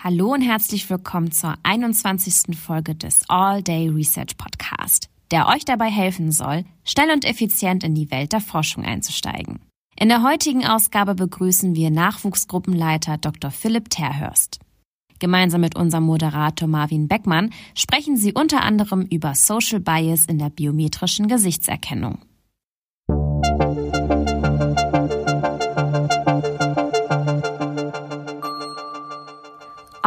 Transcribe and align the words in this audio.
Hallo 0.00 0.32
und 0.32 0.42
herzlich 0.42 0.88
willkommen 0.90 1.32
zur 1.32 1.56
21. 1.64 2.56
Folge 2.56 2.94
des 2.94 3.24
All 3.26 3.64
Day 3.64 3.88
Research 3.88 4.36
Podcast, 4.36 5.10
der 5.32 5.48
euch 5.48 5.64
dabei 5.64 5.90
helfen 5.90 6.30
soll, 6.30 6.64
schnell 6.84 7.10
und 7.10 7.24
effizient 7.24 7.82
in 7.82 7.96
die 7.96 8.08
Welt 8.12 8.32
der 8.32 8.40
Forschung 8.40 8.84
einzusteigen. 8.84 9.58
In 9.98 10.08
der 10.08 10.22
heutigen 10.22 10.64
Ausgabe 10.64 11.16
begrüßen 11.16 11.74
wir 11.74 11.90
Nachwuchsgruppenleiter 11.90 13.18
Dr. 13.18 13.50
Philipp 13.50 13.90
Terhörst. 13.90 14.60
Gemeinsam 15.18 15.62
mit 15.62 15.74
unserem 15.74 16.04
Moderator 16.04 16.68
Marvin 16.68 17.08
Beckmann 17.08 17.50
sprechen 17.74 18.16
sie 18.16 18.32
unter 18.32 18.62
anderem 18.62 19.02
über 19.02 19.34
Social 19.34 19.80
Bias 19.80 20.26
in 20.26 20.38
der 20.38 20.50
biometrischen 20.50 21.26
Gesichtserkennung. 21.26 22.20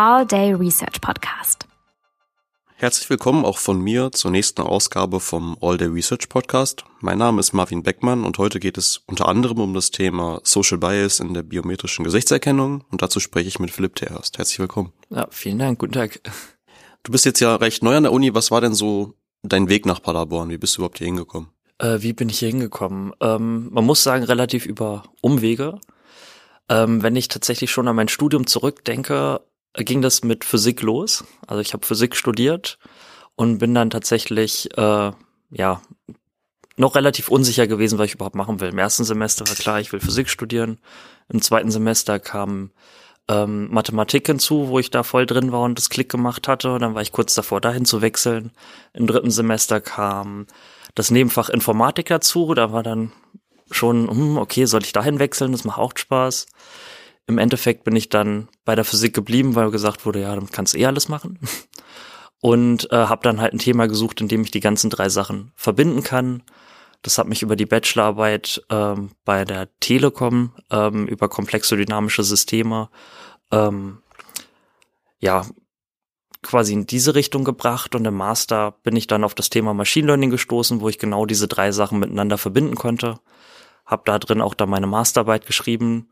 All 0.03 0.25
Day 0.25 0.51
Research 0.51 0.99
Podcast. 0.99 1.67
Herzlich 2.73 3.07
willkommen 3.07 3.45
auch 3.45 3.59
von 3.59 3.79
mir 3.79 4.11
zur 4.11 4.31
nächsten 4.31 4.63
Ausgabe 4.63 5.19
vom 5.19 5.55
All 5.61 5.77
Day 5.77 5.89
Research 5.89 6.27
Podcast. 6.27 6.85
Mein 7.01 7.19
Name 7.19 7.39
ist 7.39 7.53
Marvin 7.53 7.83
Beckmann 7.83 8.23
und 8.23 8.39
heute 8.39 8.59
geht 8.59 8.79
es 8.79 9.03
unter 9.05 9.27
anderem 9.27 9.59
um 9.59 9.75
das 9.75 9.91
Thema 9.91 10.41
Social 10.43 10.79
Bias 10.79 11.19
in 11.19 11.35
der 11.35 11.43
biometrischen 11.43 12.03
Gesichtserkennung 12.03 12.83
und 12.89 13.03
dazu 13.03 13.19
spreche 13.19 13.47
ich 13.47 13.59
mit 13.59 13.69
Philipp 13.69 13.93
Terhorst. 13.95 14.39
Herzlich 14.39 14.57
willkommen. 14.57 14.91
Ja, 15.11 15.27
vielen 15.29 15.59
Dank. 15.59 15.77
Guten 15.77 15.93
Tag. 15.93 16.19
Du 17.03 17.11
bist 17.11 17.25
jetzt 17.25 17.39
ja 17.39 17.55
recht 17.57 17.83
neu 17.83 17.95
an 17.95 18.01
der 18.01 18.11
Uni. 18.11 18.33
Was 18.33 18.49
war 18.49 18.59
denn 18.59 18.73
so 18.73 19.13
dein 19.43 19.69
Weg 19.69 19.85
nach 19.85 20.01
Paderborn? 20.01 20.49
Wie 20.49 20.57
bist 20.57 20.77
du 20.77 20.79
überhaupt 20.79 20.97
hier 20.97 21.05
hingekommen? 21.05 21.49
Äh, 21.77 22.01
wie 22.01 22.13
bin 22.13 22.27
ich 22.27 22.39
hier 22.39 22.49
hingekommen? 22.49 23.13
Ähm, 23.21 23.69
man 23.71 23.85
muss 23.85 24.01
sagen, 24.01 24.23
relativ 24.23 24.65
über 24.65 25.03
Umwege. 25.21 25.79
Ähm, 26.69 27.03
wenn 27.03 27.15
ich 27.15 27.27
tatsächlich 27.27 27.69
schon 27.69 27.87
an 27.87 27.95
mein 27.95 28.07
Studium 28.07 28.47
zurückdenke, 28.47 29.41
ging 29.73 30.01
das 30.01 30.23
mit 30.23 30.43
Physik 30.43 30.81
los. 30.81 31.23
Also 31.47 31.61
ich 31.61 31.73
habe 31.73 31.85
Physik 31.85 32.15
studiert 32.15 32.77
und 33.35 33.57
bin 33.57 33.73
dann 33.73 33.89
tatsächlich 33.89 34.75
äh, 34.77 35.11
ja 35.51 35.81
noch 36.77 36.95
relativ 36.95 37.29
unsicher 37.29 37.67
gewesen, 37.67 37.99
was 37.99 38.07
ich 38.07 38.15
überhaupt 38.15 38.35
machen 38.35 38.59
will. 38.59 38.69
Im 38.69 38.77
ersten 38.77 39.03
Semester 39.03 39.47
war 39.47 39.55
klar, 39.55 39.79
ich 39.79 39.91
will 39.93 39.99
Physik 39.99 40.29
studieren. 40.29 40.79
Im 41.29 41.41
zweiten 41.41 41.71
Semester 41.71 42.19
kam 42.19 42.71
ähm, 43.27 43.69
Mathematik 43.71 44.27
hinzu, 44.27 44.67
wo 44.67 44.79
ich 44.79 44.89
da 44.89 45.03
voll 45.03 45.25
drin 45.25 45.51
war 45.51 45.61
und 45.61 45.77
das 45.77 45.89
Klick 45.89 46.09
gemacht 46.09 46.47
hatte. 46.47 46.73
Und 46.73 46.81
dann 46.81 46.95
war 46.95 47.01
ich 47.01 47.11
kurz 47.11 47.35
davor, 47.35 47.61
dahin 47.61 47.85
zu 47.85 48.01
wechseln. 48.01 48.51
Im 48.93 49.07
dritten 49.07 49.31
Semester 49.31 49.79
kam 49.79 50.47
das 50.95 51.11
Nebenfach 51.11 51.49
Informatik 51.49 52.07
dazu. 52.07 52.53
Da 52.53 52.71
war 52.71 52.83
dann 52.83 53.11
schon, 53.69 54.09
hm, 54.09 54.37
okay, 54.37 54.65
soll 54.65 54.83
ich 54.83 54.93
dahin 54.93 55.19
wechseln? 55.19 55.51
Das 55.51 55.63
macht 55.63 55.79
auch 55.79 55.93
Spaß. 55.95 56.47
Im 57.27 57.37
Endeffekt 57.37 57.83
bin 57.83 57.95
ich 57.95 58.09
dann 58.09 58.47
bei 58.65 58.75
der 58.75 58.85
Physik 58.85 59.13
geblieben, 59.13 59.55
weil 59.55 59.71
gesagt 59.71 60.05
wurde, 60.05 60.21
ja, 60.21 60.35
dann 60.35 60.49
kannst 60.49 60.73
du 60.73 60.77
eh 60.77 60.85
alles 60.85 61.09
machen. 61.09 61.39
Und 62.41 62.91
äh, 62.91 62.95
habe 62.95 63.21
dann 63.21 63.39
halt 63.39 63.53
ein 63.53 63.59
Thema 63.59 63.87
gesucht, 63.87 64.19
in 64.19 64.27
dem 64.27 64.41
ich 64.41 64.51
die 64.51 64.61
ganzen 64.61 64.89
drei 64.89 65.09
Sachen 65.09 65.51
verbinden 65.55 66.01
kann. 66.01 66.41
Das 67.03 67.19
hat 67.19 67.27
mich 67.27 67.43
über 67.43 67.55
die 67.55 67.67
Bachelorarbeit 67.67 68.63
ähm, 68.69 69.11
bei 69.25 69.45
der 69.45 69.69
Telekom 69.79 70.53
ähm, 70.71 71.07
über 71.07 71.29
komplexe 71.29 71.77
dynamische 71.77 72.23
Systeme 72.23 72.89
ähm, 73.51 73.99
ja 75.19 75.45
quasi 76.41 76.73
in 76.73 76.87
diese 76.87 77.13
Richtung 77.15 77.43
gebracht 77.43 77.93
und 77.93 78.05
im 78.05 78.15
Master 78.15 78.71
bin 78.83 78.95
ich 78.95 79.07
dann 79.07 79.23
auf 79.23 79.35
das 79.35 79.49
Thema 79.49 79.73
Machine 79.73 80.07
Learning 80.07 80.31
gestoßen, 80.31 80.81
wo 80.81 80.89
ich 80.89 80.97
genau 80.97 81.25
diese 81.25 81.47
drei 81.47 81.71
Sachen 81.71 81.99
miteinander 81.99 82.37
verbinden 82.37 82.75
konnte. 82.75 83.19
Hab 83.85 84.05
da 84.05 84.17
drin 84.17 84.41
auch 84.41 84.55
dann 84.55 84.69
meine 84.69 84.87
Masterarbeit 84.87 85.45
geschrieben, 85.45 86.07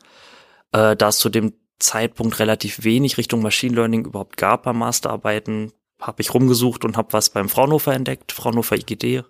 äh, 0.71 0.95
da 0.95 1.07
es 1.09 1.17
zu 1.17 1.29
dem 1.29 1.53
Zeitpunkt 1.79 2.39
relativ 2.39 2.83
wenig 2.83 3.17
Richtung 3.17 3.41
Machine 3.41 3.75
Learning 3.75 4.05
überhaupt 4.05 4.37
gab 4.37 4.63
bei 4.63 4.73
Masterarbeiten, 4.73 5.71
habe 5.99 6.21
ich 6.21 6.33
rumgesucht 6.33 6.85
und 6.85 6.97
habe 6.97 7.13
was 7.13 7.29
beim 7.29 7.49
Fraunhofer 7.49 7.93
entdeckt, 7.93 8.31
Fraunhofer 8.31 8.75
IGD. 8.75 9.23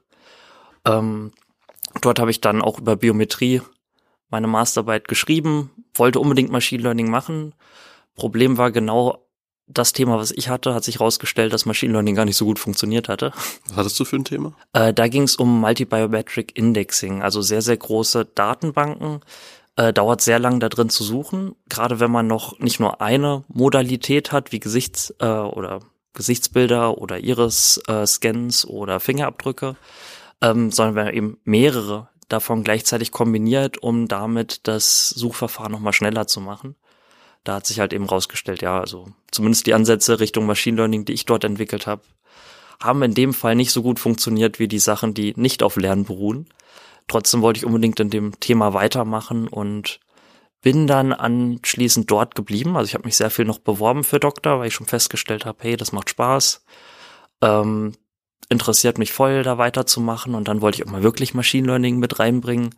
Ähm, 0.85 1.31
dort 2.01 2.19
habe 2.19 2.31
ich 2.31 2.41
dann 2.41 2.61
auch 2.61 2.79
über 2.79 2.95
Biometrie 2.95 3.61
meine 4.29 4.47
Masterarbeit 4.47 5.07
geschrieben, 5.07 5.71
wollte 5.95 6.19
unbedingt 6.19 6.51
Machine 6.51 6.83
Learning 6.83 7.09
machen. 7.09 7.55
Problem 8.15 8.57
war 8.57 8.71
genau 8.71 9.25
das 9.69 9.93
Thema, 9.93 10.17
was 10.17 10.31
ich 10.31 10.49
hatte, 10.49 10.73
hat 10.73 10.83
sich 10.83 10.95
herausgestellt, 10.95 11.53
dass 11.53 11.65
Machine 11.65 11.93
Learning 11.93 12.15
gar 12.15 12.25
nicht 12.25 12.37
so 12.37 12.45
gut 12.45 12.57
funktioniert 12.57 13.07
hatte. 13.07 13.31
Was 13.67 13.77
hattest 13.77 13.99
du 13.99 14.05
für 14.05 14.15
ein 14.15 14.25
Thema? 14.25 14.53
Äh, 14.73 14.93
da 14.93 15.07
ging 15.07 15.23
es 15.23 15.35
um 15.35 15.61
Multibiometric 15.61 16.57
Indexing, 16.57 17.21
also 17.21 17.41
sehr, 17.41 17.61
sehr 17.61 17.77
große 17.77 18.25
Datenbanken, 18.25 19.21
äh, 19.79 19.93
dauert 19.93 20.19
sehr 20.19 20.39
lang 20.39 20.59
da 20.59 20.67
drin 20.67 20.89
zu 20.89 21.05
suchen, 21.05 21.55
gerade 21.69 22.01
wenn 22.01 22.11
man 22.11 22.27
noch 22.27 22.59
nicht 22.59 22.81
nur 22.81 22.99
eine 22.99 23.45
Modalität 23.47 24.33
hat, 24.33 24.51
wie 24.51 24.59
Gesichts- 24.59 25.15
äh, 25.19 25.25
oder 25.25 25.79
Gesichtsbilder 26.13 26.97
oder 26.97 27.19
Iris-Scans 27.19 28.65
äh, 28.65 28.67
oder 28.67 28.99
Fingerabdrücke, 28.99 29.77
ähm, 30.41 30.73
sondern 30.73 30.95
wenn 30.95 31.05
man 31.05 31.13
eben 31.13 31.37
mehrere 31.45 32.09
davon 32.27 32.65
gleichzeitig 32.65 33.11
kombiniert, 33.11 33.81
um 33.81 34.09
damit 34.09 34.67
das 34.67 35.09
Suchverfahren 35.11 35.71
nochmal 35.71 35.93
schneller 35.93 36.27
zu 36.27 36.41
machen. 36.41 36.75
Da 37.45 37.55
hat 37.55 37.65
sich 37.65 37.79
halt 37.79 37.93
eben 37.93 38.05
rausgestellt, 38.05 38.61
ja, 38.61 38.81
also 38.81 39.07
zumindest 39.31 39.65
die 39.65 39.73
Ansätze 39.73 40.19
Richtung 40.19 40.45
Machine 40.45 40.75
Learning, 40.75 41.05
die 41.05 41.13
ich 41.13 41.25
dort 41.25 41.45
entwickelt 41.45 41.87
habe, 41.87 42.01
haben 42.83 43.01
in 43.01 43.13
dem 43.13 43.33
Fall 43.33 43.55
nicht 43.55 43.71
so 43.71 43.81
gut 43.81 43.97
funktioniert 43.97 44.59
wie 44.59 44.67
die 44.67 44.79
Sachen, 44.79 45.13
die 45.13 45.33
nicht 45.37 45.63
auf 45.63 45.77
Lernen 45.77 46.03
beruhen. 46.03 46.49
Trotzdem 47.09 47.41
wollte 47.41 47.57
ich 47.57 47.65
unbedingt 47.65 47.99
in 47.99 48.09
dem 48.09 48.39
Thema 48.39 48.73
weitermachen 48.73 49.47
und 49.47 49.99
bin 50.61 50.87
dann 50.87 51.11
anschließend 51.11 52.09
dort 52.09 52.35
geblieben. 52.35 52.77
Also 52.77 52.87
ich 52.87 52.93
habe 52.93 53.05
mich 53.05 53.15
sehr 53.15 53.29
viel 53.29 53.45
noch 53.45 53.59
beworben 53.59 54.03
für 54.03 54.19
Doktor, 54.19 54.59
weil 54.59 54.67
ich 54.67 54.73
schon 54.73 54.87
festgestellt 54.87 55.45
habe, 55.45 55.57
hey, 55.61 55.75
das 55.75 55.91
macht 55.91 56.09
Spaß. 56.09 56.63
Ähm, 57.41 57.93
interessiert 58.49 58.97
mich 58.97 59.11
voll, 59.11 59.43
da 59.43 59.57
weiterzumachen. 59.57 60.35
Und 60.35 60.47
dann 60.47 60.61
wollte 60.61 60.77
ich 60.77 60.87
auch 60.87 60.91
mal 60.91 61.03
wirklich 61.03 61.33
Machine 61.33 61.67
Learning 61.67 61.97
mit 61.97 62.19
reinbringen. 62.19 62.75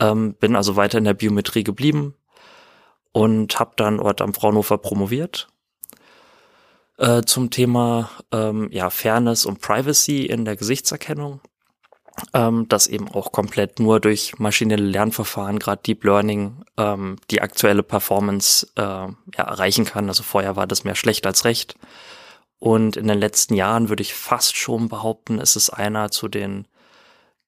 Ähm, 0.00 0.34
bin 0.34 0.56
also 0.56 0.76
weiter 0.76 0.98
in 0.98 1.04
der 1.04 1.14
Biometrie 1.14 1.64
geblieben 1.64 2.14
und 3.12 3.58
habe 3.58 3.72
dann 3.76 3.98
dort 3.98 4.20
am 4.20 4.32
Fraunhofer 4.32 4.78
promoviert 4.78 5.48
äh, 6.98 7.22
zum 7.22 7.50
Thema 7.50 8.10
ähm, 8.32 8.68
ja, 8.70 8.90
Fairness 8.90 9.44
und 9.44 9.60
Privacy 9.60 10.24
in 10.26 10.44
der 10.44 10.56
Gesichtserkennung 10.56 11.40
ähm, 12.34 12.66
das 12.68 12.86
eben 12.86 13.08
auch 13.08 13.32
komplett 13.32 13.80
nur 13.80 14.00
durch 14.00 14.38
maschinelle 14.38 14.84
Lernverfahren, 14.84 15.58
gerade 15.58 15.82
Deep 15.82 16.04
Learning, 16.04 16.64
ähm, 16.76 17.16
die 17.30 17.40
aktuelle 17.40 17.82
Performance 17.82 18.66
äh, 18.76 18.80
ja, 18.80 19.14
erreichen 19.36 19.84
kann. 19.84 20.08
Also 20.08 20.22
vorher 20.22 20.56
war 20.56 20.66
das 20.66 20.84
mehr 20.84 20.94
schlecht 20.94 21.26
als 21.26 21.44
recht. 21.44 21.76
Und 22.58 22.96
in 22.96 23.06
den 23.06 23.18
letzten 23.18 23.54
Jahren 23.54 23.88
würde 23.88 24.02
ich 24.02 24.14
fast 24.14 24.56
schon 24.56 24.88
behaupten, 24.88 25.38
ist 25.38 25.56
es 25.56 25.70
einer 25.70 26.10
zu 26.10 26.28
den 26.28 26.66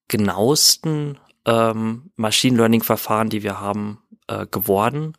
genauesten 0.07 1.19
ähm, 1.45 2.11
Machine 2.15 2.57
Learning 2.57 2.83
Verfahren, 2.83 3.29
die 3.29 3.43
wir 3.43 3.59
haben, 3.59 3.99
äh, 4.27 4.45
geworden. 4.45 5.17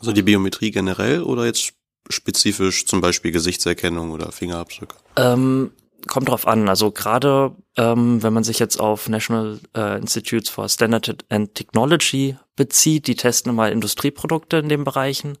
Also 0.00 0.12
die 0.12 0.22
Biometrie 0.22 0.70
generell 0.70 1.22
oder 1.22 1.46
jetzt 1.46 1.72
spezifisch 2.10 2.86
zum 2.86 3.00
Beispiel 3.00 3.32
Gesichtserkennung 3.32 4.10
oder 4.10 4.32
Fingerabdrücke? 4.32 4.96
Ähm, 5.16 5.70
kommt 6.06 6.28
drauf 6.28 6.46
an. 6.46 6.68
Also 6.68 6.90
gerade 6.90 7.54
ähm, 7.76 8.22
wenn 8.22 8.32
man 8.32 8.44
sich 8.44 8.58
jetzt 8.58 8.78
auf 8.78 9.08
National 9.08 9.60
äh, 9.76 9.98
Institutes 9.98 10.50
for 10.50 10.68
Standard 10.68 11.24
and 11.28 11.54
Technology 11.54 12.36
bezieht, 12.56 13.06
die 13.06 13.16
testen 13.16 13.54
mal 13.54 13.72
Industrieprodukte 13.72 14.58
in 14.58 14.68
den 14.68 14.84
Bereichen. 14.84 15.38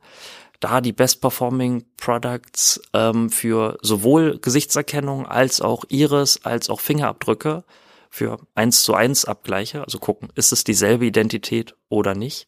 Da 0.60 0.80
die 0.80 0.92
Best 0.92 1.20
Performing 1.20 1.84
Products 1.96 2.80
ähm, 2.92 3.30
für 3.30 3.78
sowohl 3.82 4.38
Gesichtserkennung 4.38 5.26
als 5.26 5.60
auch 5.60 5.84
Iris 5.88 6.40
als 6.44 6.70
auch 6.70 6.80
Fingerabdrücke 6.80 7.64
für 8.08 8.38
eins 8.54 8.84
zu 8.84 8.94
eins 8.94 9.24
Abgleiche, 9.24 9.82
also 9.82 9.98
gucken, 9.98 10.28
ist 10.36 10.52
es 10.52 10.62
dieselbe 10.62 11.04
Identität 11.04 11.74
oder 11.88 12.14
nicht. 12.14 12.46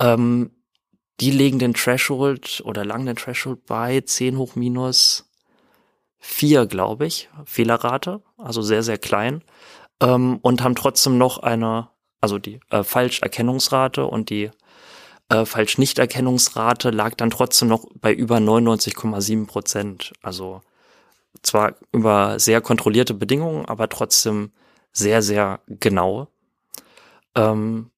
Ähm, 0.00 0.52
die 1.20 1.30
legen 1.30 1.58
den 1.58 1.74
Threshold 1.74 2.62
oder 2.64 2.84
lang 2.84 3.06
den 3.06 3.16
Threshold 3.16 3.66
bei 3.66 4.00
10 4.00 4.38
hoch 4.38 4.54
minus 4.54 5.25
vier, 6.26 6.66
glaube 6.66 7.06
ich, 7.06 7.30
Fehlerrate, 7.44 8.20
also 8.36 8.60
sehr, 8.60 8.82
sehr 8.82 8.98
klein, 8.98 9.42
ähm, 10.00 10.38
und 10.42 10.62
haben 10.62 10.74
trotzdem 10.74 11.18
noch 11.18 11.38
eine, 11.38 11.88
also 12.20 12.38
die 12.38 12.60
äh, 12.70 12.82
Falscherkennungsrate 12.82 14.04
und 14.04 14.28
die 14.28 14.50
äh, 15.28 15.44
Falsch-Nicht-Erkennungsrate 15.44 16.90
lag 16.90 17.14
dann 17.14 17.30
trotzdem 17.30 17.68
noch 17.68 17.86
bei 17.94 18.12
über 18.12 18.36
99,7 18.38 19.46
Prozent. 19.46 20.12
Also 20.20 20.62
zwar 21.42 21.74
über 21.92 22.38
sehr 22.38 22.60
kontrollierte 22.60 23.14
Bedingungen, 23.14 23.64
aber 23.64 23.88
trotzdem 23.88 24.52
sehr, 24.92 25.22
sehr 25.22 25.60
genau. 25.68 26.28
Ähm, 27.34 27.90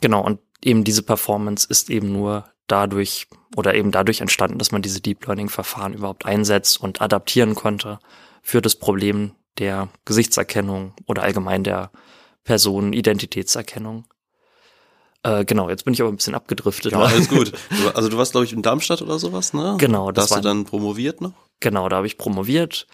genau, 0.00 0.22
und 0.24 0.40
eben 0.62 0.84
diese 0.84 1.02
Performance 1.02 1.66
ist 1.68 1.90
eben 1.90 2.12
nur 2.12 2.44
dadurch 2.66 3.28
oder 3.54 3.74
eben 3.74 3.90
dadurch 3.90 4.20
entstanden, 4.20 4.58
dass 4.58 4.72
man 4.72 4.82
diese 4.82 5.00
Deep 5.00 5.26
Learning 5.26 5.48
Verfahren 5.48 5.94
überhaupt 5.94 6.26
einsetzt 6.26 6.80
und 6.80 7.00
adaptieren 7.00 7.54
konnte 7.54 7.98
für 8.42 8.60
das 8.60 8.76
Problem 8.76 9.32
der 9.58 9.88
Gesichtserkennung 10.04 10.94
oder 11.06 11.22
allgemein 11.22 11.64
der 11.64 11.90
Personenidentitätserkennung. 12.44 14.06
Äh, 15.22 15.44
genau, 15.44 15.68
jetzt 15.68 15.84
bin 15.84 15.94
ich 15.94 16.00
aber 16.00 16.10
ein 16.10 16.16
bisschen 16.16 16.34
abgedriftet. 16.34 16.92
Ja, 16.92 17.00
alles 17.00 17.28
gut. 17.28 17.52
Also 17.94 18.08
du 18.08 18.16
warst, 18.16 18.32
glaube 18.32 18.44
ich, 18.44 18.52
in 18.52 18.62
Darmstadt 18.62 19.02
oder 19.02 19.18
sowas, 19.18 19.52
ne? 19.52 19.76
Genau. 19.78 20.12
Da 20.12 20.22
hast 20.22 20.36
du 20.36 20.40
dann 20.40 20.64
promoviert 20.64 21.20
noch? 21.20 21.32
Genau, 21.60 21.88
da 21.88 21.96
habe 21.96 22.06
ich 22.06 22.18
promoviert. 22.18 22.86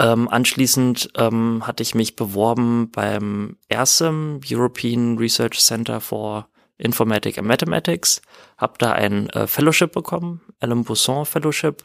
Ähm, 0.00 0.28
anschließend 0.28 1.10
ähm, 1.16 1.66
hatte 1.66 1.82
ich 1.82 1.94
mich 1.94 2.16
beworben 2.16 2.90
beim 2.90 3.56
ERSIM, 3.68 4.40
European 4.48 5.18
Research 5.18 5.58
Center 5.60 6.00
for 6.00 6.48
Informatic 6.78 7.38
and 7.38 7.46
Mathematics, 7.46 8.22
habe 8.56 8.74
da 8.78 8.92
ein 8.92 9.28
äh, 9.30 9.46
Fellowship 9.46 9.92
bekommen, 9.92 10.40
Alain 10.60 10.84
Bousson 10.84 11.26
Fellowship. 11.26 11.82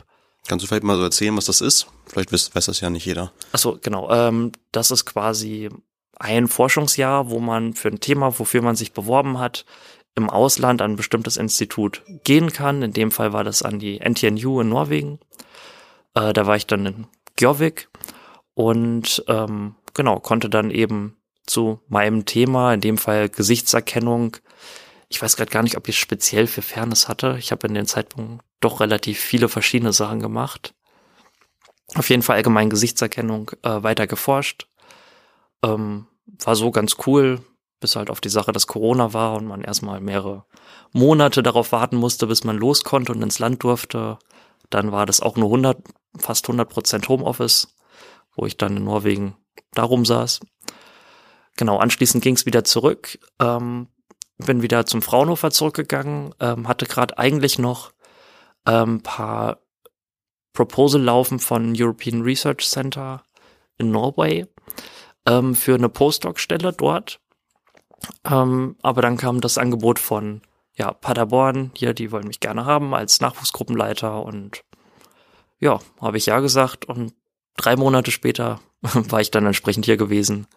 Kannst 0.47 0.63
du 0.63 0.67
vielleicht 0.67 0.83
mal 0.83 0.97
so 0.97 1.03
erzählen, 1.03 1.35
was 1.35 1.45
das 1.45 1.61
ist? 1.61 1.87
Vielleicht 2.05 2.31
weiß, 2.31 2.53
weiß 2.53 2.65
das 2.67 2.81
ja 2.81 2.89
nicht 2.89 3.05
jeder. 3.05 3.31
Achso, 3.51 3.79
genau. 3.81 4.09
Ähm, 4.11 4.51
das 4.71 4.91
ist 4.91 5.05
quasi 5.05 5.69
ein 6.19 6.47
Forschungsjahr, 6.47 7.29
wo 7.29 7.39
man 7.39 7.73
für 7.73 7.89
ein 7.89 7.99
Thema, 7.99 8.37
wofür 8.39 8.61
man 8.61 8.75
sich 8.75 8.93
beworben 8.93 9.39
hat, 9.39 9.65
im 10.15 10.29
Ausland 10.29 10.81
an 10.81 10.91
ein 10.91 10.95
bestimmtes 10.97 11.37
Institut 11.37 12.03
gehen 12.23 12.51
kann. 12.53 12.81
In 12.81 12.93
dem 12.93 13.11
Fall 13.11 13.33
war 13.33 13.43
das 13.43 13.63
an 13.63 13.79
die 13.79 13.99
NTNU 13.99 14.61
in 14.61 14.69
Norwegen. 14.69 15.19
Äh, 16.13 16.33
da 16.33 16.45
war 16.45 16.55
ich 16.55 16.67
dann 16.67 16.85
in 16.85 17.07
Gjovik 17.35 17.89
und 18.53 19.23
ähm, 19.27 19.75
genau, 19.93 20.19
konnte 20.19 20.49
dann 20.49 20.69
eben 20.69 21.17
zu 21.45 21.79
meinem 21.87 22.25
Thema, 22.25 22.73
in 22.73 22.81
dem 22.81 22.97
Fall 22.97 23.29
Gesichtserkennung, 23.29 24.37
ich 25.13 25.21
weiß 25.21 25.36
gerade 25.36 25.51
gar 25.51 25.62
nicht, 25.62 25.77
ob 25.77 25.88
ich 25.88 26.00
speziell 26.00 26.48
für 26.48 26.63
Fairness 26.63 27.07
hatte. 27.07 27.36
Ich 27.38 27.51
habe 27.51 27.68
in 27.68 27.75
dem 27.75 27.86
Zeitpunkt 27.86 28.44
doch 28.60 28.80
relativ 28.80 29.19
viele 29.19 29.48
verschiedene 29.48 29.94
Sachen 29.94 30.19
gemacht. 30.19 30.74
Auf 31.94 32.10
jeden 32.10 32.24
Fall 32.24 32.38
allgemein 32.38 32.71
Gesichtserkennung 32.71 33.51
äh, 33.62 33.83
weiter 33.83 34.07
geforscht. 34.07 34.68
Ähm, 35.63 36.07
war 36.25 36.56
so 36.56 36.71
ganz 36.71 36.95
cool, 37.06 37.42
bis 37.80 37.95
halt 37.95 38.10
auf 38.10 38.21
die 38.21 38.30
Sache, 38.30 38.51
dass 38.54 38.65
Corona 38.65 39.13
war 39.13 39.36
und 39.36 39.45
man 39.45 39.62
erstmal 39.62 40.00
mehrere 40.00 40.45
Monate 40.94 41.44
darauf 41.44 41.71
warten 41.71 41.98
musste, 41.98 42.25
bis 42.25 42.44
man 42.44 42.57
los 42.57 42.83
konnte 42.83 43.12
und 43.12 43.21
ins 43.21 43.38
Land 43.38 43.62
durfte. 43.62 44.18
Dann 44.71 44.92
war 44.92 45.06
das 45.06 45.21
auch 45.21 45.36
nur 45.36 45.50
100, 45.50 45.77
fast 46.18 46.45
100 46.45 46.68
Prozent 46.68 47.07
Homeoffice, 47.07 47.75
wo 48.36 48.48
ich 48.48 48.57
dann 48.57 48.77
in 48.77 48.86
Norwegen 48.86 49.38
darum 49.74 50.06
saß. 50.06 50.39
Genau, 51.56 51.77
anschließend 51.77 52.24
ging 52.24 52.33
es 52.33 52.48
wieder 52.48 52.63
zurück. 52.63 53.19
Ähm, 53.39 53.89
bin 54.45 54.61
wieder 54.61 54.85
zum 54.85 55.01
Fraunhofer 55.01 55.51
zurückgegangen, 55.51 56.33
ähm, 56.39 56.67
hatte 56.67 56.85
gerade 56.85 57.17
eigentlich 57.17 57.59
noch 57.59 57.91
ähm, 58.65 59.01
paar 59.01 59.59
Proposal 60.53 61.01
laufen 61.01 61.39
von 61.39 61.73
European 61.75 62.21
Research 62.21 62.69
Center 62.69 63.23
in 63.77 63.91
Norway 63.91 64.45
ähm, 65.25 65.55
für 65.55 65.75
eine 65.75 65.89
Postdoc-Stelle 65.89 66.73
dort. 66.73 67.19
Ähm, 68.25 68.75
aber 68.81 69.01
dann 69.01 69.17
kam 69.17 69.41
das 69.41 69.57
Angebot 69.57 69.99
von 69.99 70.41
ja, 70.75 70.91
Paderborn, 70.91 71.71
hier, 71.75 71.93
die 71.93 72.11
wollen 72.11 72.27
mich 72.27 72.39
gerne 72.39 72.65
haben 72.65 72.93
als 72.93 73.21
Nachwuchsgruppenleiter 73.21 74.23
und 74.23 74.63
ja, 75.59 75.79
habe 76.01 76.17
ich 76.17 76.25
ja 76.25 76.39
gesagt 76.39 76.85
und 76.85 77.13
drei 77.55 77.75
Monate 77.75 78.11
später 78.11 78.59
war 78.81 79.21
ich 79.21 79.31
dann 79.31 79.45
entsprechend 79.45 79.85
hier 79.85 79.97
gewesen. 79.97 80.47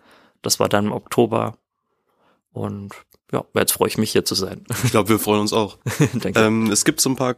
Das 0.42 0.58
war 0.58 0.68
dann 0.68 0.86
im 0.86 0.92
Oktober 0.92 1.56
und 2.52 2.94
ja, 3.32 3.44
jetzt 3.55 3.73
freue 3.73 3.88
ich 3.88 3.99
mich 3.99 4.12
hier 4.12 4.25
zu 4.25 4.34
sein. 4.34 4.64
Ich 4.84 4.90
glaube, 4.90 5.08
wir 5.08 5.19
freuen 5.19 5.40
uns 5.40 5.52
auch. 5.52 5.78
Ähm, 6.34 6.70
es 6.70 6.84
gibt 6.84 7.00
so 7.00 7.11
ein 7.11 7.17
paar 7.17 7.37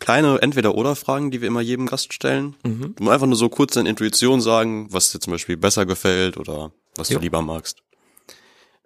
kleine 0.00 0.40
Entweder-Oder-Fragen, 0.42 1.30
die 1.30 1.40
wir 1.40 1.48
immer 1.48 1.60
jedem 1.60 1.86
Gast 1.86 2.12
stellen. 2.12 2.56
Mhm. 2.64 2.94
Du 2.96 3.04
musst 3.04 3.14
einfach 3.14 3.26
nur 3.26 3.36
so 3.36 3.48
kurz 3.48 3.74
deine 3.74 3.88
Intuition 3.88 4.40
sagen, 4.40 4.88
was 4.92 5.10
dir 5.10 5.20
zum 5.20 5.32
Beispiel 5.32 5.56
besser 5.56 5.86
gefällt 5.86 6.36
oder 6.36 6.72
was 6.96 7.08
Jo. 7.10 7.18
du 7.18 7.22
lieber 7.24 7.42
magst. 7.42 7.82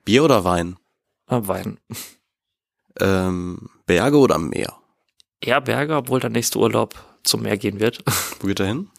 Bier 0.04 0.24
oder 0.24 0.44
Wein? 0.44 0.76
Ah, 1.26 1.40
Wein. 1.44 1.78
Ähm, 3.00 3.68
Berge 3.86 4.18
oder 4.18 4.38
Meer? 4.38 4.74
Eher 5.40 5.60
Berge, 5.60 5.96
obwohl 5.96 6.20
der 6.20 6.30
nächste 6.30 6.58
Urlaub 6.58 6.94
zum 7.22 7.42
Meer 7.42 7.56
gehen 7.56 7.80
wird. 7.80 8.02
Wo 8.40 8.46
geht 8.46 8.60
er 8.60 8.66
hin? 8.66 8.90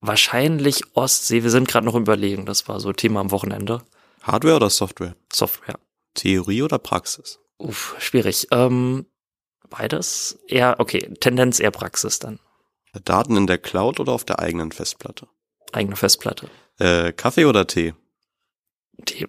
Wahrscheinlich 0.00 0.82
Ostsee. 0.94 1.42
Wir 1.42 1.50
sind 1.50 1.68
gerade 1.68 1.86
noch 1.86 1.94
Überlegen. 1.94 2.46
Das 2.46 2.68
war 2.68 2.80
so 2.80 2.92
Thema 2.92 3.20
am 3.20 3.30
Wochenende. 3.30 3.82
Hardware 4.22 4.56
oder 4.56 4.70
Software? 4.70 5.16
Software. 5.32 5.78
Theorie 6.16 6.62
oder 6.62 6.78
Praxis? 6.78 7.38
Uff, 7.58 7.94
schwierig. 7.98 8.48
Ähm, 8.50 9.06
beides? 9.70 10.38
Eher, 10.48 10.76
okay, 10.80 11.14
Tendenz 11.20 11.60
eher 11.60 11.70
Praxis 11.70 12.18
dann. 12.18 12.40
Daten 13.04 13.36
in 13.36 13.46
der 13.46 13.58
Cloud 13.58 14.00
oder 14.00 14.12
auf 14.12 14.24
der 14.24 14.40
eigenen 14.40 14.72
Festplatte? 14.72 15.28
Eigene 15.72 15.94
Festplatte. 15.94 16.50
Äh, 16.78 17.12
Kaffee 17.12 17.44
oder 17.44 17.66
Tee? 17.68 17.94
Die, 18.92 19.28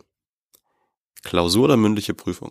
Klausur 1.23 1.65
oder 1.65 1.77
mündliche 1.77 2.13
Prüfung? 2.13 2.49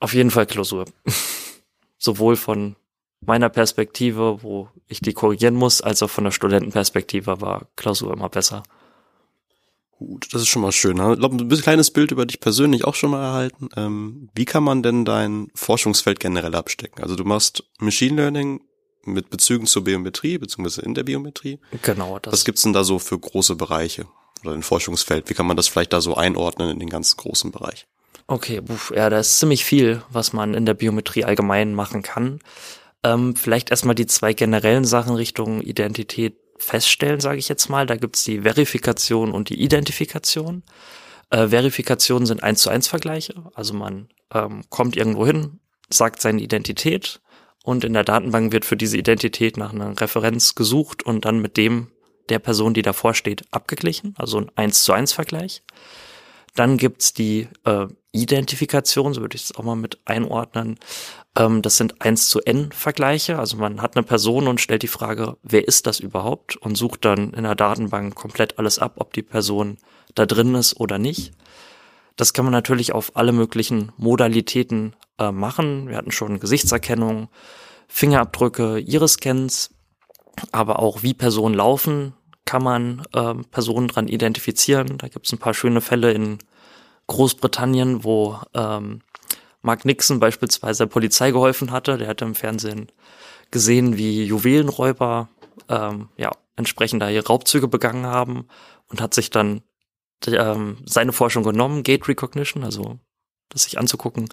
auf 0.00 0.14
jeden 0.14 0.30
Fall 0.30 0.46
Klausur. 0.46 0.86
Sowohl 1.98 2.36
von 2.36 2.76
meiner 3.20 3.50
Perspektive, 3.50 4.42
wo 4.42 4.70
ich 4.88 5.00
die 5.00 5.12
korrigieren 5.12 5.54
muss, 5.54 5.82
als 5.82 6.02
auch 6.02 6.10
von 6.10 6.24
der 6.24 6.30
Studentenperspektive 6.30 7.40
war 7.40 7.68
Klausur 7.76 8.12
immer 8.12 8.30
besser. 8.30 8.62
Gut, 10.00 10.32
das 10.32 10.40
ist 10.40 10.48
schon 10.48 10.62
mal 10.62 10.72
schön. 10.72 10.92
Ich 10.92 11.18
glaube, 11.18 11.36
ein 11.36 11.48
bisschen 11.48 11.62
kleines 11.62 11.90
Bild 11.90 12.10
über 12.10 12.24
dich 12.24 12.40
persönlich 12.40 12.86
auch 12.86 12.94
schon 12.94 13.10
mal 13.10 13.22
erhalten. 13.22 13.68
Ähm, 13.76 14.30
wie 14.34 14.46
kann 14.46 14.64
man 14.64 14.82
denn 14.82 15.04
dein 15.04 15.48
Forschungsfeld 15.54 16.18
generell 16.18 16.54
abstecken? 16.54 17.02
Also 17.02 17.16
du 17.16 17.24
machst 17.24 17.64
Machine 17.80 18.16
Learning 18.16 18.62
mit 19.04 19.28
Bezügen 19.28 19.66
zur 19.66 19.84
Biometrie, 19.84 20.38
beziehungsweise 20.38 20.80
in 20.80 20.94
der 20.94 21.02
Biometrie. 21.02 21.58
Genau, 21.82 22.18
das. 22.18 22.32
Was 22.32 22.44
gibt's 22.46 22.62
denn 22.62 22.72
da 22.72 22.82
so 22.82 22.98
für 22.98 23.18
große 23.18 23.56
Bereiche 23.56 24.06
oder 24.42 24.54
ein 24.54 24.62
Forschungsfeld? 24.62 25.28
Wie 25.28 25.34
kann 25.34 25.46
man 25.46 25.58
das 25.58 25.68
vielleicht 25.68 25.92
da 25.92 26.00
so 26.00 26.14
einordnen 26.14 26.70
in 26.70 26.78
den 26.78 26.88
ganz 26.88 27.18
großen 27.18 27.50
Bereich? 27.50 27.86
Okay, 28.26 28.62
uff, 28.66 28.94
ja, 28.96 29.10
da 29.10 29.18
ist 29.18 29.38
ziemlich 29.38 29.66
viel, 29.66 30.02
was 30.08 30.32
man 30.32 30.54
in 30.54 30.64
der 30.64 30.72
Biometrie 30.72 31.24
allgemein 31.24 31.74
machen 31.74 32.00
kann. 32.00 32.38
Ähm, 33.04 33.36
vielleicht 33.36 33.70
erstmal 33.70 33.94
die 33.94 34.06
zwei 34.06 34.32
generellen 34.32 34.86
Sachen 34.86 35.14
Richtung 35.14 35.60
Identität 35.60 36.38
feststellen, 36.60 37.20
sage 37.20 37.38
ich 37.38 37.48
jetzt 37.48 37.68
mal. 37.68 37.86
Da 37.86 37.96
gibt's 37.96 38.24
die 38.24 38.42
Verifikation 38.42 39.32
und 39.32 39.48
die 39.48 39.60
Identifikation. 39.62 40.62
Äh, 41.30 41.48
Verifikation 41.48 42.26
sind 42.26 42.42
eins 42.42 42.62
zu 42.62 42.70
eins 42.70 42.88
Vergleiche. 42.88 43.34
Also 43.54 43.74
man 43.74 44.08
ähm, 44.32 44.62
kommt 44.68 44.96
irgendwo 44.96 45.26
hin, 45.26 45.60
sagt 45.90 46.20
seine 46.20 46.42
Identität 46.42 47.20
und 47.64 47.84
in 47.84 47.92
der 47.92 48.04
Datenbank 48.04 48.52
wird 48.52 48.64
für 48.64 48.76
diese 48.76 48.96
Identität 48.96 49.56
nach 49.56 49.72
einer 49.72 49.98
Referenz 50.00 50.54
gesucht 50.54 51.02
und 51.02 51.24
dann 51.24 51.40
mit 51.40 51.56
dem 51.56 51.88
der 52.28 52.38
Person, 52.38 52.74
die 52.74 52.82
davor 52.82 53.14
steht, 53.14 53.42
abgeglichen. 53.50 54.14
Also 54.16 54.38
ein 54.38 54.50
eins 54.54 54.84
zu 54.84 54.92
eins 54.92 55.12
Vergleich. 55.12 55.62
Dann 56.54 56.76
gibt's 56.78 57.12
die 57.12 57.48
äh, 57.64 57.86
Identifikation, 58.12 59.14
so 59.14 59.20
würde 59.20 59.36
ich 59.36 59.44
es 59.44 59.56
auch 59.56 59.62
mal 59.62 59.76
mit 59.76 59.98
einordnen. 60.04 60.78
Ähm, 61.36 61.62
das 61.62 61.76
sind 61.76 62.00
1 62.00 62.28
zu 62.28 62.40
N 62.40 62.72
Vergleiche. 62.72 63.38
Also 63.38 63.56
man 63.56 63.82
hat 63.82 63.96
eine 63.96 64.04
Person 64.04 64.48
und 64.48 64.60
stellt 64.60 64.82
die 64.82 64.88
Frage, 64.88 65.36
wer 65.42 65.66
ist 65.66 65.86
das 65.86 66.00
überhaupt? 66.00 66.56
Und 66.56 66.76
sucht 66.76 67.04
dann 67.04 67.32
in 67.32 67.44
der 67.44 67.54
Datenbank 67.54 68.14
komplett 68.14 68.58
alles 68.58 68.78
ab, 68.78 68.94
ob 68.96 69.12
die 69.12 69.22
Person 69.22 69.78
da 70.14 70.26
drin 70.26 70.54
ist 70.54 70.78
oder 70.78 70.98
nicht. 70.98 71.32
Das 72.16 72.32
kann 72.32 72.44
man 72.44 72.52
natürlich 72.52 72.92
auf 72.92 73.16
alle 73.16 73.32
möglichen 73.32 73.92
Modalitäten 73.96 74.94
äh, 75.18 75.30
machen. 75.32 75.88
Wir 75.88 75.96
hatten 75.96 76.12
schon 76.12 76.40
Gesichtserkennung, 76.40 77.28
Fingerabdrücke, 77.88 78.78
Iris-Scans, 78.78 79.70
aber 80.52 80.80
auch 80.80 81.02
wie 81.02 81.14
Personen 81.14 81.54
laufen, 81.54 82.14
kann 82.44 82.62
man 82.62 83.02
ähm, 83.14 83.44
Personen 83.50 83.88
dran 83.88 84.08
identifizieren. 84.08 84.98
Da 84.98 85.08
gibt 85.08 85.26
es 85.26 85.32
ein 85.32 85.38
paar 85.38 85.54
schöne 85.54 85.80
Fälle 85.80 86.12
in 86.12 86.38
Großbritannien, 87.06 88.04
wo 88.04 88.38
ähm, 88.54 89.00
Mark 89.62 89.84
Nixon 89.84 90.20
beispielsweise 90.20 90.84
der 90.84 90.92
Polizei 90.92 91.30
geholfen 91.30 91.70
hatte. 91.70 91.98
Der 91.98 92.08
hatte 92.08 92.24
im 92.24 92.34
Fernsehen 92.34 92.90
gesehen, 93.50 93.96
wie 93.96 94.24
Juwelenräuber 94.24 95.28
ähm, 95.68 96.08
ja 96.16 96.30
entsprechend 96.56 97.02
da 97.02 97.08
ihre 97.08 97.26
Raubzüge 97.26 97.68
begangen 97.68 98.06
haben 98.06 98.46
und 98.88 99.00
hat 99.00 99.14
sich 99.14 99.30
dann 99.30 99.62
ähm, 100.26 100.78
seine 100.84 101.12
Forschung 101.12 101.42
genommen, 101.42 101.82
Gate 101.82 102.06
Recognition, 102.08 102.64
also 102.64 102.98
das 103.48 103.64
sich 103.64 103.78
anzugucken, 103.78 104.28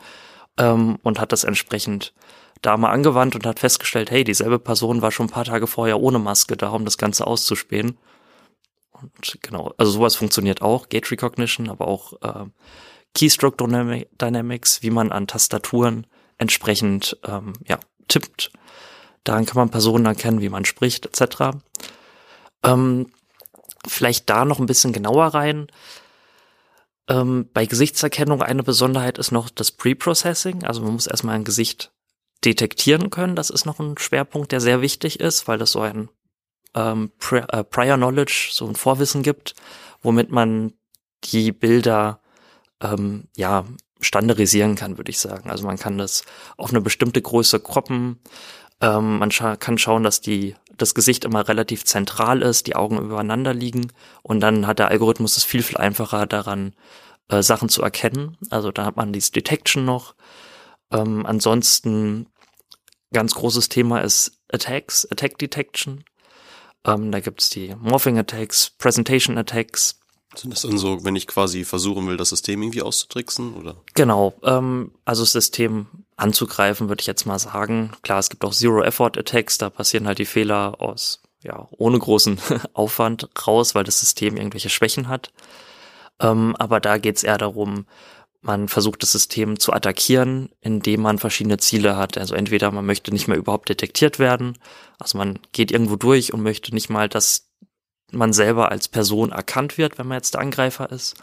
ähm, 0.57 0.97
und 1.03 1.19
hat 1.19 1.31
das 1.31 1.43
entsprechend 1.43 2.13
da 2.61 2.75
mal 2.77 2.91
angewandt 2.91 3.35
und 3.35 3.45
hat 3.45 3.59
festgestellt, 3.59 4.11
hey, 4.11 4.23
dieselbe 4.23 4.59
Person 4.59 5.01
war 5.01 5.11
schon 5.11 5.27
ein 5.27 5.31
paar 5.31 5.45
Tage 5.45 5.67
vorher 5.67 5.99
ohne 5.99 6.19
Maske 6.19 6.57
da, 6.57 6.69
um 6.69 6.85
das 6.85 6.97
Ganze 6.97 7.27
auszuspähen. 7.27 7.97
Und 8.91 9.37
genau, 9.41 9.73
also 9.77 9.91
sowas 9.91 10.15
funktioniert 10.15 10.61
auch, 10.61 10.89
Gate 10.89 11.11
Recognition, 11.11 11.69
aber 11.69 11.87
auch 11.87 12.13
äh, 12.21 12.45
Keystroke 13.17 13.57
Dynami- 13.57 14.07
Dynamics, 14.21 14.83
wie 14.83 14.91
man 14.91 15.11
an 15.11 15.27
Tastaturen 15.27 16.05
entsprechend 16.37 17.17
ähm, 17.25 17.53
ja, 17.67 17.79
tippt. 18.07 18.51
Daran 19.23 19.45
kann 19.45 19.57
man 19.57 19.69
Personen 19.69 20.05
erkennen, 20.05 20.41
wie 20.41 20.49
man 20.49 20.65
spricht, 20.65 21.05
etc. 21.05 21.57
Ähm, 22.63 23.11
vielleicht 23.87 24.29
da 24.29 24.45
noch 24.45 24.59
ein 24.59 24.67
bisschen 24.67 24.93
genauer 24.93 25.27
rein. 25.27 25.67
Ähm, 27.09 27.49
bei 27.53 27.65
Gesichtserkennung 27.65 28.41
eine 28.41 28.63
Besonderheit 28.63 29.17
ist 29.17 29.31
noch 29.31 29.49
das 29.49 29.71
Pre-Processing. 29.71 30.63
Also 30.63 30.81
man 30.81 30.93
muss 30.93 31.07
erstmal 31.07 31.35
ein 31.35 31.43
Gesicht 31.43 31.91
detektieren 32.45 33.09
können. 33.09 33.35
Das 33.35 33.49
ist 33.49 33.65
noch 33.65 33.79
ein 33.79 33.97
Schwerpunkt, 33.97 34.51
der 34.51 34.61
sehr 34.61 34.81
wichtig 34.81 35.19
ist, 35.19 35.47
weil 35.47 35.57
das 35.57 35.71
so 35.71 35.81
ein 35.81 36.09
ähm, 36.75 37.11
äh, 37.31 37.63
Prior 37.63 37.97
Knowledge, 37.97 38.49
so 38.51 38.67
ein 38.67 38.75
Vorwissen 38.75 39.23
gibt, 39.23 39.55
womit 40.01 40.31
man 40.31 40.73
die 41.23 41.51
Bilder 41.51 42.21
ähm, 42.81 43.27
ja 43.35 43.65
standardisieren 43.99 44.75
kann, 44.75 44.97
würde 44.97 45.09
ich 45.09 45.19
sagen. 45.19 45.49
Also 45.49 45.65
man 45.65 45.77
kann 45.77 45.97
das 45.97 46.23
auf 46.55 46.69
eine 46.69 46.81
bestimmte 46.81 47.21
Größe 47.21 47.59
kroppen. 47.59 48.19
Ähm, 48.81 49.17
man 49.19 49.31
scha 49.31 49.55
kann 49.55 49.77
schauen, 49.77 50.03
dass 50.03 50.21
die, 50.21 50.55
das 50.77 50.93
Gesicht 50.93 51.25
immer 51.25 51.47
relativ 51.47 51.83
zentral 51.83 52.41
ist, 52.41 52.67
die 52.67 52.75
Augen 52.75 52.99
übereinander 52.99 53.53
liegen. 53.53 53.91
Und 54.21 54.39
dann 54.39 54.67
hat 54.67 54.79
der 54.79 54.89
Algorithmus 54.89 55.37
es 55.37 55.43
viel, 55.43 55.63
viel 55.63 55.77
einfacher 55.77 56.27
daran, 56.27 56.75
äh, 57.29 57.41
Sachen 57.41 57.69
zu 57.69 57.81
erkennen. 57.81 58.37
Also 58.49 58.71
da 58.71 58.85
hat 58.85 58.97
man 58.97 59.13
dieses 59.13 59.31
Detection 59.31 59.85
noch. 59.85 60.15
Ähm, 60.91 61.25
ansonsten 61.25 62.27
ganz 63.11 63.33
großes 63.35 63.69
Thema 63.69 64.01
ist 64.01 64.39
Attacks, 64.51 65.07
Attack 65.11 65.37
Detection. 65.37 66.03
Ähm, 66.85 67.11
da 67.11 67.19
gibt's 67.19 67.49
die 67.49 67.75
Morphing 67.79 68.17
Attacks, 68.17 68.69
Presentation 68.69 69.37
Attacks. 69.37 69.99
Sind 70.37 70.51
das 70.51 70.61
dann 70.61 70.77
so, 70.77 71.03
wenn 71.03 71.15
ich 71.15 71.27
quasi 71.27 71.63
versuchen 71.63 72.07
will, 72.07 72.17
das 72.17 72.29
System 72.29 72.61
irgendwie 72.61 72.81
auszutricksen, 72.81 73.55
oder? 73.55 73.75
Genau, 73.95 74.33
ähm, 74.43 74.91
also 75.03 75.23
das 75.23 75.31
System 75.31 75.87
anzugreifen, 76.15 76.89
würde 76.89 77.01
ich 77.01 77.07
jetzt 77.07 77.25
mal 77.25 77.39
sagen. 77.39 77.91
Klar, 78.01 78.19
es 78.19 78.29
gibt 78.29 78.43
auch 78.45 78.53
Zero-Effort-Attacks, 78.53 79.57
da 79.57 79.69
passieren 79.69 80.07
halt 80.07 80.19
die 80.19 80.25
Fehler 80.25 80.75
aus, 80.79 81.21
ja, 81.43 81.67
ohne 81.71 81.97
großen 81.97 82.39
Aufwand 82.73 83.29
raus, 83.47 83.75
weil 83.75 83.83
das 83.83 83.99
System 83.99 84.37
irgendwelche 84.37 84.69
Schwächen 84.69 85.07
hat. 85.07 85.31
Ähm, 86.19 86.55
aber 86.57 86.79
da 86.79 86.97
geht's 86.97 87.23
eher 87.23 87.37
darum, 87.37 87.85
man 88.41 88.67
versucht 88.67 89.03
das 89.03 89.11
System 89.11 89.59
zu 89.59 89.73
attackieren, 89.73 90.49
indem 90.61 91.01
man 91.01 91.17
verschiedene 91.17 91.57
Ziele 91.57 91.97
hat. 91.97 92.17
Also 92.17 92.35
entweder 92.35 92.71
man 92.71 92.85
möchte 92.85 93.11
nicht 93.11 93.27
mehr 93.27 93.37
überhaupt 93.37 93.69
detektiert 93.69 94.19
werden, 94.19 94.57
also 94.99 95.17
man 95.17 95.39
geht 95.51 95.71
irgendwo 95.71 95.95
durch 95.95 96.33
und 96.33 96.41
möchte 96.41 96.73
nicht 96.73 96.89
mal, 96.89 97.09
dass 97.09 97.46
man 98.11 98.33
selber 98.33 98.71
als 98.71 98.87
Person 98.87 99.31
erkannt 99.31 99.77
wird, 99.77 99.97
wenn 99.97 100.07
man 100.07 100.17
jetzt 100.17 100.33
der 100.33 100.41
Angreifer 100.41 100.91
ist. 100.91 101.15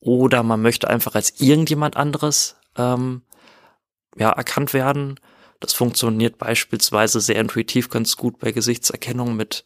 Oder 0.00 0.42
man 0.42 0.62
möchte 0.62 0.88
einfach 0.88 1.14
als 1.14 1.40
irgendjemand 1.40 1.96
anderes 1.96 2.56
ähm, 2.76 3.22
ja, 4.16 4.30
erkannt 4.30 4.74
werden. 4.74 5.18
Das 5.60 5.72
funktioniert 5.72 6.38
beispielsweise 6.38 7.20
sehr 7.20 7.36
intuitiv 7.36 7.88
ganz 7.88 8.16
gut 8.16 8.38
bei 8.38 8.52
Gesichtserkennung 8.52 9.36
mit 9.36 9.64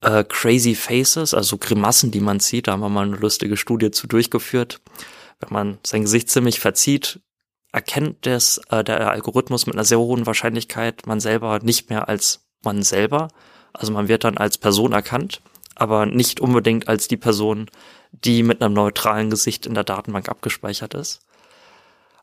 äh, 0.00 0.24
Crazy 0.24 0.74
Faces, 0.74 1.32
also 1.32 1.56
Grimassen, 1.56 2.10
die 2.10 2.20
man 2.20 2.40
sieht. 2.40 2.66
Da 2.66 2.72
haben 2.72 2.80
wir 2.80 2.88
mal 2.88 3.06
eine 3.06 3.16
lustige 3.16 3.56
Studie 3.56 3.90
zu 3.90 4.06
durchgeführt 4.06 4.80
wenn 5.40 5.52
man 5.52 5.78
sein 5.84 6.02
Gesicht 6.02 6.30
ziemlich 6.30 6.60
verzieht, 6.60 7.20
erkennt 7.72 8.26
das, 8.26 8.60
äh, 8.70 8.84
der 8.84 9.10
Algorithmus 9.10 9.66
mit 9.66 9.74
einer 9.74 9.84
sehr 9.84 9.98
hohen 9.98 10.26
Wahrscheinlichkeit 10.26 11.06
man 11.06 11.20
selber 11.20 11.58
nicht 11.60 11.90
mehr 11.90 12.08
als 12.08 12.46
man 12.62 12.82
selber. 12.82 13.28
Also 13.72 13.92
man 13.92 14.08
wird 14.08 14.24
dann 14.24 14.38
als 14.38 14.58
Person 14.58 14.92
erkannt, 14.92 15.42
aber 15.76 16.06
nicht 16.06 16.40
unbedingt 16.40 16.88
als 16.88 17.08
die 17.08 17.16
Person, 17.16 17.70
die 18.12 18.42
mit 18.42 18.62
einem 18.62 18.74
neutralen 18.74 19.30
Gesicht 19.30 19.66
in 19.66 19.74
der 19.74 19.84
Datenbank 19.84 20.28
abgespeichert 20.28 20.94
ist. 20.94 21.20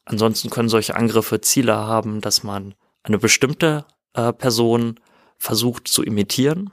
Ansonsten 0.06 0.50
können 0.50 0.70
solche 0.70 0.96
Angriffe 0.96 1.42
Ziele 1.42 1.76
haben, 1.76 2.22
dass 2.22 2.44
man 2.44 2.76
eine 3.04 3.18
bestimmte 3.18 3.86
äh, 4.14 4.34
Person 4.34 5.00
versucht 5.38 5.88
zu 5.88 6.04
imitieren. 6.04 6.72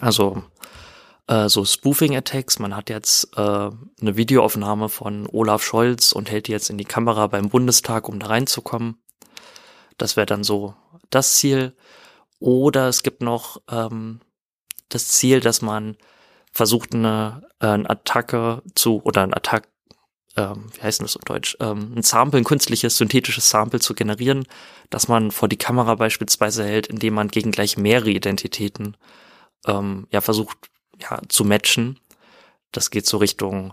Also 0.00 0.42
äh, 1.26 1.48
so 1.48 1.64
Spoofing-Attacks. 1.64 2.58
Man 2.58 2.76
hat 2.76 2.90
jetzt 2.90 3.36
äh, 3.36 3.40
eine 3.40 4.16
Videoaufnahme 4.16 4.88
von 4.88 5.26
Olaf 5.30 5.62
Scholz 5.62 6.12
und 6.12 6.30
hält 6.30 6.48
die 6.48 6.52
jetzt 6.52 6.70
in 6.70 6.78
die 6.78 6.84
Kamera 6.84 7.26
beim 7.26 7.48
Bundestag, 7.48 8.08
um 8.08 8.18
da 8.18 8.28
reinzukommen. 8.28 8.96
Das 9.98 10.16
wäre 10.16 10.26
dann 10.26 10.44
so 10.44 10.74
das 11.10 11.36
Ziel. 11.36 11.76
Oder 12.38 12.88
es 12.88 13.02
gibt 13.02 13.22
noch 13.22 13.62
ähm, 13.70 14.20
das 14.94 15.08
Ziel, 15.08 15.40
dass 15.40 15.62
man 15.62 15.96
versucht, 16.52 16.94
eine, 16.94 17.42
äh, 17.60 17.66
eine 17.66 17.88
Attacke 17.88 18.62
zu, 18.74 19.02
oder 19.02 19.22
ein 19.22 19.34
Attack, 19.34 19.68
ähm, 20.36 20.70
wie 20.74 20.82
heißt 20.82 21.02
das 21.02 21.16
auf 21.16 21.24
Deutsch, 21.24 21.56
ähm, 21.60 21.94
ein 21.96 22.02
Sample, 22.02 22.40
ein 22.40 22.44
künstliches, 22.44 22.96
synthetisches 22.96 23.50
Sample 23.50 23.80
zu 23.80 23.94
generieren, 23.94 24.46
dass 24.90 25.08
man 25.08 25.30
vor 25.30 25.48
die 25.48 25.58
Kamera 25.58 25.94
beispielsweise 25.94 26.64
hält, 26.64 26.86
indem 26.86 27.14
man 27.14 27.28
gegen 27.28 27.50
gleich 27.50 27.76
mehrere 27.76 28.10
Identitäten 28.10 28.96
ähm, 29.66 30.06
ja 30.10 30.20
versucht 30.20 30.56
ja, 31.00 31.20
zu 31.28 31.44
matchen. 31.44 31.98
Das 32.70 32.90
geht 32.90 33.06
so 33.06 33.18
Richtung 33.18 33.72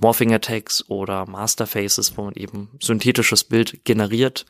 Morphing 0.00 0.32
Attacks 0.32 0.88
oder 0.88 1.26
Master 1.26 1.66
Faces, 1.66 2.16
wo 2.16 2.22
man 2.24 2.34
eben 2.34 2.70
synthetisches 2.80 3.44
Bild 3.44 3.84
generiert, 3.84 4.46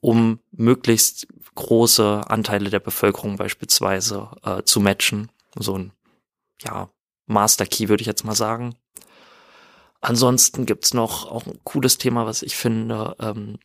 um 0.00 0.40
möglichst 0.52 1.26
große 1.54 2.22
Anteile 2.28 2.70
der 2.70 2.80
Bevölkerung 2.80 3.36
beispielsweise 3.36 4.28
äh, 4.44 4.62
zu 4.64 4.80
matchen. 4.80 5.30
So 5.56 5.78
ein 5.78 5.92
ja, 6.62 6.88
Master 7.26 7.66
Key 7.66 7.88
würde 7.88 8.02
ich 8.02 8.06
jetzt 8.06 8.24
mal 8.24 8.34
sagen. 8.34 8.74
Ansonsten 10.00 10.66
gibt's 10.66 10.92
noch 10.92 11.30
auch 11.30 11.46
ein 11.46 11.60
cooles 11.64 11.98
Thema, 11.98 12.26
was 12.26 12.42
ich 12.42 12.56
finde, 12.56 13.16
ähm, 13.20 13.58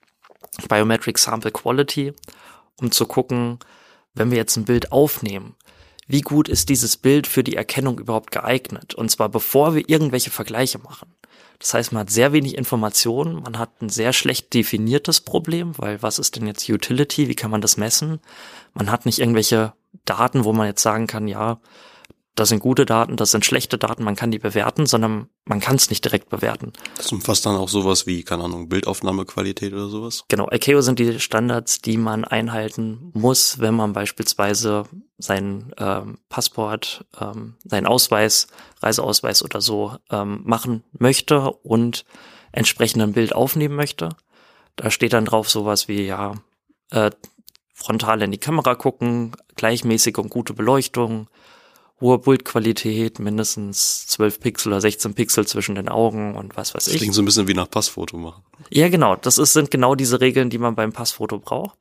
Biometric 0.70 1.18
Sample 1.18 1.52
Quality, 1.52 2.14
um 2.80 2.92
zu 2.92 3.06
gucken, 3.06 3.60
wenn 4.14 4.32
wir 4.32 4.38
jetzt 4.38 4.56
ein 4.56 4.66
Bild 4.66 4.92
aufnehmen, 4.92 5.56
wie 6.08 6.22
gut 6.22 6.50
ist 6.50 6.70
dieses 6.70 6.98
Bild 6.98 7.28
für 7.28 7.44
die 7.44 7.56
Erkennung 7.56 8.00
überhaupt 8.00 8.32
geeignet. 8.32 8.96
Und 8.96 9.12
zwar 9.12 9.30
bevor 9.30 9.76
wir 9.76 9.90
irgendwelche 9.90 10.32
Vergleiche 10.32 10.80
machen. 10.80 11.14
Das 11.60 11.74
heißt, 11.74 11.92
man 11.92 12.02
hat 12.02 12.10
sehr 12.10 12.32
wenig 12.32 12.58
Informationen, 12.58 13.44
man 13.44 13.60
hat 13.60 13.82
ein 13.82 13.90
sehr 13.90 14.14
schlecht 14.14 14.54
definiertes 14.54 15.22
Problem, 15.22 15.78
weil 15.78 16.02
was 16.02 16.18
ist 16.18 16.38
denn 16.38 16.48
jetzt 16.48 16.68
Utility, 16.70 17.28
wie 17.28 17.36
kann 17.36 17.52
man 17.52 17.62
das 17.62 17.76
messen? 17.76 18.22
Man 18.74 18.90
hat 18.90 19.06
nicht 19.06 19.20
irgendwelche 19.20 19.74
Daten, 20.06 20.44
wo 20.44 20.54
man 20.54 20.68
jetzt 20.68 20.82
sagen 20.82 21.08
kann, 21.08 21.28
ja, 21.28 21.60
das 22.40 22.50
sind 22.50 22.60
gute 22.60 22.86
Daten, 22.86 23.18
das 23.18 23.32
sind 23.32 23.44
schlechte 23.46 23.78
Daten, 23.78 24.04
man 24.04 24.16
kann 24.16 24.32
die 24.32 24.40
bewerten, 24.40 24.86
sondern 24.86 25.28
man 25.44 25.60
kann 25.60 25.76
es 25.76 25.90
nicht 25.90 26.06
direkt 26.06 26.30
bewerten. 26.30 26.72
Das 26.96 27.12
umfasst 27.12 27.46
dann 27.46 27.56
auch 27.56 27.68
sowas 27.68 28.08
wie, 28.08 28.24
keine 28.24 28.46
Ahnung, 28.46 28.70
Bildaufnahmequalität 28.70 29.74
oder 29.74 29.90
sowas? 29.90 30.24
Genau, 30.30 30.48
ICAO 30.50 30.82
sind 30.82 31.00
die 31.00 31.20
Standards, 31.20 31.82
die 31.82 31.98
man 31.98 32.24
einhalten 32.24 33.12
muss, 33.14 33.60
wenn 33.60 33.76
man 33.76 33.92
beispielsweise 33.92 34.86
sein 35.18 35.74
ähm, 35.78 36.20
Passport, 36.30 37.06
ähm, 37.20 37.56
seinen 37.66 37.88
Ausweis, 37.88 38.48
Reiseausweis 38.82 39.44
oder 39.44 39.60
so 39.60 39.98
ähm, 40.10 40.42
machen 40.46 40.84
möchte 40.98 41.52
und 41.52 42.06
entsprechend 42.54 43.02
ein 43.02 43.14
Bild 43.14 43.36
aufnehmen 43.36 43.76
möchte. 43.76 44.10
Da 44.78 44.92
steht 44.92 45.12
dann 45.12 45.26
drauf 45.26 45.50
sowas 45.50 45.90
wie, 45.90 46.06
ja, 46.06 46.36
äh, 46.92 47.12
frontal 47.80 48.22
in 48.22 48.32
die 48.32 48.38
Kamera 48.38 48.76
gucken, 48.76 49.32
gleichmäßige 49.56 50.18
und 50.18 50.30
gute 50.30 50.54
Beleuchtung, 50.54 51.28
hohe 52.02 52.20
Bildqualität, 52.20 53.20
mindestens 53.20 54.06
12 54.08 54.40
Pixel 54.40 54.72
oder 54.72 54.82
16 54.82 55.14
Pixel 55.14 55.48
zwischen 55.48 55.76
den 55.76 55.90
Augen 55.90 56.36
und 56.36 56.56
was 56.56 56.74
weiß 56.74 56.86
das 56.86 56.88
ich. 56.88 56.94
Das 56.94 57.02
klingt 57.02 57.16
so 57.16 57.22
ein 57.22 57.26
bisschen 57.26 57.48
wie 57.48 57.54
nach 57.54 57.70
Passfoto 57.70 58.18
machen. 58.18 58.44
Ja, 58.70 58.90
genau. 58.90 59.16
Das 59.16 59.38
ist, 59.38 59.54
sind 59.54 59.72
genau 59.72 59.96
diese 59.96 60.22
Regeln, 60.22 60.50
die 60.50 60.58
man 60.58 60.76
beim 60.76 60.92
Passfoto 60.92 61.40
braucht. 61.40 61.78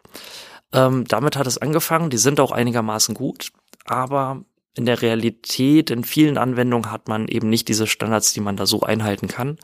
Ähm, 0.73 1.05
damit 1.07 1.37
hat 1.37 1.47
es 1.47 1.59
angefangen. 1.59 2.11
Die 2.11 2.19
sind 2.19 2.41
auch 2.41 2.53
einigermaßen 2.53 3.15
gut, 3.15 3.51
aber 3.85 4.43
in 4.75 4.87
der 4.87 5.03
Realität, 5.03 5.91
in 5.91 6.05
vielen 6.05 6.39
Anwendungen 6.39 6.93
hat 6.93 7.09
man 7.09 7.27
eben 7.27 7.49
nicht 7.49 7.67
diese 7.69 7.87
Standards, 7.87 8.33
die 8.33 8.41
man 8.41 8.57
da 8.57 8.67
so 8.67 8.83
einhalten 8.83 9.27
kann. 9.27 9.59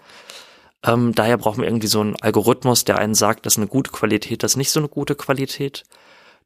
Ähm, 0.85 1.14
daher 1.14 1.38
braucht 1.38 1.57
man 1.57 1.67
irgendwie 1.67 1.87
so 1.87 2.00
einen 2.00 2.17
Algorithmus, 2.21 2.85
der 2.85 2.99
einen 2.99 3.14
sagt, 3.14 3.47
das 3.47 3.55
ist 3.55 3.59
eine 3.59 3.69
gute 3.69 3.91
Qualität, 3.91 4.43
das 4.43 4.53
ist 4.53 4.57
nicht 4.57 4.71
so 4.71 4.81
eine 4.81 4.88
gute 4.88 5.14
Qualität. 5.14 5.85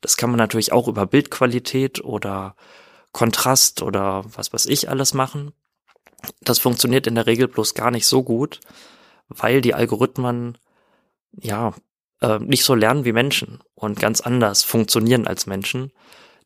Das 0.01 0.17
kann 0.17 0.31
man 0.31 0.39
natürlich 0.39 0.73
auch 0.73 0.89
über 0.89 1.07
Bildqualität 1.07 2.05
oder 2.05 2.55
Kontrast 3.13 3.83
oder 3.83 4.25
was 4.35 4.53
weiß 4.53 4.67
ich 4.67 4.89
alles 4.89 5.15
machen. 5.15 5.53
Das 6.41 6.59
funktioniert 6.59 7.07
in 7.07 7.15
der 7.15 7.27
Regel 7.27 7.49
bloß 7.49 7.75
gar 7.75 7.91
nicht 7.91 8.07
so 8.07 8.23
gut, 8.23 8.61
weil 9.29 9.61
die 9.61 9.75
Algorithmen 9.75 10.59
ja 11.33 11.75
äh, 12.21 12.39
nicht 12.39 12.65
so 12.65 12.75
lernen 12.75 13.05
wie 13.05 13.13
Menschen 13.13 13.61
und 13.75 14.01
ganz 14.01 14.21
anders 14.21 14.65
funktionieren 14.65 15.27
als 15.27 15.47
Menschen. 15.47 15.93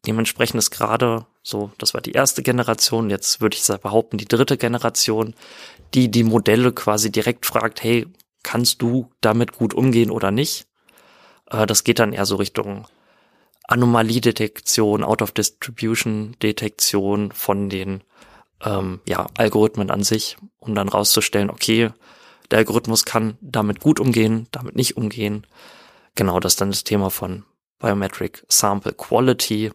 Dementsprechend 0.07 0.59
ist 0.59 0.71
gerade 0.71 1.27
so, 1.43 1.71
das 1.79 1.95
war 1.95 2.01
die 2.01 2.13
erste 2.13 2.43
Generation, 2.43 3.11
jetzt 3.11 3.41
würde 3.41 3.57
ich 3.57 3.81
behaupten, 3.81 4.19
die 4.19 4.27
dritte 4.27 4.57
Generation, 4.57 5.35
die 5.95 6.11
die 6.11 6.25
Modelle 6.25 6.73
quasi 6.73 7.11
direkt 7.11 7.47
fragt, 7.47 7.83
hey, 7.83 8.07
kannst 8.43 8.83
du 8.83 9.11
damit 9.21 9.53
gut 9.53 9.75
umgehen 9.75 10.11
oder 10.11 10.31
nicht? 10.31 10.67
Äh, 11.51 11.67
das 11.67 11.85
geht 11.85 11.99
dann 11.99 12.13
eher 12.13 12.27
so 12.27 12.37
Richtung 12.37 12.87
Anomaliedetektion, 13.69 15.05
Out-of-Distribution-Detektion 15.05 17.33
von 17.33 17.69
den 17.69 18.03
ähm, 18.65 19.01
ja, 19.07 19.27
Algorithmen 19.37 19.91
an 19.91 20.03
sich, 20.03 20.37
um 20.59 20.75
dann 20.75 20.89
rauszustellen, 20.89 21.51
okay, 21.51 21.91
der 22.51 22.59
Algorithmus 22.59 23.05
kann 23.05 23.39
damit 23.41 23.81
gut 23.81 23.99
umgehen, 23.99 24.47
damit 24.51 24.77
nicht 24.77 24.97
umgehen. 24.97 25.47
Genau, 26.15 26.39
das 26.39 26.53
ist 26.53 26.61
dann 26.61 26.71
das 26.71 26.85
Thema 26.85 27.11
von 27.11 27.45
Biometric 27.79 28.45
Sample 28.49 28.93
Quality. 28.93 29.71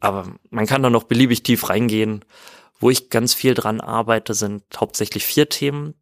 Aber 0.00 0.32
man 0.50 0.66
kann 0.66 0.82
da 0.82 0.90
noch 0.90 1.04
beliebig 1.04 1.42
tief 1.42 1.68
reingehen. 1.68 2.24
Wo 2.80 2.90
ich 2.90 3.10
ganz 3.10 3.34
viel 3.34 3.54
dran 3.54 3.80
arbeite, 3.80 4.34
sind 4.34 4.62
hauptsächlich 4.76 5.26
vier 5.26 5.48
Themen. 5.48 5.94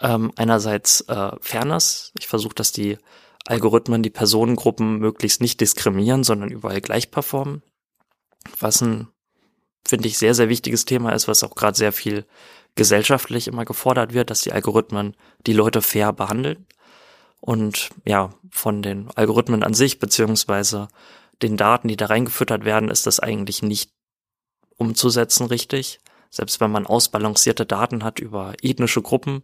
Ähm, 0.00 0.30
einerseits 0.36 1.00
äh, 1.02 1.32
Fairness. 1.40 2.12
Ich 2.18 2.28
versuche, 2.28 2.54
dass 2.54 2.70
die 2.70 2.98
Algorithmen 3.46 4.02
die 4.02 4.10
Personengruppen 4.10 4.98
möglichst 4.98 5.40
nicht 5.40 5.60
diskriminieren, 5.60 6.24
sondern 6.24 6.50
überall 6.50 6.80
gleich 6.80 7.10
performen. 7.10 7.62
Was 8.58 8.82
ein, 8.82 9.08
finde 9.86 10.08
ich, 10.08 10.18
sehr, 10.18 10.34
sehr 10.34 10.48
wichtiges 10.48 10.84
Thema 10.84 11.12
ist, 11.12 11.28
was 11.28 11.44
auch 11.44 11.54
gerade 11.54 11.76
sehr 11.76 11.92
viel 11.92 12.26
gesellschaftlich 12.74 13.48
immer 13.48 13.64
gefordert 13.64 14.12
wird, 14.12 14.30
dass 14.30 14.42
die 14.42 14.52
Algorithmen 14.52 15.16
die 15.46 15.52
Leute 15.52 15.80
fair 15.80 16.12
behandeln. 16.12 16.66
Und 17.40 17.90
ja, 18.04 18.34
von 18.50 18.82
den 18.82 19.10
Algorithmen 19.14 19.62
an 19.62 19.74
sich, 19.74 19.98
beziehungsweise 19.98 20.88
den 21.42 21.56
Daten, 21.56 21.88
die 21.88 21.96
da 21.96 22.06
reingefüttert 22.06 22.64
werden, 22.64 22.90
ist 22.90 23.06
das 23.06 23.20
eigentlich 23.20 23.62
nicht 23.62 23.92
umzusetzen 24.76 25.46
richtig. 25.46 26.00
Selbst 26.30 26.60
wenn 26.60 26.70
man 26.70 26.86
ausbalancierte 26.86 27.64
Daten 27.66 28.04
hat 28.04 28.18
über 28.18 28.54
ethnische 28.62 29.02
Gruppen, 29.02 29.42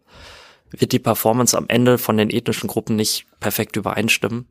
wird 0.72 0.92
die 0.92 0.98
Performance 0.98 1.56
am 1.56 1.66
Ende 1.68 1.98
von 1.98 2.16
den 2.16 2.30
ethnischen 2.30 2.68
Gruppen 2.68 2.96
nicht 2.96 3.26
perfekt 3.40 3.76
übereinstimmen. 3.76 4.46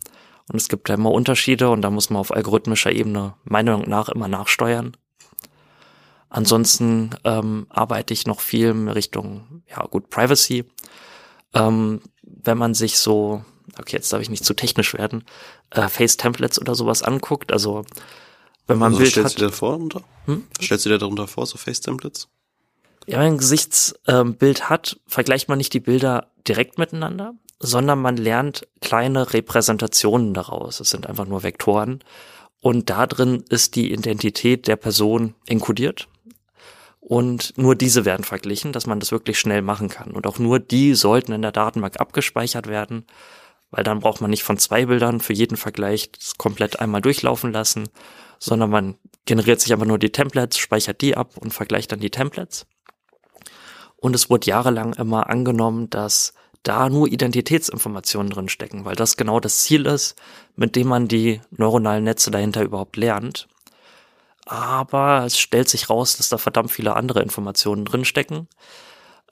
Und 0.51 0.55
es 0.55 0.69
gibt 0.69 0.89
ja 0.89 0.95
immer 0.95 1.11
Unterschiede 1.11 1.69
und 1.69 1.81
da 1.81 1.89
muss 1.89 2.09
man 2.09 2.19
auf 2.19 2.31
algorithmischer 2.31 2.91
Ebene 2.91 3.35
meiner 3.43 3.71
Meinung 3.77 3.89
nach 3.89 4.09
immer 4.09 4.27
nachsteuern. 4.27 4.97
Ansonsten 6.29 7.11
ähm, 7.25 7.67
arbeite 7.69 8.13
ich 8.13 8.25
noch 8.25 8.39
viel 8.39 8.69
in 8.69 8.87
Richtung, 8.87 9.63
ja 9.69 9.83
gut, 9.83 10.09
Privacy. 10.09 10.65
Ähm, 11.53 12.01
wenn 12.23 12.57
man 12.57 12.73
sich 12.73 12.97
so, 12.97 13.43
okay, 13.77 13.97
jetzt 13.97 14.11
darf 14.13 14.21
ich 14.21 14.29
nicht 14.29 14.45
zu 14.45 14.53
technisch 14.53 14.93
werden, 14.93 15.25
äh, 15.71 15.89
Face-Templates 15.89 16.59
oder 16.59 16.75
sowas 16.75 17.03
anguckt, 17.03 17.51
also 17.51 17.83
wenn 18.67 18.77
man 18.77 18.93
also, 18.93 18.99
Bild 18.99 19.11
stellst 19.11 19.35
hat. 19.35 19.41
du 19.41 19.47
dir 19.47 19.51
vor, 19.51 19.75
unter? 19.75 20.03
Hm? 20.25 20.47
Stellst 20.61 20.85
du 20.85 20.89
dir 20.89 20.97
darunter 20.97 21.27
vor, 21.27 21.45
so 21.45 21.57
Face-Templates? 21.57 22.29
Ein 23.15 23.37
Gesichtsbild 23.37 24.59
ähm, 24.59 24.69
hat, 24.69 24.99
vergleicht 25.07 25.49
man 25.49 25.57
nicht 25.57 25.73
die 25.73 25.79
Bilder 25.79 26.31
direkt 26.47 26.77
miteinander, 26.77 27.33
sondern 27.59 28.01
man 28.01 28.17
lernt 28.17 28.67
kleine 28.81 29.33
Repräsentationen 29.33 30.33
daraus. 30.33 30.79
Es 30.79 30.89
sind 30.89 31.07
einfach 31.07 31.25
nur 31.25 31.43
Vektoren. 31.43 32.03
Und 32.59 32.89
da 32.89 33.07
drin 33.07 33.43
ist 33.49 33.75
die 33.75 33.91
Identität 33.91 34.67
der 34.67 34.75
Person 34.75 35.35
inkodiert. 35.47 36.07
Und 36.99 37.57
nur 37.57 37.75
diese 37.75 38.05
werden 38.05 38.23
verglichen, 38.23 38.71
dass 38.71 38.85
man 38.85 38.99
das 38.99 39.11
wirklich 39.11 39.39
schnell 39.39 39.63
machen 39.63 39.89
kann. 39.89 40.11
Und 40.11 40.27
auch 40.27 40.37
nur 40.37 40.59
die 40.59 40.93
sollten 40.93 41.33
in 41.33 41.41
der 41.41 41.51
Datenbank 41.51 41.99
abgespeichert 41.99 42.67
werden, 42.67 43.05
weil 43.71 43.83
dann 43.83 43.99
braucht 43.99 44.21
man 44.21 44.29
nicht 44.29 44.43
von 44.43 44.57
zwei 44.57 44.85
Bildern 44.85 45.19
für 45.19 45.33
jeden 45.33 45.57
Vergleich 45.57 46.11
komplett 46.37 46.79
einmal 46.79 47.01
durchlaufen 47.01 47.51
lassen, 47.51 47.89
sondern 48.37 48.69
man 48.69 48.95
generiert 49.25 49.61
sich 49.61 49.73
einfach 49.73 49.85
nur 49.85 49.99
die 49.99 50.11
Templates, 50.11 50.57
speichert 50.57 51.01
die 51.01 51.17
ab 51.17 51.37
und 51.37 51.53
vergleicht 51.53 51.91
dann 51.91 51.99
die 51.99 52.09
Templates. 52.11 52.65
Und 54.01 54.15
es 54.15 54.29
wurde 54.29 54.47
jahrelang 54.47 54.93
immer 54.93 55.29
angenommen, 55.29 55.89
dass 55.89 56.33
da 56.63 56.89
nur 56.89 57.07
Identitätsinformationen 57.07 58.31
drin 58.31 58.49
stecken, 58.49 58.83
weil 58.83 58.95
das 58.95 59.15
genau 59.15 59.39
das 59.39 59.59
Ziel 59.59 59.85
ist, 59.85 60.19
mit 60.55 60.75
dem 60.75 60.87
man 60.87 61.07
die 61.07 61.39
neuronalen 61.51 62.03
Netze 62.03 62.31
dahinter 62.31 62.63
überhaupt 62.63 62.97
lernt. 62.97 63.47
Aber 64.45 65.23
es 65.25 65.39
stellt 65.39 65.69
sich 65.69 65.89
raus, 65.89 66.17
dass 66.17 66.29
da 66.29 66.37
verdammt 66.37 66.71
viele 66.71 66.95
andere 66.95 67.21
Informationen 67.21 67.85
drin 67.85 68.03
stecken. 68.03 68.47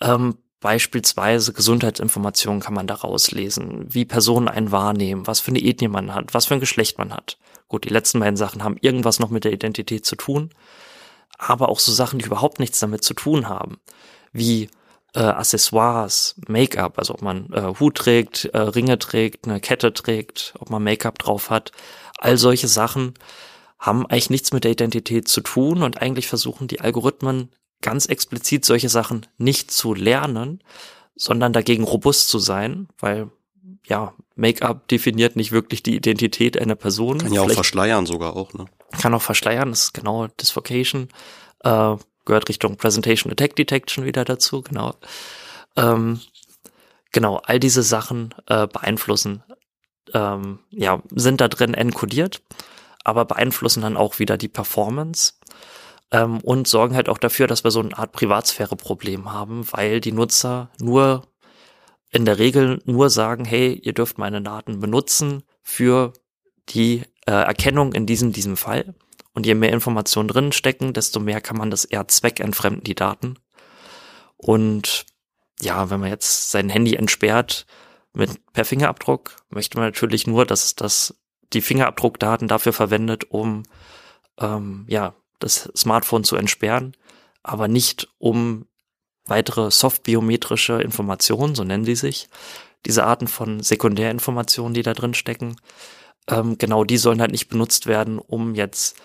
Ähm, 0.01 0.37
beispielsweise 0.59 1.51
Gesundheitsinformationen 1.51 2.61
kann 2.61 2.75
man 2.75 2.85
da 2.85 2.93
rauslesen, 2.93 3.91
wie 3.91 4.05
Personen 4.05 4.47
einen 4.47 4.71
wahrnehmen, 4.71 5.25
was 5.25 5.39
für 5.39 5.49
eine 5.49 5.61
Ethnie 5.61 5.87
man 5.87 6.13
hat, 6.13 6.35
was 6.35 6.45
für 6.45 6.53
ein 6.53 6.59
Geschlecht 6.59 6.99
man 6.99 7.11
hat. 7.11 7.39
Gut, 7.67 7.85
die 7.85 7.89
letzten 7.89 8.19
beiden 8.19 8.37
Sachen 8.37 8.63
haben 8.63 8.77
irgendwas 8.81 9.19
noch 9.19 9.31
mit 9.31 9.45
der 9.45 9.53
Identität 9.53 10.05
zu 10.05 10.15
tun, 10.15 10.51
aber 11.39 11.69
auch 11.69 11.79
so 11.79 11.91
Sachen, 11.91 12.19
die 12.19 12.25
überhaupt 12.25 12.59
nichts 12.59 12.79
damit 12.79 13.03
zu 13.03 13.15
tun 13.15 13.49
haben 13.49 13.79
wie 14.31 14.69
äh, 15.13 15.21
Accessoires, 15.21 16.35
Make-up, 16.47 16.99
also 16.99 17.13
ob 17.13 17.21
man 17.21 17.51
äh, 17.51 17.73
Hut 17.79 17.95
trägt, 17.95 18.45
äh, 18.45 18.59
Ringe 18.59 18.99
trägt, 18.99 19.47
eine 19.47 19.59
Kette 19.59 19.93
trägt, 19.93 20.53
ob 20.59 20.69
man 20.69 20.83
Make-up 20.83 21.19
drauf 21.19 21.49
hat. 21.49 21.71
All 22.17 22.37
solche 22.37 22.67
Sachen 22.67 23.13
haben 23.79 24.05
eigentlich 24.05 24.29
nichts 24.29 24.51
mit 24.51 24.65
der 24.65 24.71
Identität 24.71 25.27
zu 25.27 25.41
tun 25.41 25.83
und 25.83 26.01
eigentlich 26.01 26.27
versuchen 26.27 26.67
die 26.67 26.81
Algorithmen 26.81 27.49
ganz 27.81 28.05
explizit 28.05 28.65
solche 28.65 28.89
Sachen 28.89 29.25
nicht 29.37 29.71
zu 29.71 29.93
lernen, 29.93 30.61
sondern 31.15 31.53
dagegen 31.53 31.83
robust 31.83 32.29
zu 32.29 32.39
sein, 32.39 32.87
weil 32.99 33.31
ja, 33.85 34.13
Make-up 34.35 34.87
definiert 34.87 35.35
nicht 35.35 35.51
wirklich 35.51 35.81
die 35.81 35.95
Identität 35.95 36.59
einer 36.59 36.75
Person. 36.75 37.17
Kann 37.17 37.33
ja 37.33 37.41
auch 37.41 37.49
verschleiern 37.49 38.05
sogar 38.05 38.35
auch, 38.35 38.53
ne? 38.53 38.65
Kann 39.01 39.13
auch 39.13 39.21
verschleiern, 39.21 39.69
das 39.71 39.83
ist 39.85 39.93
genau 39.93 40.27
Disvocation. 40.27 41.09
Äh, 41.63 41.95
gehört 42.29 42.47
Richtung 42.47 42.77
Presentation 42.77 43.31
Attack 43.31 43.55
Detection 43.55 44.05
wieder 44.05 44.23
dazu, 44.23 44.61
genau. 44.61 44.95
Ähm, 45.75 46.21
genau, 47.11 47.41
all 47.43 47.59
diese 47.59 47.83
Sachen 47.83 48.33
äh, 48.47 48.67
beeinflussen, 48.67 49.43
ähm, 50.13 50.59
ja, 50.69 51.01
sind 51.11 51.41
da 51.41 51.47
drin 51.47 51.73
encodiert, 51.73 52.41
aber 53.03 53.25
beeinflussen 53.25 53.81
dann 53.81 53.97
auch 53.97 54.19
wieder 54.19 54.37
die 54.37 54.47
Performance 54.47 55.33
ähm, 56.11 56.39
und 56.41 56.67
sorgen 56.67 56.95
halt 56.95 57.09
auch 57.09 57.17
dafür, 57.17 57.47
dass 57.47 57.63
wir 57.63 57.71
so 57.71 57.81
eine 57.81 57.97
Art 57.97 58.11
Privatsphäre-Problem 58.11 59.31
haben, 59.31 59.65
weil 59.71 59.99
die 59.99 60.11
Nutzer 60.11 60.69
nur 60.79 61.23
in 62.11 62.25
der 62.25 62.37
Regel 62.37 62.81
nur 62.85 63.09
sagen, 63.09 63.43
hey, 63.43 63.73
ihr 63.73 63.93
dürft 63.93 64.17
meine 64.17 64.41
Daten 64.41 64.79
benutzen 64.79 65.43
für 65.61 66.13
die 66.69 67.03
äh, 67.25 67.31
Erkennung 67.31 67.93
in 67.93 68.05
diesem, 68.05 68.31
diesem 68.31 68.55
Fall. 68.55 68.95
Und 69.33 69.45
je 69.45 69.55
mehr 69.55 69.71
Informationen 69.71 70.27
drin 70.27 70.51
stecken, 70.51 70.93
desto 70.93 71.19
mehr 71.19 71.41
kann 71.41 71.57
man 71.57 71.71
das 71.71 71.85
eher 71.85 72.07
zweckentfremden, 72.07 72.83
die 72.83 72.95
Daten. 72.95 73.35
Und 74.37 75.05
ja, 75.61 75.89
wenn 75.89 75.99
man 75.99 76.09
jetzt 76.09 76.51
sein 76.51 76.69
Handy 76.69 76.95
entsperrt 76.95 77.65
mit 78.13 78.31
per 78.53 78.65
Fingerabdruck, 78.65 79.35
möchte 79.49 79.77
man 79.77 79.87
natürlich 79.87 80.25
nur, 80.25 80.45
dass 80.45 80.75
das 80.75 81.15
die 81.53 81.61
Fingerabdruckdaten 81.61 82.47
dafür 82.47 82.73
verwendet, 82.73 83.25
um 83.29 83.63
ähm, 84.39 84.85
ja 84.87 85.13
das 85.39 85.69
Smartphone 85.75 86.23
zu 86.23 86.35
entsperren, 86.35 86.95
aber 87.43 87.67
nicht 87.67 88.07
um 88.17 88.65
weitere 89.25 89.71
softbiometrische 89.71 90.81
Informationen, 90.81 91.55
so 91.55 91.63
nennen 91.63 91.85
sie 91.85 91.95
sich, 91.95 92.29
diese 92.85 93.05
Arten 93.05 93.27
von 93.27 93.61
Sekundärinformationen, 93.61 94.73
die 94.73 94.81
da 94.81 94.93
drin 94.93 95.13
stecken, 95.13 95.55
ähm, 96.27 96.57
genau 96.57 96.83
die 96.83 96.97
sollen 96.97 97.21
halt 97.21 97.31
nicht 97.31 97.49
benutzt 97.49 97.85
werden, 97.85 98.19
um 98.19 98.55
jetzt 98.55 98.95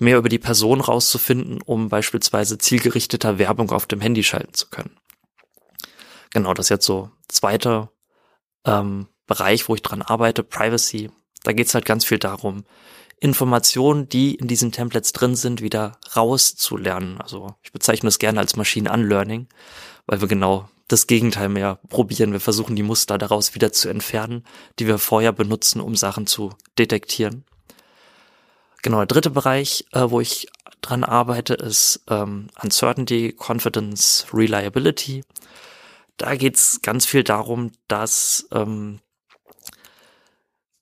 mehr 0.00 0.18
über 0.18 0.28
die 0.28 0.38
Person 0.38 0.80
rauszufinden, 0.80 1.60
um 1.62 1.88
beispielsweise 1.88 2.58
zielgerichteter 2.58 3.38
Werbung 3.38 3.70
auf 3.70 3.86
dem 3.86 4.00
Handy 4.00 4.22
schalten 4.22 4.54
zu 4.54 4.68
können. 4.68 4.96
Genau, 6.32 6.54
das 6.54 6.66
ist 6.66 6.70
jetzt 6.70 6.86
so 6.86 7.10
zweiter 7.28 7.92
ähm, 8.64 9.08
Bereich, 9.26 9.68
wo 9.68 9.74
ich 9.74 9.82
dran 9.82 10.02
arbeite, 10.02 10.42
Privacy. 10.42 11.10
Da 11.44 11.52
geht's 11.52 11.74
halt 11.74 11.84
ganz 11.84 12.04
viel 12.04 12.18
darum, 12.18 12.64
Informationen, 13.20 14.08
die 14.08 14.34
in 14.34 14.48
diesen 14.48 14.72
Templates 14.72 15.12
drin 15.12 15.34
sind, 15.34 15.60
wieder 15.60 15.98
rauszulernen. 16.16 17.20
Also 17.20 17.54
ich 17.62 17.70
bezeichne 17.70 18.08
es 18.08 18.18
gerne 18.18 18.40
als 18.40 18.56
Machine 18.56 18.90
Unlearning, 18.90 19.46
weil 20.06 20.20
wir 20.20 20.28
genau 20.28 20.68
das 20.88 21.06
Gegenteil 21.06 21.48
mehr 21.48 21.78
probieren. 21.88 22.32
Wir 22.32 22.40
versuchen 22.40 22.76
die 22.76 22.82
Muster 22.82 23.18
daraus 23.18 23.54
wieder 23.54 23.72
zu 23.72 23.88
entfernen, 23.88 24.44
die 24.78 24.86
wir 24.86 24.98
vorher 24.98 25.32
benutzen, 25.32 25.80
um 25.80 25.94
Sachen 25.94 26.26
zu 26.26 26.50
detektieren. 26.78 27.44
Genau, 28.82 28.98
der 28.98 29.06
dritte 29.06 29.30
Bereich, 29.30 29.84
äh, 29.92 30.10
wo 30.10 30.20
ich 30.20 30.48
dran 30.80 31.04
arbeite, 31.04 31.54
ist 31.54 32.02
ähm, 32.08 32.48
Uncertainty, 32.62 33.34
Confidence, 33.36 34.26
Reliability. 34.32 35.22
Da 36.16 36.34
geht's 36.36 36.80
ganz 36.82 37.06
viel 37.06 37.22
darum, 37.22 37.72
dass 37.88 38.48
ähm, 38.52 39.00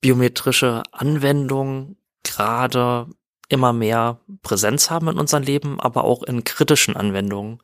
biometrische 0.00 0.84
Anwendungen 0.92 1.96
gerade 2.22 3.08
immer 3.48 3.72
mehr 3.72 4.20
Präsenz 4.42 4.90
haben 4.90 5.08
in 5.08 5.18
unserem 5.18 5.42
Leben, 5.42 5.80
aber 5.80 6.04
auch 6.04 6.22
in 6.22 6.44
kritischen 6.44 6.96
Anwendungen 6.96 7.60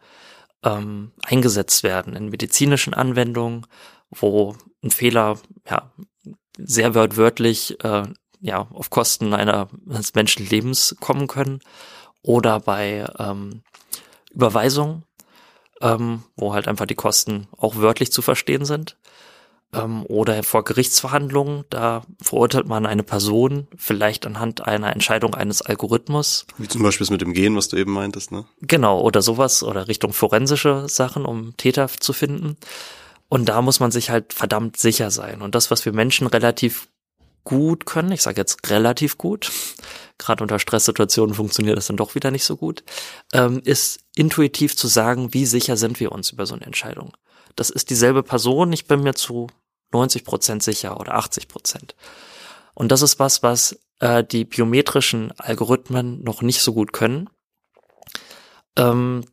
ähm, 0.65 1.13
eingesetzt 1.23 1.83
werden, 1.83 2.17
in 2.17 2.31
medizinischen 2.31 2.95
Anwendungen, 2.95 3.67
wo 4.11 4.57
ein 4.83 4.91
Fehler 4.91 5.39
ja 5.69 5.93
sehr 6.57 6.95
wörtlich 6.95 7.83
äh, 7.85 8.05
ja 8.45 8.69
auf 8.73 8.91
Kosten 8.91 9.33
einer, 9.33 9.69
eines 9.89 10.15
Menschenlebens 10.15 10.97
kommen 11.01 11.27
können 11.27 11.61
oder 12.23 12.61
bei 12.61 13.07
ähm, 13.19 13.63
Überweisungen, 14.33 15.05
ähm, 15.81 16.23
wo 16.37 16.53
halt 16.53 16.69
einfach 16.69 16.87
die 16.87 16.95
Kosten 16.95 17.49
auch 17.57 17.77
wörtlich 17.77 18.13
zu 18.13 18.21
verstehen 18.21 18.67
sind. 18.67 18.99
Ähm, 19.73 20.05
oder 20.07 20.43
vor 20.43 20.63
Gerichtsverhandlungen, 20.63 21.65
da 21.71 22.03
verurteilt 22.21 22.67
man 22.69 22.85
eine 22.85 23.03
Person 23.03 23.67
vielleicht 23.77 24.27
anhand 24.27 24.67
einer 24.67 24.93
Entscheidung 24.93 25.35
eines 25.35 25.63
Algorithmus. 25.63 26.47
Wie 26.59 26.69
zum 26.69 26.83
Beispiel 26.83 27.07
das 27.07 27.11
mit 27.11 27.23
dem 27.23 27.33
Gehen, 27.33 27.57
was 27.57 27.69
du 27.69 27.77
eben 27.79 27.93
meintest, 27.93 28.31
ne? 28.31 28.45
Genau, 28.61 29.01
oder 29.01 29.23
sowas, 29.23 29.63
oder 29.63 29.89
Richtung 29.89 30.13
forensische 30.13 30.87
Sachen, 30.89 31.25
um 31.25 31.57
Täter 31.57 31.89
zu 31.89 32.13
finden. 32.13 32.57
Und 33.31 33.49
da 33.49 33.63
muss 33.63 33.81
man 33.81 33.91
sich 33.91 34.11
halt 34.11 34.35
verdammt 34.35 34.77
sicher 34.77 35.11
sein. 35.11 35.41
Und 35.41 35.55
das, 35.55 35.71
was 35.71 35.85
wir 35.87 35.93
Menschen 35.93 36.27
relativ 36.27 36.89
gut 37.45 37.87
können, 37.87 38.13
ich 38.13 38.23
sage 38.23 38.41
jetzt 38.41 38.71
relativ 38.71 39.19
gut, 39.19 39.53
gerade 40.19 40.43
unter 40.43 40.59
Stresssituationen 40.59 41.35
funktioniert 41.35 41.77
das 41.77 41.87
dann 41.87 41.97
doch 41.97 42.15
wieder 42.15 42.31
nicht 42.31 42.45
so 42.45 42.57
gut, 42.57 42.83
ähm, 43.33 43.61
ist 43.65 44.01
intuitiv 44.17 44.77
zu 44.77 44.89
sagen, 44.89 45.35
wie 45.35 45.47
sicher 45.47 45.77
sind 45.77 46.01
wir 46.01 46.13
uns 46.13 46.31
über 46.31 46.47
so 46.47 46.55
eine 46.55 46.65
Entscheidung. 46.65 47.17
Das 47.57 47.71
ist 47.71 47.91
dieselbe 47.91 48.23
Person, 48.23 48.73
ich 48.73 48.87
bin 48.87 49.03
mir 49.03 49.15
zu 49.15 49.49
90 49.93 50.25
Prozent 50.25 50.63
sicher 50.63 50.99
oder 50.99 51.15
80 51.15 51.49
Prozent. 51.49 51.95
Und 52.75 52.91
das 52.91 53.03
ist 53.03 53.19
was, 53.21 53.43
was 53.43 53.79
äh, 54.01 54.25
die 54.25 54.45
biometrischen 54.45 55.33
Algorithmen 55.39 56.23
noch 56.23 56.43
nicht 56.43 56.61
so 56.61 56.73
gut 56.75 56.93
können. 56.93 57.31
Ähm, 58.77 59.25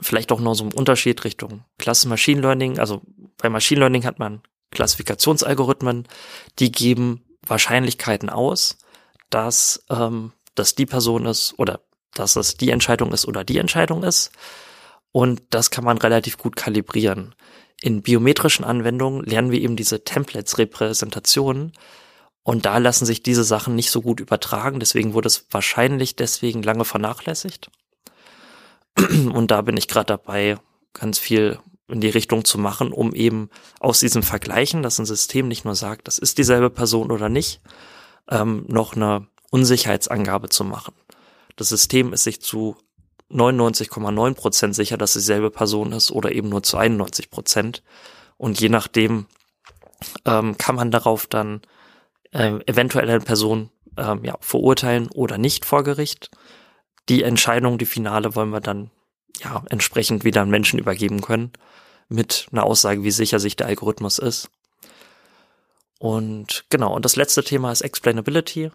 vielleicht 0.00 0.32
auch 0.32 0.40
noch 0.40 0.54
so 0.54 0.64
ein 0.64 0.72
Unterschied 0.72 1.22
Richtung 1.24 1.64
Klasse 1.78 2.08
Machine 2.08 2.40
Learning. 2.40 2.78
Also 2.78 3.02
bei 3.36 3.50
Machine 3.50 3.80
Learning 3.80 4.04
hat 4.04 4.18
man 4.18 4.40
Klassifikationsalgorithmen, 4.70 6.06
die 6.58 6.72
geben 6.72 7.24
Wahrscheinlichkeiten 7.50 8.30
aus, 8.30 8.78
dass 9.28 9.84
ähm, 9.90 10.32
das 10.54 10.74
die 10.74 10.86
Person 10.86 11.26
ist 11.26 11.54
oder 11.58 11.80
dass 12.14 12.36
es 12.36 12.56
die 12.56 12.70
Entscheidung 12.70 13.12
ist 13.12 13.26
oder 13.26 13.44
die 13.44 13.58
Entscheidung 13.58 14.02
ist. 14.02 14.32
Und 15.12 15.42
das 15.50 15.70
kann 15.70 15.84
man 15.84 15.98
relativ 15.98 16.38
gut 16.38 16.56
kalibrieren. 16.56 17.34
In 17.82 18.02
biometrischen 18.02 18.64
Anwendungen 18.64 19.24
lernen 19.24 19.50
wir 19.50 19.60
eben 19.60 19.76
diese 19.76 20.04
Templates-Repräsentationen. 20.04 21.72
Und 22.42 22.66
da 22.66 22.78
lassen 22.78 23.06
sich 23.06 23.22
diese 23.22 23.44
Sachen 23.44 23.74
nicht 23.74 23.90
so 23.90 24.02
gut 24.02 24.20
übertragen. 24.20 24.80
Deswegen 24.80 25.14
wurde 25.14 25.28
es 25.28 25.46
wahrscheinlich 25.50 26.16
deswegen 26.16 26.62
lange 26.62 26.84
vernachlässigt. 26.84 27.70
Und 28.98 29.50
da 29.50 29.62
bin 29.62 29.76
ich 29.76 29.88
gerade 29.88 30.06
dabei, 30.06 30.58
ganz 30.92 31.18
viel 31.18 31.58
in 31.90 32.00
die 32.00 32.08
Richtung 32.08 32.44
zu 32.44 32.58
machen, 32.58 32.92
um 32.92 33.14
eben 33.14 33.50
aus 33.78 34.00
diesem 34.00 34.22
Vergleichen, 34.22 34.82
dass 34.82 34.98
ein 34.98 35.06
System 35.06 35.48
nicht 35.48 35.64
nur 35.64 35.74
sagt, 35.74 36.06
das 36.06 36.18
ist 36.18 36.38
dieselbe 36.38 36.70
Person 36.70 37.10
oder 37.10 37.28
nicht, 37.28 37.60
ähm, 38.30 38.64
noch 38.68 38.94
eine 38.94 39.26
Unsicherheitsangabe 39.50 40.48
zu 40.48 40.64
machen. 40.64 40.94
Das 41.56 41.68
System 41.68 42.12
ist 42.12 42.24
sich 42.24 42.40
zu 42.40 42.76
99,9 43.30 44.34
Prozent 44.34 44.74
sicher, 44.74 44.96
dass 44.96 45.14
es 45.14 45.22
dieselbe 45.22 45.50
Person 45.50 45.92
ist 45.92 46.10
oder 46.10 46.32
eben 46.32 46.48
nur 46.48 46.62
zu 46.62 46.76
91 46.76 47.30
Prozent. 47.30 47.82
Und 48.36 48.60
je 48.60 48.68
nachdem 48.68 49.26
ähm, 50.24 50.56
kann 50.56 50.74
man 50.74 50.90
darauf 50.90 51.26
dann 51.26 51.60
äh, 52.32 52.58
eventuell 52.66 53.08
eine 53.08 53.20
Person 53.20 53.70
ähm, 53.96 54.24
ja, 54.24 54.36
verurteilen 54.40 55.08
oder 55.12 55.38
nicht 55.38 55.64
vor 55.64 55.84
Gericht. 55.84 56.30
Die 57.08 57.22
Entscheidung, 57.22 57.78
die 57.78 57.86
Finale, 57.86 58.34
wollen 58.34 58.50
wir 58.50 58.60
dann 58.60 58.90
ja 59.38 59.62
entsprechend 59.70 60.24
wieder 60.24 60.42
an 60.42 60.50
Menschen 60.50 60.78
übergeben 60.78 61.20
können 61.20 61.52
mit 62.08 62.48
einer 62.52 62.64
Aussage, 62.64 63.02
wie 63.04 63.10
sicher 63.10 63.38
sich 63.38 63.56
der 63.56 63.68
Algorithmus 63.68 64.18
ist. 64.18 64.50
Und 65.98 66.64
genau, 66.70 66.94
und 66.94 67.04
das 67.04 67.16
letzte 67.16 67.44
Thema 67.44 67.72
ist 67.72 67.82
Explainability 67.82 68.70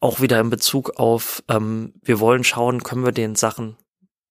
auch 0.00 0.20
wieder 0.20 0.40
in 0.40 0.50
Bezug 0.50 0.98
auf, 0.98 1.42
ähm, 1.48 1.92
wir 2.02 2.20
wollen 2.20 2.42
schauen, 2.42 2.82
können 2.82 3.04
wir 3.04 3.12
den 3.12 3.36
Sachen, 3.36 3.76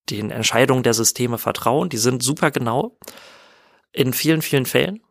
den 0.10 0.32
Entscheidungen 0.32 0.84
der 0.84 0.96
Systeme 0.96 1.38
vertrauen. 1.38 1.90
Die 1.90 1.98
sind 1.98 2.24
super 2.24 2.50
genau 2.50 2.98
in 3.92 4.12
vielen, 4.14 4.42
vielen 4.42 4.66
Fällen. 4.66 5.02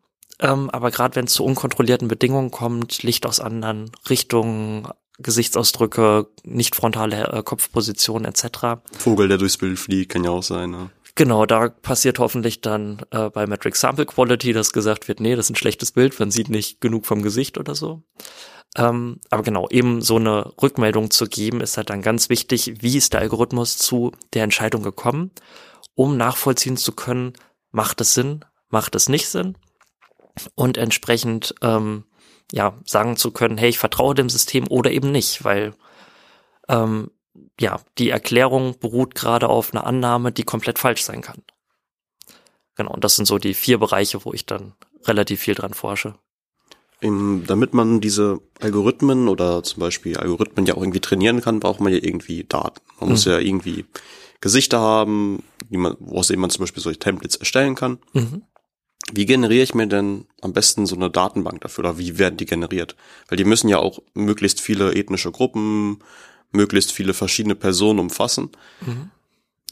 Ähm, 0.41 0.69
aber 0.71 0.91
gerade 0.91 1.17
wenn 1.17 1.27
es 1.27 1.33
zu 1.33 1.45
unkontrollierten 1.45 2.09
Bedingungen 2.09 2.51
kommt, 2.51 3.03
Licht 3.03 3.25
aus 3.25 3.41
anderen 3.41 3.91
Richtungen, 4.09 4.89
Gesichtsausdrücke, 5.19 6.29
nicht 6.45 6.77
frontale 6.77 7.29
äh, 7.29 7.43
Kopfposition 7.43 8.25
etc. 8.25 8.81
Vogel, 8.99 9.29
der 9.29 9.39
durchs 9.39 9.59
Bild 9.59 9.79
fliegt, 9.79 10.13
kann 10.13 10.25
ja 10.25 10.31
auch 10.31 10.43
sein. 10.43 10.71
Ne? 10.71 10.91
Genau, 11.15 11.47
da 11.47 11.69
passiert 11.69 12.21
hoffentlich 12.21 12.61
dann 12.61 13.01
äh, 13.11 13.29
bei 13.31 13.47
Metric 13.47 13.75
Sample 13.75 14.07
Quality, 14.07 14.53
dass 14.53 14.73
gesagt 14.73 15.09
wird, 15.09 15.19
nee, 15.19 15.35
das 15.35 15.47
ist 15.47 15.51
ein 15.51 15.57
schlechtes 15.57 15.91
Bild, 15.91 16.19
man 16.21 16.31
sieht 16.31 16.49
nicht 16.49 16.81
genug 16.81 17.07
vom 17.07 17.23
Gesicht 17.23 17.59
oder 17.59 17.75
so. 17.75 18.03
Ähm, 18.77 19.19
aber 19.29 19.43
genau, 19.43 19.67
eben 19.71 20.01
so 20.03 20.17
eine 20.17 20.53
Rückmeldung 20.63 21.11
zu 21.11 21.27
geben, 21.27 21.61
ist 21.61 21.77
halt 21.77 21.91
dann 21.91 22.03
ganz 22.03 22.29
wichtig, 22.29 22.75
wie 22.81 22.97
ist 22.97 23.15
der 23.15 23.21
Algorithmus 23.21 23.79
zu 23.79 24.13
der 24.35 24.45
Entscheidung 24.45 24.85
gekommen, 24.85 25.33
um 25.95 26.17
nachvollziehen 26.17 26.77
zu 26.77 26.93
können, 26.93 27.33
macht 27.73 28.01
es 28.01 28.15
Sinn, 28.15 28.45
macht 28.69 28.95
es 28.95 29.09
nicht 29.09 29.27
Sinn 29.29 29.57
und 30.55 30.79
entsprechend 30.79 31.55
ähm, 31.63 32.05
ja 32.53 32.79
sagen 32.85 33.17
zu 33.17 33.31
können, 33.31 33.59
hey, 33.59 33.69
ich 33.71 33.79
vertraue 33.79 34.15
dem 34.15 34.31
System 34.31 34.67
oder 34.69 34.91
eben 34.91 35.11
nicht, 35.11 35.45
weil 35.45 35.75
ähm, 36.69 37.11
ja 37.61 37.81
die 37.99 38.11
Erklärung 38.11 38.79
beruht 38.79 39.15
gerade 39.15 39.49
auf 39.49 39.73
einer 39.73 39.87
Annahme, 39.87 40.33
die 40.33 40.45
komplett 40.45 40.79
falsch 40.79 41.03
sein 41.03 41.23
kann. 41.23 41.43
Genau, 42.77 42.93
und 42.93 43.03
das 43.05 43.17
sind 43.17 43.27
so 43.27 43.39
die 43.39 43.55
vier 43.55 43.79
Bereiche, 43.79 44.25
wo 44.25 44.33
ich 44.33 44.47
dann 44.47 44.73
relativ 45.05 45.41
viel 45.41 45.55
dran 45.55 45.75
forsche. 45.75 46.15
Im, 47.01 47.45
damit 47.47 47.75
man 47.75 48.01
diese 48.01 48.41
Algorithmen 48.61 49.29
oder 49.29 49.63
zum 49.63 49.81
Beispiel 49.81 50.17
Algorithmen 50.17 50.67
ja 50.67 50.75
auch 50.75 50.81
irgendwie 50.81 51.01
trainieren 51.01 51.41
kann, 51.41 51.61
braucht 51.61 51.81
man 51.81 51.93
ja 51.93 51.99
irgendwie 52.03 52.45
Daten. 52.45 52.81
Man 52.99 53.09
mhm. 53.09 53.13
muss 53.13 53.25
ja 53.25 53.39
irgendwie 53.39 53.85
Gesichter 54.41 54.81
haben, 54.81 55.43
die 55.69 55.77
man, 55.77 55.97
woraus 55.99 56.31
man 56.31 56.51
zum 56.51 56.63
Beispiel 56.63 56.83
solche 56.83 56.99
Templates 56.99 57.37
erstellen 57.37 57.75
kann. 57.75 57.99
Mhm. 58.13 58.43
Wie 59.13 59.27
generiere 59.27 59.63
ich 59.63 59.75
mir 59.75 59.87
denn 59.87 60.27
am 60.41 60.53
besten 60.53 60.87
so 60.87 60.97
eine 60.97 61.11
Datenbank 61.11 61.61
dafür 61.61 61.85
oder 61.85 61.99
wie 61.99 62.19
werden 62.19 62.37
die 62.37 62.47
generiert? 62.47 62.97
Weil 63.29 63.37
die 63.37 63.45
müssen 63.45 63.69
ja 63.69 63.79
auch 63.79 64.01
möglichst 64.15 64.61
viele 64.61 64.95
ethnische 64.95 65.31
Gruppen, 65.31 66.01
möglichst 66.51 66.93
viele 66.93 67.15
verschiedene 67.15 67.55
Personen 67.55 67.99
umfassen. 67.99 68.51
Mhm. 68.81 69.11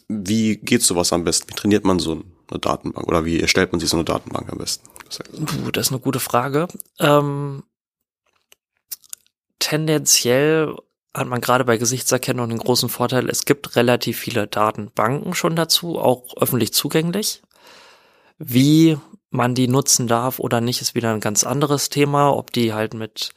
Wie 0.08 0.56
geht 0.56 0.82
sowas 0.82 1.12
am 1.12 1.24
besten? 1.24 1.50
Wie 1.50 1.54
trainiert 1.54 1.84
man 1.84 1.98
so 1.98 2.22
eine 2.50 2.60
Datenbank 2.60 3.06
oder 3.06 3.24
wie 3.24 3.40
erstellt 3.40 3.72
man 3.72 3.80
sich 3.80 3.90
so 3.90 3.96
eine 3.96 4.04
Datenbank 4.04 4.50
am 4.50 4.58
besten? 4.58 4.88
Puh, 5.44 5.70
das 5.72 5.86
ist 5.86 5.92
eine 5.92 6.00
gute 6.00 6.20
Frage. 6.20 6.68
Ähm, 6.98 7.62
tendenziell 9.58 10.74
hat 11.14 11.28
man 11.28 11.40
gerade 11.40 11.64
bei 11.64 11.76
Gesichtserkennung 11.76 12.48
den 12.48 12.58
großen 12.58 12.88
Vorteil, 12.88 13.28
es 13.30 13.44
gibt 13.44 13.74
relativ 13.76 14.18
viele 14.18 14.46
Datenbanken 14.46 15.34
schon 15.34 15.56
dazu, 15.56 15.98
auch 15.98 16.36
öffentlich 16.36 16.72
zugänglich. 16.72 17.42
Wie 18.38 18.98
man 19.36 19.54
die 19.54 19.68
nutzen 19.68 20.08
darf 20.08 20.38
oder 20.38 20.60
nicht, 20.60 20.80
ist 20.82 20.94
wieder 20.94 21.12
ein 21.12 21.20
ganz 21.20 21.44
anderes 21.44 21.88
Thema. 21.88 22.36
Ob 22.36 22.52
die 22.52 22.72
halt 22.72 22.94
mit 22.94 23.30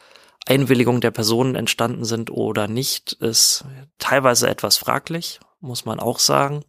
Einwilligung 0.47 1.01
der 1.01 1.11
Personen 1.11 1.55
entstanden 1.55 2.05
sind 2.05 2.31
oder 2.31 2.67
nicht, 2.67 3.13
ist 3.13 3.65
teilweise 3.99 4.49
etwas 4.49 4.77
fraglich, 4.77 5.39
muss 5.59 5.85
man 5.85 5.99
auch 5.99 6.19
sagen. 6.19 6.63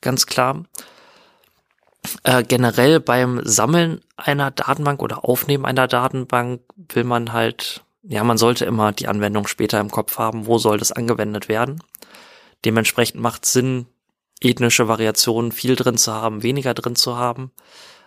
Ganz 0.00 0.26
klar. 0.26 0.64
Äh, 2.24 2.42
generell 2.42 3.00
beim 3.00 3.40
Sammeln 3.44 4.00
einer 4.16 4.50
Datenbank 4.50 5.02
oder 5.02 5.24
Aufnehmen 5.24 5.64
einer 5.64 5.88
Datenbank 5.88 6.62
will 6.76 7.04
man 7.04 7.32
halt, 7.32 7.84
ja, 8.02 8.24
man 8.24 8.38
sollte 8.38 8.64
immer 8.64 8.92
die 8.92 9.08
Anwendung 9.08 9.46
später 9.46 9.80
im 9.80 9.90
Kopf 9.90 10.18
haben, 10.18 10.46
wo 10.46 10.58
soll 10.58 10.78
das 10.78 10.92
angewendet 10.92 11.48
werden. 11.48 11.82
Dementsprechend 12.64 13.20
macht 13.20 13.46
Sinn, 13.46 13.86
ethnische 14.40 14.88
Variationen 14.88 15.52
viel 15.52 15.76
drin 15.76 15.96
zu 15.96 16.12
haben, 16.12 16.42
weniger 16.42 16.74
drin 16.74 16.96
zu 16.96 17.16
haben. 17.16 17.52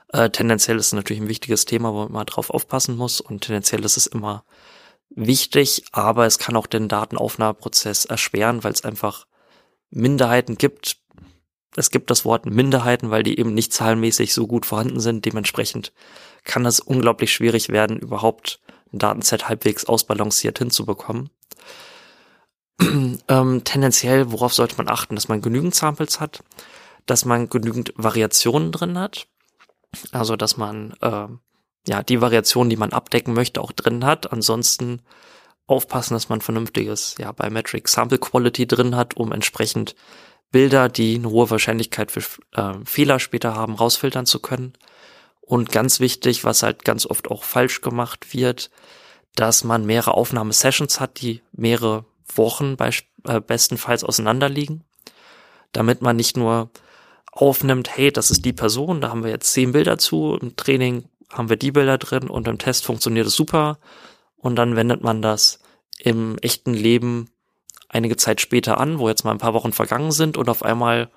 Äh, 0.09 0.29
tendenziell 0.29 0.77
ist 0.77 0.87
es 0.87 0.93
natürlich 0.93 1.21
ein 1.21 1.29
wichtiges 1.29 1.65
Thema, 1.65 1.93
wo 1.93 2.03
man 2.03 2.11
mal 2.11 2.25
drauf 2.25 2.49
aufpassen 2.49 2.95
muss 2.95 3.21
und 3.21 3.41
tendenziell 3.41 3.83
ist 3.83 3.97
es 3.97 4.07
immer 4.07 4.45
wichtig, 5.09 5.83
aber 5.91 6.25
es 6.25 6.39
kann 6.39 6.55
auch 6.55 6.67
den 6.67 6.87
Datenaufnahmeprozess 6.87 8.05
erschweren, 8.05 8.63
weil 8.63 8.73
es 8.73 8.83
einfach 8.83 9.27
Minderheiten 9.89 10.57
gibt, 10.57 10.97
es 11.75 11.91
gibt 11.91 12.09
das 12.09 12.23
Wort 12.23 12.45
Minderheiten, 12.45 13.11
weil 13.11 13.23
die 13.23 13.37
eben 13.37 13.53
nicht 13.53 13.73
zahlenmäßig 13.73 14.33
so 14.33 14.47
gut 14.47 14.65
vorhanden 14.65 14.99
sind. 14.99 15.25
Dementsprechend 15.25 15.91
kann 16.43 16.65
es 16.65 16.79
unglaublich 16.79 17.33
schwierig 17.33 17.69
werden, 17.69 17.99
überhaupt 17.99 18.61
ein 18.93 18.99
Datenset 18.99 19.49
halbwegs 19.49 19.85
ausbalanciert 19.85 20.57
hinzubekommen. 20.57 21.29
ähm, 23.27 23.63
tendenziell, 23.63 24.31
worauf 24.31 24.53
sollte 24.53 24.77
man 24.77 24.87
achten, 24.87 25.15
dass 25.15 25.27
man 25.27 25.41
genügend 25.41 25.75
Samples 25.75 26.19
hat, 26.19 26.43
dass 27.05 27.25
man 27.25 27.49
genügend 27.49 27.93
Variationen 27.97 28.71
drin 28.71 28.97
hat, 28.97 29.27
also 30.11 30.35
dass 30.35 30.57
man 30.57 30.93
äh, 31.01 31.27
ja 31.87 32.03
die 32.03 32.21
Variationen, 32.21 32.69
die 32.69 32.77
man 32.77 32.93
abdecken 32.93 33.33
möchte, 33.33 33.61
auch 33.61 33.71
drin 33.71 34.05
hat. 34.05 34.31
Ansonsten 34.31 35.01
aufpassen, 35.67 36.13
dass 36.13 36.29
man 36.29 36.41
vernünftiges 36.41 37.15
ja 37.17 37.31
bei 37.31 37.49
Metric 37.49 37.87
Sample 37.87 38.19
Quality 38.19 38.67
drin 38.67 38.95
hat, 38.95 39.15
um 39.15 39.31
entsprechend 39.31 39.95
Bilder, 40.51 40.89
die 40.89 41.15
eine 41.15 41.29
hohe 41.29 41.49
Wahrscheinlichkeit 41.49 42.11
für 42.11 42.21
äh, 42.53 42.73
Fehler 42.85 43.19
später 43.19 43.55
haben, 43.55 43.75
rausfiltern 43.75 44.25
zu 44.25 44.39
können. 44.39 44.73
Und 45.41 45.71
ganz 45.71 45.99
wichtig, 45.99 46.43
was 46.43 46.63
halt 46.63 46.85
ganz 46.85 47.05
oft 47.05 47.29
auch 47.29 47.43
falsch 47.43 47.81
gemacht 47.81 48.33
wird, 48.33 48.71
dass 49.35 49.63
man 49.63 49.85
mehrere 49.85 50.13
Aufnahmesessions 50.13 50.99
hat, 50.99 51.21
die 51.21 51.41
mehrere 51.51 52.05
Wochen 52.33 52.77
bei, 52.77 52.89
äh, 53.25 53.41
bestenfalls 53.41 54.03
auseinanderliegen, 54.03 54.83
damit 55.71 56.01
man 56.01 56.15
nicht 56.15 56.37
nur 56.37 56.69
aufnimmt, 57.35 57.95
hey, 57.95 58.11
das 58.11 58.31
ist 58.31 58.45
die 58.45 58.53
Person, 58.53 59.01
da 59.01 59.09
haben 59.09 59.23
wir 59.23 59.29
jetzt 59.29 59.51
zehn 59.51 59.73
Bilder 59.73 59.97
zu, 59.97 60.37
im 60.41 60.55
Training 60.55 61.03
haben 61.29 61.49
wir 61.49 61.57
die 61.57 61.71
Bilder 61.71 61.97
drin 61.97 62.29
und 62.29 62.47
im 62.47 62.57
Test 62.57 62.85
funktioniert 62.85 63.27
es 63.27 63.35
super 63.35 63.77
und 64.37 64.55
dann 64.55 64.75
wendet 64.75 65.03
man 65.03 65.21
das 65.21 65.59
im 65.99 66.37
echten 66.39 66.73
Leben 66.73 67.29
einige 67.89 68.15
Zeit 68.15 68.41
später 68.41 68.79
an, 68.79 68.99
wo 68.99 69.09
jetzt 69.09 69.25
mal 69.25 69.31
ein 69.31 69.37
paar 69.37 69.53
Wochen 69.53 69.73
vergangen 69.73 70.11
sind 70.11 70.37
und 70.37 70.49
auf 70.49 70.63
einmal 70.63 71.09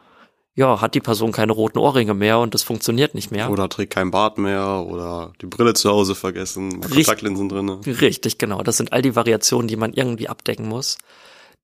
ja, 0.55 0.81
hat 0.81 0.97
die 0.97 1.01
Person 1.01 1.31
keine 1.31 1.53
roten 1.53 1.79
Ohrringe 1.79 2.15
mehr 2.15 2.41
und 2.41 2.53
das 2.53 2.65
funktioniert 2.65 3.15
nicht 3.15 3.31
mehr. 3.31 3.49
Oder 3.49 3.69
trägt 3.69 3.95
kein 3.95 4.11
Bart 4.11 4.39
mehr 4.39 4.85
oder 4.89 5.33
die 5.41 5.47
Brille 5.47 5.73
zu 5.75 5.89
Hause 5.89 6.17
vergessen, 6.17 6.81
Kontaktlinsen 6.81 7.49
drin. 7.49 7.69
Richtig, 7.71 8.39
genau. 8.39 8.63
Das 8.63 8.77
sind 8.77 8.93
all 8.93 9.03
die 9.03 9.15
Variationen, 9.15 9.69
die 9.69 9.77
man 9.77 9.93
irgendwie 9.93 10.29
abdecken 10.29 10.67
muss. 10.67 10.99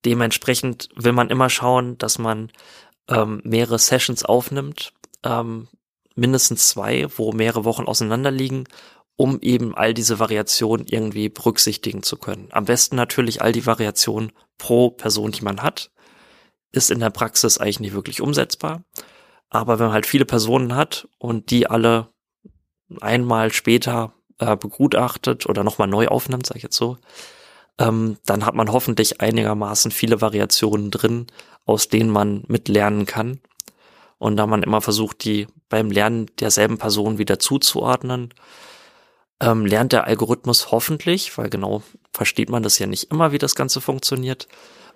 Dementsprechend 0.05 0.91
will 0.95 1.13
man 1.13 1.31
immer 1.31 1.51
schauen, 1.51 1.99
dass 1.99 2.21
man 2.21 2.53
ähm, 3.09 3.41
mehrere 3.45 3.79
Sessions 3.79 4.25
aufnimmt, 4.25 4.93
ähm, 5.23 5.69
mindestens 6.15 6.69
zwei, 6.69 7.07
wo 7.17 7.33
mehrere 7.33 7.65
Wochen 7.65 7.85
auseinander 7.85 8.31
liegen 8.31 8.67
um 9.17 9.41
eben 9.41 9.75
all 9.77 9.95
diese 9.95 10.19
Variationen 10.19 10.87
irgendwie 10.87 11.29
berücksichtigen 11.29 12.03
zu 12.03 12.17
können. 12.17 12.49
Am 12.51 12.65
besten 12.65 12.97
natürlich 12.97 13.43
all 13.43 13.53
die 13.53 13.67
Variationen 13.67 14.33
pro 14.59 14.91
Person, 14.91 15.31
die 15.31 15.43
man 15.43 15.63
hat. 15.63 15.91
Ist 16.73 16.91
in 16.91 16.99
der 16.99 17.11
Praxis 17.11 17.59
eigentlich 17.59 17.81
nicht 17.81 17.95
wirklich 17.95 18.21
umsetzbar. 18.21 18.83
Aber 19.51 19.79
wenn 19.79 19.87
man 19.87 19.95
halt 19.95 20.07
viele 20.07 20.25
Personen 20.25 20.75
hat 20.75 21.09
und 21.19 21.51
die 21.51 21.69
alle 21.69 22.09
einmal 23.01 23.53
später 23.53 24.15
äh, 24.39 24.57
begutachtet 24.57 25.47
oder 25.47 25.63
nochmal 25.63 25.87
neu 25.87 26.09
aufnimmt, 26.09 26.47
sage 26.47 26.59
ich 26.59 26.65
jetzt 26.65 26.77
so, 26.77 26.99
ähm, 27.79 28.17
dann 28.27 28.45
hat 28.45 28.55
man 28.55 28.73
hoffentlich 28.73 29.21
einigermaßen 29.21 29.93
viele 29.93 30.21
Variationen 30.21 30.91
drin, 30.91 31.29
aus 31.65 31.89
denen 31.89 32.11
man 32.11 32.45
mit 32.49 32.69
lernen 32.69 33.07
kann. 33.07 33.41
Und 34.19 34.37
da 34.37 34.47
man 34.47 34.63
immer 34.63 34.81
versucht, 34.81 35.25
die 35.25 35.47
beim 35.69 35.91
Lernen 35.91 36.31
derselben 36.39 36.79
Person 36.79 37.19
wieder 37.19 37.39
zuzuordnen, 37.39 38.33
ähm, 39.41 39.67
lernt 39.67 39.93
der 39.93 40.05
Algorithmus 40.07 40.71
hoffentlich, 40.71 41.37
weil 41.37 41.51
genau 41.51 41.83
versteht 42.13 42.49
man 42.49 42.63
das 42.63 42.79
ja 42.79 42.87
nicht 42.87 43.11
immer, 43.11 43.33
wie 43.33 43.39
das 43.39 43.55
Ganze 43.55 43.81
funktioniert, 43.81 44.49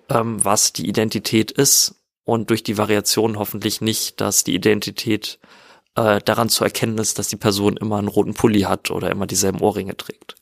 ähm, 0.09 0.43
was 0.43 0.73
die 0.73 0.87
Identität 0.87 1.51
ist 1.51 1.95
und 2.23 2.49
durch 2.49 2.63
die 2.63 2.77
Variation 2.77 3.37
hoffentlich 3.37 3.81
nicht, 3.81 4.21
dass 4.21 4.43
die 4.43 4.55
Identität 4.55 5.39
äh, 5.95 6.21
daran 6.23 6.49
zu 6.49 6.63
erkennen 6.63 6.97
ist, 6.97 7.19
dass 7.19 7.27
die 7.27 7.35
Person 7.35 7.77
immer 7.77 7.97
einen 7.97 8.07
roten 8.07 8.33
Pulli 8.33 8.61
hat 8.61 8.91
oder 8.91 9.11
immer 9.11 9.27
dieselben 9.27 9.61
Ohrringe 9.61 9.97
trägt. 9.97 10.35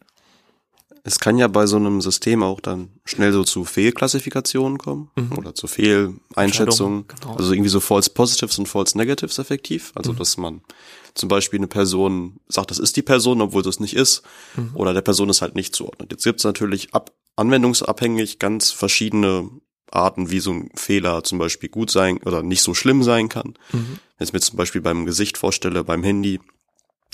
Es 1.07 1.19
kann 1.19 1.37
ja 1.37 1.47
bei 1.47 1.67
so 1.67 1.77
einem 1.77 2.01
System 2.01 2.43
auch 2.43 2.59
dann 2.59 2.89
schnell 3.05 3.31
so 3.31 3.45
zu 3.45 3.63
Fehlklassifikationen 3.63 4.77
kommen 4.77 5.09
mhm. 5.15 5.37
oder 5.37 5.55
zu 5.55 5.67
Fehleinschätzungen. 5.67 7.05
Genau. 7.07 7.37
Also 7.37 7.53
irgendwie 7.53 7.69
so 7.69 7.79
False 7.79 8.09
Positives 8.09 8.59
und 8.59 8.67
False 8.67 8.97
Negatives 8.97 9.39
effektiv. 9.39 9.93
Also 9.95 10.11
mhm. 10.11 10.17
dass 10.17 10.35
man 10.35 10.61
zum 11.13 11.29
Beispiel 11.29 11.59
eine 11.59 11.67
Person 11.67 12.41
sagt, 12.49 12.71
das 12.71 12.77
ist 12.77 12.97
die 12.97 13.03
Person, 13.03 13.39
obwohl 13.39 13.63
das 13.63 13.79
nicht 13.79 13.95
ist, 13.95 14.21
mhm. 14.57 14.71
oder 14.73 14.93
der 14.93 15.01
Person 15.01 15.29
ist 15.29 15.41
halt 15.41 15.55
nicht 15.55 15.73
zuordnet. 15.73 16.11
Jetzt 16.11 16.25
gibt 16.25 16.41
es 16.41 16.43
natürlich 16.43 16.93
ab, 16.93 17.13
anwendungsabhängig 17.37 18.37
ganz 18.37 18.71
verschiedene 18.71 19.49
Arten, 19.89 20.29
wie 20.29 20.41
so 20.41 20.51
ein 20.51 20.71
Fehler 20.75 21.23
zum 21.23 21.39
Beispiel 21.39 21.69
gut 21.69 21.89
sein 21.89 22.17
oder 22.25 22.43
nicht 22.43 22.63
so 22.63 22.73
schlimm 22.73 23.01
sein 23.01 23.29
kann. 23.29 23.53
Mhm. 23.71 23.99
Wenn 24.17 24.27
ich 24.27 24.33
mir 24.33 24.41
zum 24.41 24.57
Beispiel 24.57 24.81
beim 24.81 25.05
Gesicht 25.05 25.37
vorstelle, 25.37 25.85
beim 25.85 26.03
Handy, 26.03 26.41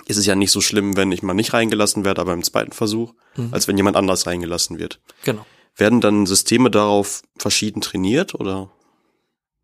ist 0.06 0.18
es 0.18 0.26
ja 0.26 0.36
nicht 0.36 0.52
so 0.52 0.62
schlimm, 0.62 0.98
wenn 0.98 1.12
ich 1.12 1.24
mal 1.24 1.34
nicht 1.34 1.54
reingelassen 1.54 2.06
werde, 2.06 2.22
aber 2.22 2.34
im 2.34 2.44
zweiten 2.44 2.72
Versuch, 2.72 3.14
mhm. 3.36 3.54
als 3.54 3.68
wenn 3.68 3.78
jemand 3.78 3.98
anders 3.98 4.28
reingelassen 4.28 4.80
wird. 4.80 5.00
Genau. 5.24 5.46
Werden 5.76 6.02
dann 6.02 6.26
Systeme 6.26 6.70
darauf 6.70 7.24
verschieden 7.38 7.82
trainiert 7.82 8.36
oder? 8.36 8.70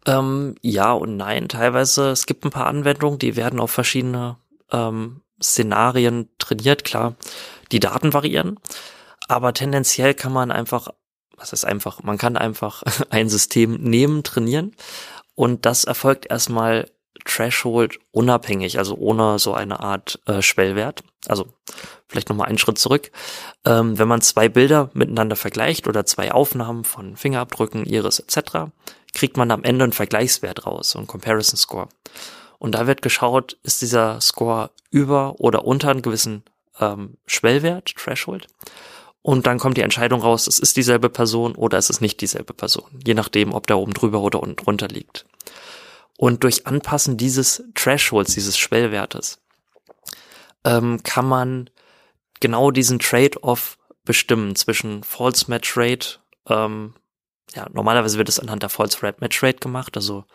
Ähm, 0.05 0.55
ja 0.61 0.91
und 0.93 1.17
nein. 1.17 1.49
Teilweise, 1.49 2.09
es 2.09 2.25
gibt 2.25 2.45
ein 2.45 2.51
paar 2.51 2.67
Anwendungen, 2.67 3.19
die 3.19 3.35
werden 3.35 3.59
auf 3.59 3.71
verschiedene 3.71 4.37
ähm, 4.71 5.21
Szenarien 5.41 6.29
trainiert, 6.37 6.83
klar. 6.83 7.15
Die 7.71 7.79
Daten 7.79 8.13
variieren, 8.13 8.59
aber 9.27 9.53
tendenziell 9.53 10.15
kann 10.15 10.33
man 10.33 10.51
einfach, 10.51 10.87
was 11.37 11.53
ist 11.53 11.65
einfach, 11.65 12.01
man 12.01 12.17
kann 12.17 12.35
einfach 12.35 12.83
ein 13.09 13.29
System 13.29 13.75
nehmen, 13.75 14.23
trainieren 14.23 14.75
und 15.35 15.65
das 15.65 15.83
erfolgt 15.83 16.29
erstmal 16.29 16.89
Threshold 17.25 17.99
unabhängig, 18.11 18.77
also 18.77 18.95
ohne 18.95 19.39
so 19.39 19.53
eine 19.53 19.79
Art 19.79 20.19
äh, 20.25 20.41
Schwellwert. 20.41 21.03
Also 21.27 21.47
vielleicht 22.07 22.29
nochmal 22.29 22.47
einen 22.47 22.57
Schritt 22.57 22.77
zurück. 22.77 23.11
Ähm, 23.65 23.97
wenn 23.99 24.07
man 24.07 24.21
zwei 24.21 24.49
Bilder 24.49 24.89
miteinander 24.93 25.35
vergleicht 25.35 25.87
oder 25.87 26.05
zwei 26.05 26.31
Aufnahmen 26.31 26.83
von 26.83 27.15
Fingerabdrücken, 27.15 27.85
Iris 27.85 28.19
etc., 28.19 28.71
kriegt 29.13 29.37
man 29.37 29.51
am 29.51 29.63
Ende 29.63 29.83
einen 29.83 29.93
Vergleichswert 29.93 30.65
raus, 30.65 30.91
so 30.91 30.99
einen 30.99 31.07
Comparison 31.07 31.57
Score. 31.57 31.89
Und 32.59 32.75
da 32.75 32.87
wird 32.87 33.01
geschaut, 33.01 33.57
ist 33.63 33.81
dieser 33.81 34.19
Score 34.21 34.71
über 34.91 35.39
oder 35.39 35.65
unter 35.65 35.89
einen 35.89 36.01
gewissen 36.01 36.43
ähm, 36.79 37.17
Schwellwert, 37.25 37.95
Threshold. 37.95 38.47
Und 39.21 39.47
dann 39.47 39.59
kommt 39.59 39.77
die 39.77 39.81
Entscheidung 39.81 40.21
raus, 40.21 40.47
es 40.47 40.59
ist 40.59 40.77
dieselbe 40.77 41.09
Person 41.09 41.55
oder 41.55 41.77
es 41.77 41.89
ist 41.89 42.01
nicht 42.01 42.21
dieselbe 42.21 42.53
Person. 42.53 42.85
Je 43.05 43.13
nachdem, 43.13 43.53
ob 43.53 43.67
da 43.67 43.75
oben 43.75 43.93
drüber 43.93 44.21
oder 44.21 44.41
unten 44.41 44.55
drunter 44.55 44.87
liegt. 44.87 45.25
Und 46.19 46.43
durch 46.43 46.67
Anpassen 46.67 47.15
dieses 47.15 47.63
Thresholds, 47.75 48.33
dieses 48.33 48.57
Schwellwertes, 48.57 49.39
ähm, 50.65 51.01
kann 51.03 51.25
man 51.25 51.69
genau 52.41 52.71
diesen 52.71 52.99
Trade-off 52.99 53.77
bestimmen 54.03 54.53
zwischen 54.57 55.01
False 55.05 55.45
Match 55.47 55.77
Rate. 55.77 56.19
Ähm, 56.49 56.93
ja, 57.55 57.67
normalerweise 57.71 58.17
wird 58.17 58.27
es 58.27 58.37
anhand 58.37 58.63
der 58.63 58.69
False 58.69 58.97
Match 59.19 59.41
Rate 59.41 59.59
gemacht, 59.59 59.95
also 59.95 60.25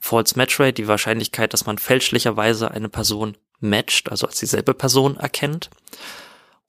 False 0.00 0.36
Match 0.36 0.58
Rate, 0.58 0.72
die 0.72 0.88
Wahrscheinlichkeit, 0.88 1.52
dass 1.52 1.64
man 1.64 1.78
fälschlicherweise 1.78 2.72
eine 2.72 2.88
Person 2.88 3.36
matcht, 3.60 4.10
also 4.10 4.26
als 4.26 4.40
dieselbe 4.40 4.74
Person 4.74 5.16
erkennt. 5.16 5.70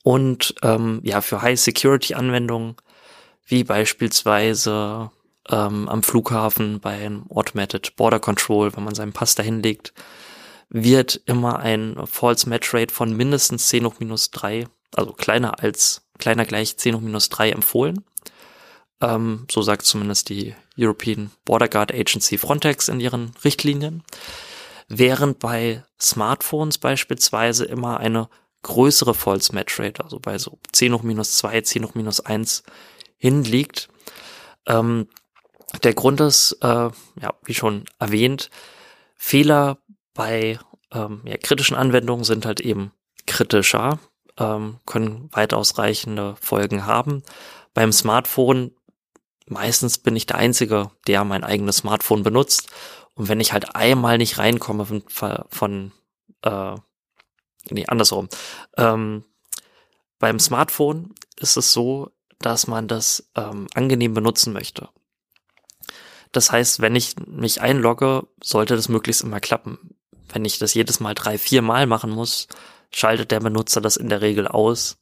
Und 0.04 0.54
ähm, 0.62 1.00
ja, 1.02 1.22
für 1.22 1.42
High 1.42 1.60
Security 1.60 2.14
Anwendungen 2.14 2.76
wie 3.44 3.64
beispielsweise 3.64 5.10
ähm, 5.52 5.90
am 5.90 6.02
Flughafen 6.02 6.80
beim 6.80 7.26
Automated 7.30 7.96
Border 7.96 8.20
Control, 8.20 8.76
wenn 8.76 8.84
man 8.84 8.96
seinen 8.96 9.14
Pass 9.14 9.36
dahin 9.36 9.62
legt, 9.62 9.94
wird 10.70 11.22
immer 11.26 11.60
ein 11.60 11.98
False 12.06 12.48
Match 12.48 12.74
Rate 12.74 12.94
von 12.94 13.16
mindestens 13.16 13.68
10 13.68 13.86
hoch 13.86 13.96
minus 14.00 14.32
3, 14.32 14.68
also 14.96 15.12
kleiner 15.12 15.62
als, 15.62 16.08
kleiner 16.18 16.46
gleich 16.46 16.78
10 16.78 16.96
hoch 16.96 17.02
minus 17.02 17.30
3 17.30 17.52
empfohlen. 17.52 18.06
Ähm, 19.02 19.46
so 19.52 19.62
sagt 19.62 19.86
zumindest 19.86 20.30
die 20.30 20.56
European 20.78 21.32
Border 21.44 21.68
Guard 21.68 21.94
Agency 21.94 22.38
Frontex 22.38 22.88
in 22.88 23.00
ihren 23.00 23.34
Richtlinien. 23.44 24.04
Während 24.88 25.40
bei 25.40 25.84
Smartphones 26.00 26.78
beispielsweise 26.78 27.66
immer 27.66 28.00
eine 28.00 28.30
größere 28.64 29.14
False 29.14 29.54
Match 29.54 29.80
Rate, 29.80 30.04
also 30.04 30.20
bei 30.20 30.38
so 30.38 30.60
10 30.72 30.94
hoch 30.94 31.04
minus 31.04 31.38
2, 31.38 31.62
10 31.62 31.86
hoch 31.86 31.96
minus 31.96 32.22
1 32.22 32.64
hinliegt. 33.18 33.90
Ähm, 34.68 35.08
der 35.84 35.94
Grund 35.94 36.20
ist, 36.22 36.58
äh, 36.62 36.68
ja, 36.68 37.34
wie 37.44 37.54
schon 37.54 37.86
erwähnt, 38.00 38.50
Fehler 39.16 39.78
bei 40.14 40.60
ähm, 40.92 41.22
ja, 41.26 41.38
kritischen 41.38 41.76
Anwendungen 41.76 42.24
sind 42.24 42.46
halt 42.46 42.60
eben 42.62 42.92
kritischer, 43.26 44.00
ähm, 44.38 44.80
können 44.86 45.30
weitaus 45.32 45.78
reichende 45.78 46.36
Folgen 46.42 46.86
haben. 46.86 47.24
Beim 47.74 47.92
Smartphone, 47.92 48.76
meistens 49.48 49.98
bin 49.98 50.16
ich 50.16 50.26
der 50.26 50.38
Einzige, 50.38 50.92
der 51.08 51.24
mein 51.24 51.44
eigenes 51.44 51.78
Smartphone 51.78 52.24
benutzt. 52.24 52.70
Und 53.16 53.30
wenn 53.30 53.40
ich 53.40 53.54
halt 53.54 53.76
einmal 53.76 54.18
nicht 54.18 54.38
reinkomme 54.38 54.86
von, 54.86 55.04
von 55.50 55.92
äh, 56.42 56.76
nee, 57.70 57.86
andersrum. 57.88 58.30
Ähm, 58.78 59.24
beim 60.20 60.40
Smartphone 60.40 61.14
ist 61.38 61.58
es 61.58 61.74
so, 61.74 62.12
dass 62.40 62.68
man 62.68 62.88
das 62.88 63.30
ähm, 63.36 63.68
angenehm 63.74 64.14
benutzen 64.14 64.54
möchte. 64.54 64.90
Das 66.32 66.52
heißt, 66.52 66.82
wenn 66.82 66.96
ich 66.96 67.16
mich 67.28 67.62
einlogge, 67.62 68.24
sollte 68.42 68.76
das 68.76 68.90
möglichst 68.90 69.24
immer 69.24 69.40
klappen. 69.40 69.96
Wenn 70.30 70.46
ich 70.46 70.60
das 70.60 70.74
jedes 70.74 71.00
Mal 71.00 71.14
drei, 71.14 71.38
vier 71.38 71.62
Mal 71.62 71.88
machen 71.88 72.12
muss, 72.12 72.48
schaltet 72.92 73.32
der 73.32 73.42
Benutzer 73.42 73.82
das 73.82 73.98
in 73.98 74.10
der 74.10 74.22
Regel 74.22 74.48
aus, 74.48 74.98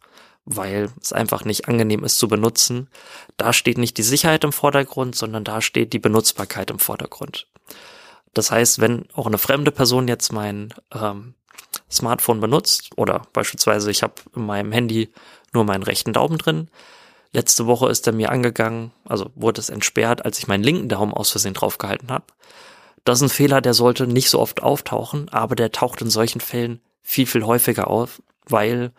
weil 0.45 0.89
es 1.01 1.13
einfach 1.13 1.45
nicht 1.45 1.67
angenehm 1.67 2.03
ist 2.03 2.17
zu 2.17 2.27
benutzen. 2.27 2.89
Da 3.37 3.53
steht 3.53 3.77
nicht 3.77 3.97
die 3.97 4.03
Sicherheit 4.03 4.43
im 4.43 4.51
Vordergrund, 4.51 5.15
sondern 5.15 5.43
da 5.43 5.61
steht 5.61 5.93
die 5.93 5.99
Benutzbarkeit 5.99 6.71
im 6.71 6.79
Vordergrund. 6.79 7.47
Das 8.33 8.51
heißt, 8.51 8.79
wenn 8.79 9.07
auch 9.13 9.27
eine 9.27 9.37
fremde 9.37 9.71
Person 9.71 10.07
jetzt 10.07 10.31
mein 10.31 10.73
ähm, 10.93 11.35
Smartphone 11.91 12.39
benutzt 12.39 12.91
oder 12.95 13.23
beispielsweise 13.33 13.91
ich 13.91 14.03
habe 14.03 14.13
in 14.35 14.45
meinem 14.45 14.71
Handy 14.71 15.11
nur 15.53 15.63
meinen 15.63 15.83
rechten 15.83 16.13
Daumen 16.13 16.37
drin, 16.37 16.69
Letzte 17.31 17.67
Woche 17.67 17.89
ist 17.89 18.07
er 18.07 18.13
mir 18.13 18.31
angegangen, 18.31 18.91
also 19.05 19.29
wurde 19.35 19.61
es 19.61 19.69
entsperrt, 19.69 20.25
als 20.25 20.39
ich 20.39 20.47
meinen 20.47 20.63
linken 20.63 20.89
Daumen 20.89 21.13
aus 21.13 21.29
Versehen 21.29 21.53
draufgehalten 21.53 22.09
habe. 22.09 22.25
Das 23.03 23.19
ist 23.19 23.23
ein 23.23 23.29
Fehler, 23.29 23.61
der 23.61 23.73
sollte 23.73 24.07
nicht 24.07 24.29
so 24.29 24.39
oft 24.39 24.63
auftauchen, 24.63 25.29
aber 25.29 25.55
der 25.55 25.71
taucht 25.71 26.01
in 26.01 26.09
solchen 26.09 26.41
Fällen 26.41 26.81
viel, 27.01 27.27
viel 27.27 27.43
häufiger 27.43 27.87
auf, 27.87 28.21
weil 28.45 28.91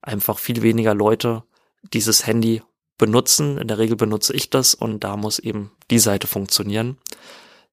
einfach 0.00 0.38
viel 0.38 0.62
weniger 0.62 0.94
Leute 0.94 1.44
dieses 1.92 2.26
Handy 2.26 2.62
benutzen. 2.96 3.58
In 3.58 3.68
der 3.68 3.78
Regel 3.78 3.96
benutze 3.96 4.34
ich 4.34 4.50
das 4.50 4.74
und 4.74 5.04
da 5.04 5.16
muss 5.16 5.38
eben 5.38 5.70
die 5.90 5.98
Seite 5.98 6.26
funktionieren. 6.26 6.98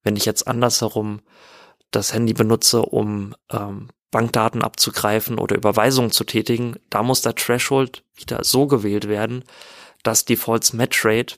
Wenn 0.03 0.15
ich 0.15 0.25
jetzt 0.25 0.47
andersherum 0.47 1.21
das 1.91 2.13
Handy 2.13 2.33
benutze, 2.33 2.81
um 2.81 3.35
ähm, 3.51 3.89
Bankdaten 4.11 4.61
abzugreifen 4.61 5.39
oder 5.39 5.55
Überweisungen 5.55 6.11
zu 6.11 6.25
tätigen, 6.25 6.75
da 6.89 7.01
muss 7.01 7.21
der 7.21 7.35
Threshold 7.35 8.03
wieder 8.15 8.43
so 8.43 8.67
gewählt 8.67 9.07
werden, 9.07 9.43
dass 10.03 10.25
die 10.25 10.35
False 10.35 10.75
Match 10.75 11.05
Rate 11.05 11.35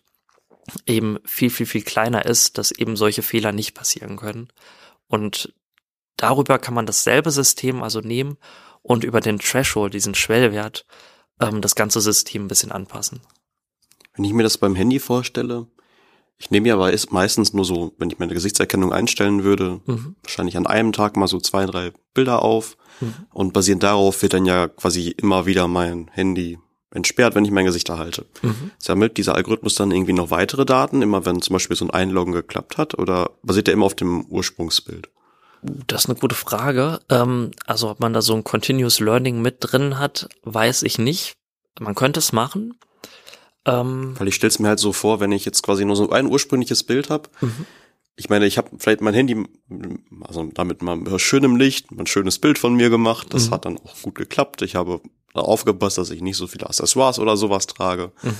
eben 0.85 1.19
viel, 1.25 1.49
viel, 1.49 1.65
viel 1.65 1.83
kleiner 1.83 2.25
ist, 2.25 2.57
dass 2.57 2.71
eben 2.71 2.95
solche 2.95 3.21
Fehler 3.21 3.51
nicht 3.51 3.73
passieren 3.73 4.17
können. 4.17 4.47
Und 5.07 5.53
darüber 6.17 6.59
kann 6.59 6.73
man 6.73 6.85
dasselbe 6.85 7.31
System 7.31 7.83
also 7.83 7.99
nehmen 7.99 8.37
und 8.81 9.03
über 9.03 9.19
den 9.19 9.39
Threshold, 9.39 9.93
diesen 9.93 10.15
Schwellwert, 10.15 10.85
ähm, 11.39 11.61
das 11.61 11.75
ganze 11.75 12.01
System 12.01 12.45
ein 12.45 12.47
bisschen 12.47 12.71
anpassen. 12.71 13.21
Wenn 14.15 14.25
ich 14.25 14.33
mir 14.33 14.43
das 14.43 14.57
beim 14.57 14.75
Handy 14.75 14.99
vorstelle, 14.99 15.67
ich 16.37 16.51
nehme 16.51 16.67
ja 16.67 16.75
aber 16.75 16.93
meistens 17.11 17.53
nur 17.53 17.65
so, 17.65 17.93
wenn 17.97 18.09
ich 18.09 18.19
meine 18.19 18.33
Gesichtserkennung 18.33 18.91
einstellen 18.91 19.43
würde, 19.43 19.81
mhm. 19.85 20.15
wahrscheinlich 20.23 20.57
an 20.57 20.67
einem 20.67 20.91
Tag 20.91 21.15
mal 21.15 21.27
so 21.27 21.39
zwei, 21.39 21.65
drei 21.65 21.93
Bilder 22.13 22.41
auf 22.41 22.77
mhm. 22.99 23.13
und 23.31 23.53
basierend 23.53 23.83
darauf 23.83 24.21
wird 24.21 24.33
dann 24.33 24.45
ja 24.45 24.67
quasi 24.67 25.09
immer 25.09 25.45
wieder 25.45 25.67
mein 25.67 26.09
Handy 26.11 26.59
entsperrt, 26.93 27.35
wenn 27.35 27.45
ich 27.45 27.51
mein 27.51 27.65
Gesicht 27.65 27.89
erhalte. 27.89 28.25
Mhm. 28.41 28.71
Sammelt 28.77 29.17
dieser 29.17 29.35
Algorithmus 29.35 29.75
dann 29.75 29.91
irgendwie 29.91 30.13
noch 30.13 30.31
weitere 30.31 30.65
Daten, 30.65 31.01
immer 31.01 31.25
wenn 31.25 31.41
zum 31.41 31.53
Beispiel 31.53 31.75
so 31.75 31.85
ein 31.85 31.91
Einloggen 31.91 32.33
geklappt 32.33 32.77
hat, 32.77 32.97
oder 32.97 33.31
basiert 33.41 33.67
er 33.67 33.73
immer 33.73 33.85
auf 33.85 33.95
dem 33.95 34.25
Ursprungsbild? 34.25 35.09
Das 35.87 36.03
ist 36.03 36.09
eine 36.09 36.19
gute 36.19 36.35
Frage. 36.35 36.99
Ähm, 37.09 37.51
also 37.65 37.89
ob 37.89 37.99
man 37.99 38.13
da 38.13 38.21
so 38.21 38.33
ein 38.33 38.43
Continuous 38.43 38.99
Learning 38.99 39.41
mit 39.41 39.57
drin 39.59 39.97
hat, 39.97 40.27
weiß 40.43 40.83
ich 40.83 40.97
nicht. 40.97 41.35
Man 41.79 41.95
könnte 41.95 42.19
es 42.19 42.33
machen. 42.33 42.77
Ähm, 43.65 44.15
Weil 44.17 44.27
ich 44.27 44.35
stelle 44.35 44.49
es 44.49 44.59
mir 44.59 44.67
halt 44.67 44.79
so 44.79 44.91
vor, 44.91 45.19
wenn 45.19 45.31
ich 45.31 45.45
jetzt 45.45 45.63
quasi 45.63 45.85
nur 45.85 45.95
so 45.95 46.09
ein 46.09 46.27
ursprüngliches 46.27 46.83
Bild 46.83 47.09
habe. 47.09 47.29
Mhm. 47.39 47.65
Ich 48.15 48.29
meine, 48.29 48.45
ich 48.45 48.57
habe 48.57 48.69
vielleicht 48.77 49.01
mein 49.01 49.13
Handy, 49.13 49.43
also 50.21 50.43
damit 50.53 50.83
mal 50.83 51.17
schön 51.17 51.43
im 51.43 51.55
Licht, 51.55 51.89
ein 51.91 52.05
schönes 52.05 52.37
Bild 52.37 52.59
von 52.59 52.75
mir 52.75 52.89
gemacht. 52.89 53.27
Das 53.31 53.47
mhm. 53.47 53.51
hat 53.51 53.65
dann 53.65 53.77
auch 53.77 53.99
gut 54.01 54.15
geklappt. 54.15 54.61
Ich 54.61 54.75
habe 54.75 55.01
aufgepasst, 55.41 55.97
dass 55.97 56.09
ich 56.09 56.21
nicht 56.21 56.37
so 56.37 56.47
viele 56.47 56.67
Accessoires 56.67 57.19
oder 57.19 57.37
sowas 57.37 57.67
trage. 57.67 58.11
Mhm. 58.21 58.35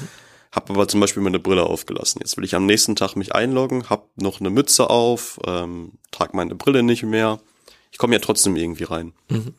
Hab 0.52 0.70
aber 0.70 0.88
zum 0.88 1.00
Beispiel 1.00 1.24
meine 1.24 1.40
Brille 1.40 1.64
aufgelassen. 1.64 2.20
Jetzt 2.22 2.38
will 2.38 2.44
ich 2.44 2.54
am 2.54 2.68
nächsten 2.68 2.96
Tag 2.96 3.16
mich 3.16 3.34
einloggen, 3.34 3.90
hab 3.90 4.10
noch 4.16 4.40
eine 4.40 4.52
Mütze 4.52 4.90
auf, 4.90 5.40
ähm, 5.48 5.94
trag 6.12 6.36
meine 6.36 6.54
Brille 6.54 6.84
nicht 6.84 7.04
mehr. 7.04 7.40
Ich 7.92 7.98
komme 7.98 8.14
ja 8.14 8.20
trotzdem 8.20 8.56
irgendwie 8.56 8.84
rein. 8.84 9.14
Mhm. 9.30 9.56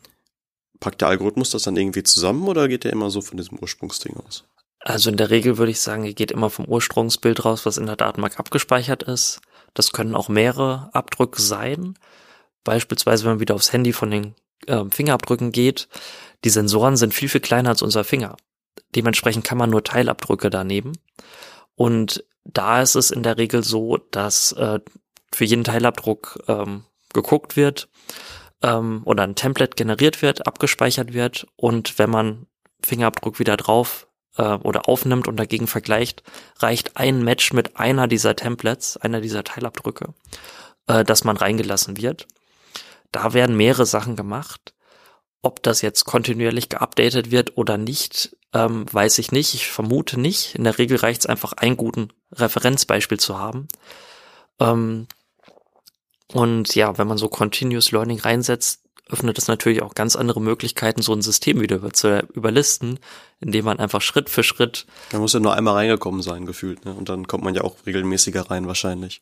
Packt 0.78 1.00
der 1.00 1.08
Algorithmus 1.08 1.50
das 1.50 1.64
dann 1.64 1.76
irgendwie 1.76 2.04
zusammen 2.04 2.46
oder 2.46 2.68
geht 2.68 2.84
der 2.84 2.92
immer 2.92 3.10
so 3.10 3.22
von 3.22 3.36
diesem 3.36 3.58
Ursprungsding 3.58 4.16
aus? 4.24 4.44
Also 4.80 5.10
in 5.10 5.16
der 5.16 5.30
Regel 5.30 5.56
würde 5.56 5.72
ich 5.72 5.80
sagen, 5.80 6.04
er 6.04 6.12
geht 6.12 6.30
immer 6.30 6.50
vom 6.50 6.66
Ursprungsbild 6.66 7.44
raus, 7.44 7.64
was 7.64 7.78
in 7.78 7.86
der 7.86 7.96
Datenbank 7.96 8.38
abgespeichert 8.38 9.02
ist. 9.02 9.40
Das 9.72 9.92
können 9.92 10.14
auch 10.14 10.28
mehrere 10.28 10.90
Abdrücke 10.92 11.40
sein. 11.40 11.94
Beispielsweise, 12.64 13.24
wenn 13.24 13.32
man 13.32 13.40
wieder 13.40 13.54
aufs 13.54 13.72
Handy 13.72 13.92
von 13.92 14.10
den 14.10 14.34
äh, 14.66 14.84
Fingerabdrücken 14.90 15.52
geht, 15.52 15.88
die 16.44 16.50
Sensoren 16.50 16.96
sind 16.96 17.14
viel, 17.14 17.28
viel 17.28 17.40
kleiner 17.40 17.70
als 17.70 17.82
unser 17.82 18.04
Finger. 18.04 18.36
Dementsprechend 18.94 19.44
kann 19.44 19.58
man 19.58 19.70
nur 19.70 19.82
Teilabdrücke 19.82 20.50
da 20.50 20.62
nehmen. 20.62 20.92
Und 21.74 22.24
da 22.44 22.82
ist 22.82 22.94
es 22.94 23.10
in 23.10 23.22
der 23.22 23.38
Regel 23.38 23.64
so, 23.64 23.96
dass 24.10 24.52
äh, 24.52 24.80
für 25.32 25.44
jeden 25.44 25.64
Teilabdruck 25.64 26.44
ähm, 26.46 26.84
geguckt 27.12 27.56
wird 27.56 27.88
ähm, 28.62 29.02
oder 29.04 29.24
ein 29.24 29.34
Template 29.34 29.74
generiert 29.76 30.22
wird, 30.22 30.46
abgespeichert 30.46 31.12
wird 31.14 31.46
und 31.56 31.98
wenn 31.98 32.10
man 32.10 32.46
Fingerabdruck 32.84 33.38
wieder 33.38 33.56
drauf 33.56 34.06
äh, 34.36 34.42
oder 34.42 34.88
aufnimmt 34.88 35.26
und 35.26 35.36
dagegen 35.36 35.66
vergleicht, 35.66 36.22
reicht 36.58 36.96
ein 36.96 37.24
Match 37.24 37.52
mit 37.52 37.76
einer 37.76 38.06
dieser 38.06 38.36
Templates, 38.36 38.96
einer 38.96 39.20
dieser 39.20 39.42
Teilabdrücke, 39.42 40.12
äh, 40.86 41.04
dass 41.04 41.24
man 41.24 41.36
reingelassen 41.36 41.96
wird. 41.96 42.26
Da 43.10 43.32
werden 43.32 43.56
mehrere 43.56 43.86
Sachen 43.86 44.16
gemacht. 44.16 44.73
Ob 45.44 45.62
das 45.62 45.82
jetzt 45.82 46.04
kontinuierlich 46.04 46.70
geupdatet 46.70 47.30
wird 47.30 47.56
oder 47.58 47.76
nicht, 47.76 48.34
ähm, 48.54 48.86
weiß 48.90 49.18
ich 49.18 49.30
nicht. 49.30 49.54
Ich 49.54 49.66
vermute 49.66 50.18
nicht. 50.18 50.54
In 50.54 50.64
der 50.64 50.78
Regel 50.78 50.96
reicht 50.96 51.20
es 51.20 51.26
einfach, 51.26 51.52
einen 51.52 51.76
guten 51.76 52.08
Referenzbeispiel 52.32 53.20
zu 53.20 53.38
haben. 53.38 53.68
Ähm, 54.58 55.06
und 56.32 56.74
ja, 56.74 56.96
wenn 56.96 57.06
man 57.06 57.18
so 57.18 57.28
Continuous 57.28 57.92
Learning 57.92 58.20
reinsetzt, 58.20 58.80
öffnet 59.10 59.36
es 59.36 59.48
natürlich 59.48 59.82
auch 59.82 59.94
ganz 59.94 60.16
andere 60.16 60.40
Möglichkeiten, 60.40 61.02
so 61.02 61.12
ein 61.12 61.20
System 61.20 61.60
wieder 61.60 61.92
zu 61.92 62.26
überlisten, 62.32 62.98
indem 63.38 63.66
man 63.66 63.78
einfach 63.78 64.00
Schritt 64.00 64.30
für 64.30 64.42
Schritt. 64.42 64.86
Man 65.12 65.20
muss 65.20 65.34
ja 65.34 65.40
nur 65.40 65.54
einmal 65.54 65.74
reingekommen 65.74 66.22
sein, 66.22 66.46
gefühlt, 66.46 66.86
ne? 66.86 66.94
Und 66.94 67.10
dann 67.10 67.28
kommt 67.28 67.44
man 67.44 67.54
ja 67.54 67.62
auch 67.62 67.76
regelmäßiger 67.84 68.50
rein, 68.50 68.66
wahrscheinlich. 68.66 69.20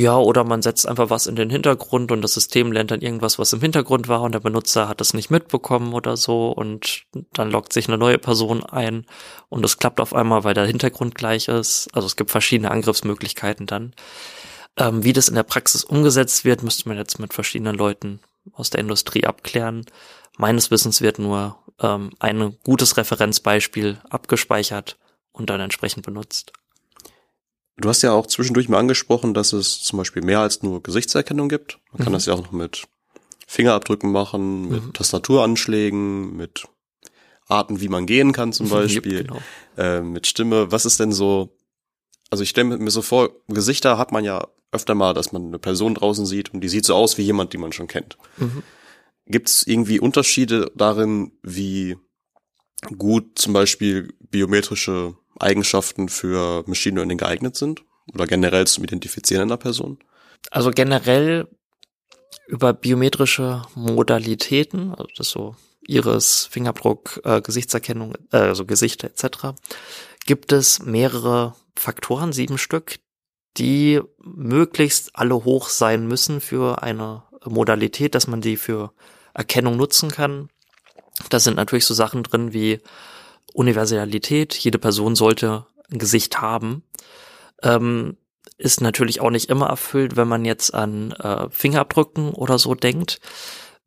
Ja, 0.00 0.16
oder 0.16 0.44
man 0.44 0.62
setzt 0.62 0.88
einfach 0.88 1.10
was 1.10 1.26
in 1.26 1.36
den 1.36 1.50
Hintergrund 1.50 2.10
und 2.10 2.22
das 2.22 2.32
System 2.32 2.72
lernt 2.72 2.90
dann 2.90 3.02
irgendwas, 3.02 3.38
was 3.38 3.52
im 3.52 3.60
Hintergrund 3.60 4.08
war 4.08 4.22
und 4.22 4.32
der 4.32 4.40
Benutzer 4.40 4.88
hat 4.88 4.98
das 4.98 5.12
nicht 5.12 5.28
mitbekommen 5.28 5.92
oder 5.92 6.16
so 6.16 6.52
und 6.52 7.04
dann 7.34 7.50
loggt 7.50 7.74
sich 7.74 7.86
eine 7.86 7.98
neue 7.98 8.16
Person 8.16 8.64
ein 8.64 9.04
und 9.50 9.62
es 9.62 9.76
klappt 9.76 10.00
auf 10.00 10.14
einmal, 10.14 10.42
weil 10.42 10.54
der 10.54 10.64
Hintergrund 10.64 11.16
gleich 11.16 11.48
ist. 11.48 11.88
Also 11.92 12.06
es 12.06 12.16
gibt 12.16 12.30
verschiedene 12.30 12.70
Angriffsmöglichkeiten 12.70 13.66
dann. 13.66 13.92
Ähm, 14.78 15.04
wie 15.04 15.12
das 15.12 15.28
in 15.28 15.34
der 15.34 15.42
Praxis 15.42 15.84
umgesetzt 15.84 16.46
wird, 16.46 16.62
müsste 16.62 16.88
man 16.88 16.96
jetzt 16.96 17.18
mit 17.18 17.34
verschiedenen 17.34 17.76
Leuten 17.76 18.20
aus 18.54 18.70
der 18.70 18.80
Industrie 18.80 19.26
abklären. 19.26 19.84
Meines 20.38 20.70
Wissens 20.70 21.02
wird 21.02 21.18
nur 21.18 21.58
ähm, 21.78 22.12
ein 22.20 22.56
gutes 22.64 22.96
Referenzbeispiel 22.96 24.00
abgespeichert 24.08 24.96
und 25.32 25.50
dann 25.50 25.60
entsprechend 25.60 26.06
benutzt. 26.06 26.54
Du 27.80 27.88
hast 27.88 28.02
ja 28.02 28.12
auch 28.12 28.26
zwischendurch 28.26 28.68
mal 28.68 28.78
angesprochen, 28.78 29.34
dass 29.34 29.52
es 29.52 29.82
zum 29.82 29.96
Beispiel 29.98 30.22
mehr 30.22 30.40
als 30.40 30.62
nur 30.62 30.82
Gesichtserkennung 30.82 31.48
gibt. 31.48 31.78
Man 31.92 32.02
kann 32.02 32.12
mhm. 32.12 32.14
das 32.14 32.26
ja 32.26 32.34
auch 32.34 32.42
noch 32.42 32.52
mit 32.52 32.84
Fingerabdrücken 33.46 34.12
machen, 34.12 34.68
mit 34.68 34.84
mhm. 34.84 34.92
Tastaturanschlägen, 34.92 36.36
mit 36.36 36.68
Arten, 37.48 37.80
wie 37.80 37.88
man 37.88 38.06
gehen 38.06 38.32
kann 38.32 38.52
zum 38.52 38.68
Beispiel, 38.70 39.24
genau. 39.24 39.40
äh, 39.76 40.00
mit 40.02 40.26
Stimme. 40.26 40.70
Was 40.70 40.84
ist 40.86 41.00
denn 41.00 41.12
so, 41.12 41.56
also 42.30 42.42
ich 42.42 42.50
stelle 42.50 42.78
mir 42.78 42.90
so 42.90 43.02
vor, 43.02 43.30
Gesichter 43.48 43.98
hat 43.98 44.12
man 44.12 44.24
ja 44.24 44.46
öfter 44.72 44.94
mal, 44.94 45.14
dass 45.14 45.32
man 45.32 45.46
eine 45.46 45.58
Person 45.58 45.94
draußen 45.94 46.26
sieht 46.26 46.54
und 46.54 46.60
die 46.60 46.68
sieht 46.68 46.84
so 46.84 46.94
aus 46.94 47.18
wie 47.18 47.22
jemand, 47.22 47.52
die 47.52 47.58
man 47.58 47.72
schon 47.72 47.88
kennt. 47.88 48.16
Mhm. 48.36 48.62
Gibt 49.26 49.48
es 49.48 49.66
irgendwie 49.66 50.00
Unterschiede 50.00 50.70
darin, 50.76 51.32
wie 51.42 51.96
gut 52.96 53.38
zum 53.38 53.52
Beispiel 53.52 54.14
biometrische 54.30 55.16
Eigenschaften 55.40 56.08
für 56.08 56.64
Machine 56.66 56.96
Learning 56.96 57.18
geeignet 57.18 57.56
sind 57.56 57.82
oder 58.12 58.26
generell 58.26 58.66
zum 58.66 58.84
Identifizieren 58.84 59.42
einer 59.42 59.56
Person? 59.56 59.98
Also 60.50 60.70
generell 60.70 61.48
über 62.46 62.72
biometrische 62.72 63.62
Modalitäten, 63.74 64.90
also 64.90 65.08
das 65.16 65.30
so 65.30 65.56
Iris, 65.86 66.48
Fingerabdruck, 66.50 67.20
äh, 67.24 67.40
Gesichtserkennung, 67.40 68.14
äh, 68.32 68.38
also 68.38 68.64
Gesichter 68.64 69.08
etc., 69.08 69.54
gibt 70.26 70.52
es 70.52 70.80
mehrere 70.80 71.54
Faktoren, 71.76 72.32
sieben 72.32 72.58
Stück, 72.58 72.98
die 73.56 74.00
möglichst 74.18 75.16
alle 75.16 75.44
hoch 75.44 75.68
sein 75.68 76.06
müssen 76.06 76.40
für 76.40 76.82
eine 76.82 77.24
Modalität, 77.44 78.14
dass 78.14 78.26
man 78.26 78.40
die 78.40 78.56
für 78.56 78.92
Erkennung 79.34 79.76
nutzen 79.76 80.10
kann. 80.10 80.50
Da 81.30 81.40
sind 81.40 81.56
natürlich 81.56 81.86
so 81.86 81.94
Sachen 81.94 82.22
drin 82.22 82.52
wie 82.52 82.80
Universalität, 83.54 84.54
jede 84.54 84.78
Person 84.78 85.16
sollte 85.16 85.66
ein 85.90 85.98
Gesicht 85.98 86.40
haben. 86.40 86.84
Ähm, 87.62 88.16
ist 88.58 88.80
natürlich 88.80 89.20
auch 89.20 89.30
nicht 89.30 89.48
immer 89.48 89.66
erfüllt, 89.66 90.16
wenn 90.16 90.28
man 90.28 90.44
jetzt 90.44 90.74
an 90.74 91.12
äh, 91.12 91.48
Fingerabdrücken 91.50 92.30
oder 92.30 92.58
so 92.58 92.74
denkt. 92.74 93.20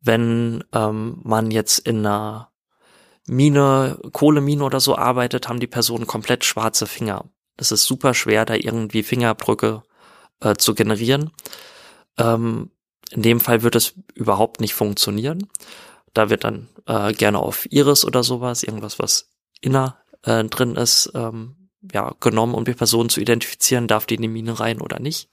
Wenn 0.00 0.64
ähm, 0.72 1.20
man 1.22 1.50
jetzt 1.50 1.78
in 1.78 1.98
einer 1.98 2.50
Mine, 3.26 3.98
Kohlemine 4.12 4.64
oder 4.64 4.80
so 4.80 4.96
arbeitet, 4.96 5.48
haben 5.48 5.60
die 5.60 5.66
Personen 5.66 6.06
komplett 6.06 6.44
schwarze 6.44 6.86
Finger. 6.86 7.24
Das 7.56 7.72
ist 7.72 7.84
super 7.84 8.12
schwer, 8.14 8.44
da 8.44 8.54
irgendwie 8.54 9.02
Fingerabdrücke 9.02 9.82
äh, 10.40 10.56
zu 10.56 10.74
generieren. 10.74 11.30
Ähm, 12.18 12.70
in 13.10 13.22
dem 13.22 13.40
Fall 13.40 13.62
wird 13.62 13.76
es 13.76 13.94
überhaupt 14.14 14.60
nicht 14.60 14.74
funktionieren. 14.74 15.48
Da 16.12 16.30
wird 16.30 16.44
dann 16.44 16.68
äh, 16.86 17.12
gerne 17.12 17.38
auf 17.38 17.70
Iris 17.70 18.04
oder 18.04 18.22
sowas, 18.22 18.62
irgendwas, 18.62 18.98
was 18.98 19.30
inner 19.64 19.98
äh, 20.22 20.44
drin 20.44 20.76
ist, 20.76 21.12
ähm, 21.14 21.56
ja, 21.92 22.14
genommen, 22.20 22.54
um 22.54 22.64
die 22.64 22.74
Person 22.74 23.08
zu 23.08 23.20
identifizieren, 23.20 23.86
darf 23.86 24.06
die 24.06 24.14
in 24.14 24.22
die 24.22 24.28
Mine 24.28 24.58
rein 24.58 24.80
oder 24.80 25.00
nicht. 25.00 25.28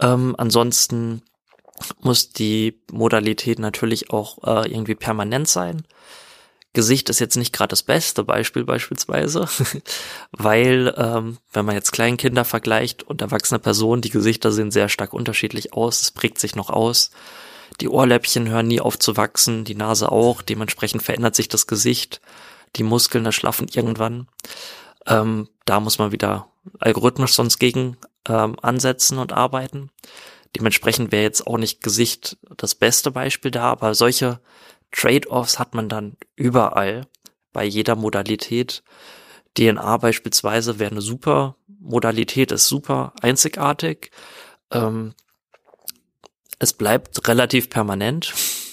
Ähm, 0.00 0.34
ansonsten 0.38 1.22
muss 2.00 2.32
die 2.32 2.80
Modalität 2.90 3.58
natürlich 3.58 4.10
auch 4.10 4.38
äh, 4.44 4.70
irgendwie 4.70 4.94
permanent 4.94 5.48
sein. 5.48 5.82
Gesicht 6.74 7.10
ist 7.10 7.20
jetzt 7.20 7.36
nicht 7.36 7.52
gerade 7.52 7.68
das 7.68 7.82
beste 7.82 8.24
Beispiel 8.24 8.64
beispielsweise, 8.64 9.46
weil 10.32 10.94
ähm, 10.96 11.36
wenn 11.52 11.66
man 11.66 11.74
jetzt 11.74 11.92
Kleinkinder 11.92 12.46
vergleicht 12.46 13.02
und 13.02 13.20
erwachsene 13.20 13.58
Personen, 13.58 14.00
die 14.00 14.10
Gesichter 14.10 14.52
sehen 14.52 14.70
sehr 14.70 14.88
stark 14.88 15.12
unterschiedlich 15.12 15.74
aus, 15.74 16.00
es 16.00 16.10
prägt 16.10 16.38
sich 16.38 16.56
noch 16.56 16.70
aus. 16.70 17.10
Die 17.80 17.88
Ohrläppchen 17.88 18.48
hören 18.48 18.68
nie 18.68 18.80
auf 18.80 18.98
zu 18.98 19.16
wachsen, 19.16 19.64
die 19.64 19.74
Nase 19.74 20.10
auch, 20.10 20.40
dementsprechend 20.40 21.02
verändert 21.02 21.34
sich 21.34 21.48
das 21.48 21.66
Gesicht, 21.66 22.20
die 22.76 22.82
Muskeln 22.82 23.26
erschlaffen 23.26 23.68
irgendwann. 23.72 24.28
Ähm, 25.06 25.48
da 25.64 25.80
muss 25.80 25.98
man 25.98 26.12
wieder 26.12 26.48
algorithmisch 26.78 27.34
sonst 27.34 27.58
gegen 27.58 27.96
ähm, 28.28 28.56
ansetzen 28.60 29.18
und 29.18 29.32
arbeiten. 29.32 29.90
Dementsprechend 30.56 31.12
wäre 31.12 31.22
jetzt 31.22 31.46
auch 31.46 31.58
nicht 31.58 31.82
Gesicht 31.82 32.36
das 32.56 32.74
beste 32.74 33.10
Beispiel 33.10 33.50
da, 33.50 33.70
aber 33.70 33.94
solche 33.94 34.40
Trade-offs 34.90 35.58
hat 35.58 35.74
man 35.74 35.88
dann 35.88 36.16
überall 36.36 37.06
bei 37.52 37.64
jeder 37.64 37.96
Modalität. 37.96 38.82
DNA 39.56 39.96
beispielsweise 39.96 40.78
wäre 40.78 40.90
eine 40.90 41.00
super 41.00 41.56
Modalität, 41.66 42.52
ist 42.52 42.68
super 42.68 43.12
einzigartig. 43.20 44.10
Ähm, 44.70 45.14
es 46.58 46.72
bleibt 46.72 47.26
relativ 47.26 47.70
permanent, 47.70 48.32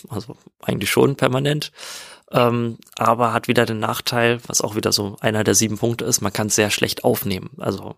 also 0.09 0.37
eigentlich 0.61 0.91
schon 0.91 1.15
permanent, 1.15 1.71
ähm, 2.31 2.77
aber 2.95 3.33
hat 3.33 3.47
wieder 3.47 3.65
den 3.65 3.79
Nachteil, 3.79 4.39
was 4.47 4.61
auch 4.61 4.75
wieder 4.75 4.91
so 4.91 5.17
einer 5.19 5.43
der 5.43 5.55
sieben 5.55 5.77
Punkte 5.77 6.05
ist, 6.05 6.21
man 6.21 6.33
kann 6.33 6.49
sehr 6.49 6.69
schlecht 6.69 7.03
aufnehmen. 7.03 7.51
Also 7.57 7.95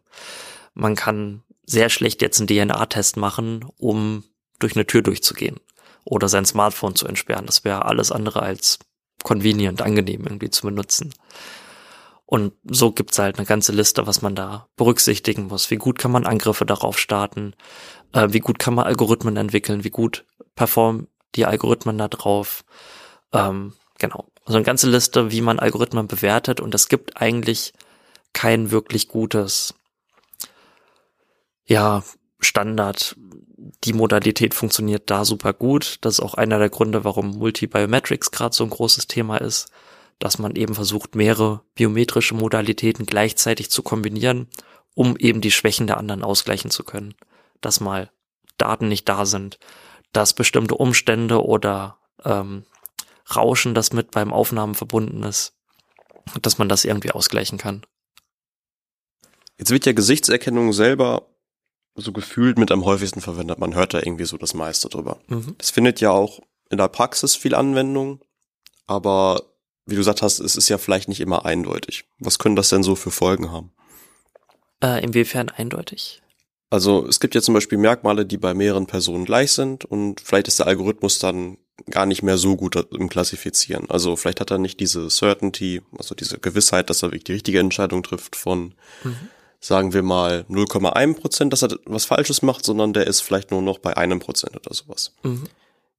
man 0.74 0.96
kann 0.96 1.44
sehr 1.66 1.90
schlecht 1.90 2.22
jetzt 2.22 2.40
einen 2.40 2.48
DNA-Test 2.48 3.18
machen, 3.18 3.66
um 3.78 4.24
durch 4.60 4.76
eine 4.76 4.88
Tür 4.88 5.02
durchzugehen 5.02 5.60
oder 6.06 6.30
sein 6.30 6.46
Smartphone 6.46 6.96
zu 6.96 7.08
entsperren. 7.08 7.46
Das 7.46 7.64
wäre 7.64 7.86
alles 7.86 8.12
andere 8.12 8.42
als 8.42 8.80
convenient, 9.24 9.82
angenehm 9.82 10.24
irgendwie 10.24 10.50
zu 10.50 10.64
benutzen. 10.64 11.14
Und 12.26 12.54
so 12.64 12.92
gibt's 12.92 13.20
halt 13.20 13.38
eine 13.38 13.46
ganze 13.46 13.74
Liste, 13.74 14.08
was 14.08 14.22
man 14.22 14.36
da 14.36 14.68
berücksichtigen 14.78 15.48
muss. 15.48 15.70
Wie 15.70 15.76
gut 15.76 16.00
kann 16.00 16.12
man 16.12 16.26
Angriffe 16.26 16.66
darauf 16.66 16.98
starten? 16.98 17.54
Äh, 18.14 18.30
wie 18.32 18.40
gut 18.40 18.58
kann 18.58 18.74
man 18.74 18.86
Algorithmen 18.86 19.36
entwickeln? 19.36 19.84
Wie 19.84 19.90
gut 19.90 20.26
performen 20.56 21.08
die 21.36 21.46
Algorithmen 21.46 21.98
da 21.98 22.08
drauf? 22.08 22.64
Ähm, 23.34 23.74
genau. 24.02 24.28
Also 24.46 24.58
eine 24.58 24.66
ganze 24.66 24.90
Liste, 24.90 25.32
wie 25.32 25.42
man 25.42 25.60
Algorithmen 25.60 26.08
bewertet. 26.08 26.60
Und 26.60 26.76
es 26.76 26.90
gibt 26.90 27.22
eigentlich 27.22 27.72
kein 28.34 28.72
wirklich 28.72 29.08
gutes, 29.08 29.74
ja, 31.66 32.04
Standard. 32.40 33.16
Die 33.84 33.94
Modalität 33.94 34.54
funktioniert 34.54 35.10
da 35.10 35.24
super 35.24 35.54
gut. 35.54 36.00
Das 36.02 36.16
ist 36.16 36.20
auch 36.20 36.34
einer 36.34 36.60
der 36.60 36.70
Gründe, 36.70 37.04
warum 37.06 37.38
Multibiometrics 37.38 38.32
gerade 38.32 38.56
so 38.56 38.64
ein 38.64 38.70
großes 38.70 39.08
Thema 39.08 39.38
ist 39.38 39.72
dass 40.22 40.38
man 40.38 40.56
eben 40.56 40.76
versucht, 40.76 41.16
mehrere 41.16 41.62
biometrische 41.74 42.36
Modalitäten 42.36 43.08
gleichzeitig 43.08 43.72
zu 43.72 43.82
kombinieren, 43.82 44.48
um 44.94 45.18
eben 45.18 45.42
die 45.42 45.50
Schwächen 45.50 45.88
der 45.88 45.98
anderen 45.98 46.24
ausgleichen 46.24 46.70
zu 46.70 46.84
können. 46.84 47.16
Dass 47.60 47.80
mal 47.80 48.12
Daten 48.58 48.88
nicht 48.88 49.10
da 49.10 49.26
sind, 49.26 49.58
dass 50.14 50.36
bestimmte 50.36 50.76
Umstände 50.76 51.44
oder 51.44 51.98
ähm, 52.24 52.66
Rauschen, 53.36 53.74
das 53.74 53.94
mit 53.94 54.12
beim 54.12 54.34
Aufnahmen 54.34 54.76
verbunden 54.76 55.24
ist, 55.24 55.54
dass 56.42 56.58
man 56.58 56.70
das 56.70 56.86
irgendwie 56.86 57.12
ausgleichen 57.12 57.58
kann. 57.58 57.86
Jetzt 59.58 59.72
wird 59.72 59.86
ja 59.86 59.94
Gesichtserkennung 59.94 60.74
selber 60.74 61.28
so 61.96 62.12
gefühlt 62.12 62.58
mit 62.58 62.72
am 62.72 62.86
häufigsten 62.86 63.22
verwendet. 63.22 63.60
Man 63.60 63.76
hört 63.76 63.94
da 63.94 64.00
irgendwie 64.00 64.26
so 64.26 64.38
das 64.38 64.54
meiste 64.54 64.90
drüber. 64.90 65.20
Mhm. 65.28 65.56
Das 65.58 65.70
findet 65.70 66.02
ja 66.02 66.12
auch 66.12 66.40
in 66.70 66.78
der 66.78 66.88
Praxis 66.88 67.36
viel 67.36 67.54
Anwendung, 67.54 68.22
aber 68.88 69.44
wie 69.86 69.96
du 69.96 70.00
gesagt 70.00 70.22
hast, 70.22 70.40
es 70.40 70.56
ist 70.56 70.70
ja 70.70 70.78
vielleicht 70.78 71.10
nicht 71.10 71.20
immer 71.20 71.46
eindeutig. 71.46 72.06
Was 72.20 72.40
können 72.40 72.56
das 72.56 72.70
denn 72.70 72.84
so 72.84 72.96
für 72.96 73.12
Folgen 73.12 73.52
haben? 73.52 73.72
Äh, 74.82 75.04
inwiefern 75.04 75.50
eindeutig? 75.50 76.22
Also 76.70 77.06
es 77.06 77.20
gibt 77.20 77.36
ja 77.36 77.42
zum 77.42 77.54
Beispiel 77.54 77.78
Merkmale, 77.78 78.26
die 78.26 78.38
bei 78.38 78.54
mehreren 78.54 78.88
Personen 78.88 79.26
gleich 79.26 79.52
sind 79.52 79.84
und 79.84 80.22
vielleicht 80.22 80.48
ist 80.48 80.60
der 80.60 80.68
Algorithmus 80.68 81.20
dann 81.20 81.58
gar 81.90 82.06
nicht 82.06 82.24
mehr 82.24 82.38
so 82.38 82.56
gut 82.56 82.76
im 82.92 83.10
Klassifizieren. 83.10 83.90
Also 83.90 84.16
vielleicht 84.16 84.40
hat 84.40 84.52
er 84.52 84.58
nicht 84.58 84.80
diese 84.80 85.10
Certainty, 85.10 85.82
also 85.98 86.16
diese 86.16 86.40
Gewissheit, 86.40 86.90
dass 86.90 87.04
er 87.04 87.10
wirklich 87.10 87.24
die 87.26 87.34
richtige 87.34 87.60
Entscheidung 87.60 88.04
trifft 88.04 88.36
von, 88.36 88.74
mhm. 89.04 89.16
sagen 89.60 89.94
wir 89.94 90.04
mal, 90.04 90.46
0,1 90.50 91.16
Prozent, 91.16 91.54
dass 91.54 91.64
er 91.64 91.78
was 91.86 92.06
Falsches 92.06 92.42
macht, 92.42 92.66
sondern 92.66 92.94
der 92.94 93.08
ist 93.08 93.22
vielleicht 93.22 93.52
nur 93.52 93.62
noch 93.62 93.80
bei 93.80 93.98
einem 93.98 94.20
Prozent 94.20 94.56
oder 94.56 94.74
sowas. 94.74 95.14
Mhm. 95.24 95.44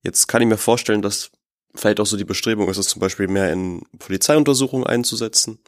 Jetzt 0.02 0.28
kann 0.28 0.42
ich 0.42 0.48
mir 0.48 0.58
vorstellen, 0.58 1.02
dass 1.02 1.30
vielleicht 1.74 2.00
auch 2.00 2.06
so 2.06 2.16
die 2.16 2.24
Bestrebung 2.24 2.68
ist 2.68 2.78
es 2.78 2.88
zum 2.88 3.00
Beispiel 3.00 3.28
mehr 3.28 3.52
in 3.52 3.82
Polizeiuntersuchungen 3.98 4.86
einzusetzen. 4.86 5.58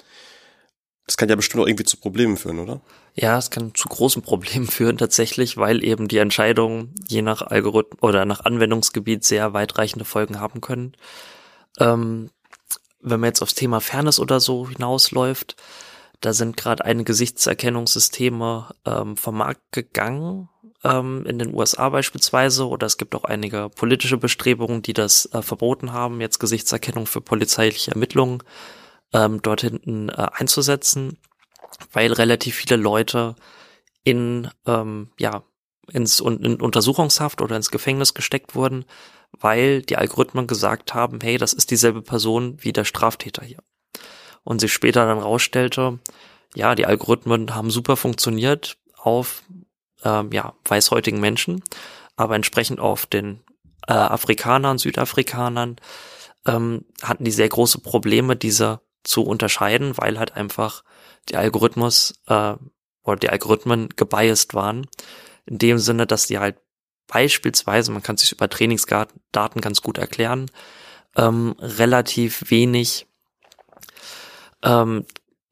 Das 1.06 1.16
kann 1.16 1.28
ja 1.28 1.36
bestimmt 1.36 1.62
auch 1.62 1.66
irgendwie 1.66 1.84
zu 1.84 1.98
Problemen 1.98 2.36
führen, 2.36 2.58
oder? 2.58 2.80
Ja, 3.14 3.36
es 3.36 3.50
kann 3.50 3.74
zu 3.74 3.88
großen 3.88 4.22
Problemen 4.22 4.66
führen 4.68 4.98
tatsächlich, 4.98 5.56
weil 5.56 5.84
eben 5.84 6.08
die 6.08 6.18
Entscheidungen 6.18 6.94
je 7.06 7.22
nach 7.22 7.42
Algorithmus 7.42 8.02
oder 8.02 8.24
nach 8.24 8.44
Anwendungsgebiet 8.44 9.24
sehr 9.24 9.52
weitreichende 9.52 10.04
Folgen 10.04 10.40
haben 10.40 10.60
können. 10.60 10.96
Ähm, 11.78 12.30
wenn 13.00 13.20
man 13.20 13.28
jetzt 13.28 13.42
aufs 13.42 13.54
Thema 13.54 13.80
Fairness 13.80 14.18
oder 14.18 14.40
so 14.40 14.68
hinausläuft, 14.68 15.56
da 16.20 16.32
sind 16.32 16.56
gerade 16.56 16.84
einige 16.84 17.04
Gesichtserkennungssysteme 17.04 18.74
ähm, 18.86 19.16
vom 19.18 19.36
Markt 19.36 19.60
gegangen, 19.72 20.48
ähm, 20.84 21.24
in 21.26 21.38
den 21.38 21.54
USA 21.54 21.90
beispielsweise, 21.90 22.66
oder 22.66 22.86
es 22.86 22.96
gibt 22.96 23.14
auch 23.14 23.24
einige 23.24 23.68
politische 23.68 24.16
Bestrebungen, 24.16 24.80
die 24.80 24.94
das 24.94 25.26
äh, 25.32 25.42
verboten 25.42 25.92
haben, 25.92 26.22
jetzt 26.22 26.38
Gesichtserkennung 26.38 27.06
für 27.06 27.20
polizeiliche 27.20 27.90
Ermittlungen 27.90 28.42
ähm, 29.14 29.40
dort 29.40 29.62
hinten 29.62 30.10
äh, 30.10 30.26
einzusetzen, 30.32 31.16
weil 31.92 32.12
relativ 32.12 32.56
viele 32.56 32.76
Leute 32.76 33.36
in, 34.02 34.50
ähm, 34.66 35.10
ja, 35.18 35.44
ins 35.90 36.20
in 36.20 36.60
Untersuchungshaft 36.60 37.40
oder 37.40 37.56
ins 37.56 37.70
Gefängnis 37.70 38.14
gesteckt 38.14 38.54
wurden, 38.54 38.84
weil 39.32 39.82
die 39.82 39.96
Algorithmen 39.96 40.46
gesagt 40.46 40.94
haben, 40.94 41.18
hey, 41.22 41.38
das 41.38 41.52
ist 41.52 41.70
dieselbe 41.70 42.02
Person 42.02 42.56
wie 42.60 42.72
der 42.72 42.84
Straftäter 42.84 43.44
hier. 43.44 43.62
Und 44.42 44.60
sich 44.60 44.72
später 44.72 45.06
dann 45.06 45.18
rausstellte, 45.18 45.98
ja, 46.54 46.74
die 46.74 46.86
Algorithmen 46.86 47.54
haben 47.54 47.70
super 47.70 47.96
funktioniert 47.96 48.76
auf 48.96 49.42
ähm, 50.04 50.30
ja, 50.32 50.54
weißhäutigen 50.64 51.20
Menschen, 51.20 51.62
aber 52.16 52.36
entsprechend 52.36 52.80
auf 52.80 53.06
den 53.06 53.40
äh, 53.86 53.92
Afrikanern, 53.92 54.78
Südafrikanern 54.78 55.76
ähm, 56.46 56.84
hatten 57.02 57.24
die 57.24 57.30
sehr 57.30 57.48
große 57.48 57.80
Probleme, 57.80 58.36
diese 58.36 58.80
zu 59.04 59.22
unterscheiden, 59.22 59.96
weil 59.96 60.18
halt 60.18 60.34
einfach 60.34 60.82
die 61.28 61.36
Algorithmus 61.36 62.20
äh, 62.26 62.54
oder 63.02 63.16
die 63.16 63.30
Algorithmen 63.30 63.90
gebiased 63.90 64.54
waren. 64.54 64.86
In 65.46 65.58
dem 65.58 65.78
Sinne, 65.78 66.06
dass 66.06 66.26
die 66.26 66.38
halt 66.38 66.56
beispielsweise, 67.06 67.92
man 67.92 68.02
kann 68.02 68.16
sich 68.16 68.32
über 68.32 68.48
Trainingsdaten 68.48 69.60
ganz 69.60 69.82
gut 69.82 69.98
erklären, 69.98 70.50
ähm, 71.16 71.54
relativ 71.60 72.50
wenig 72.50 73.06
ähm, 74.62 75.04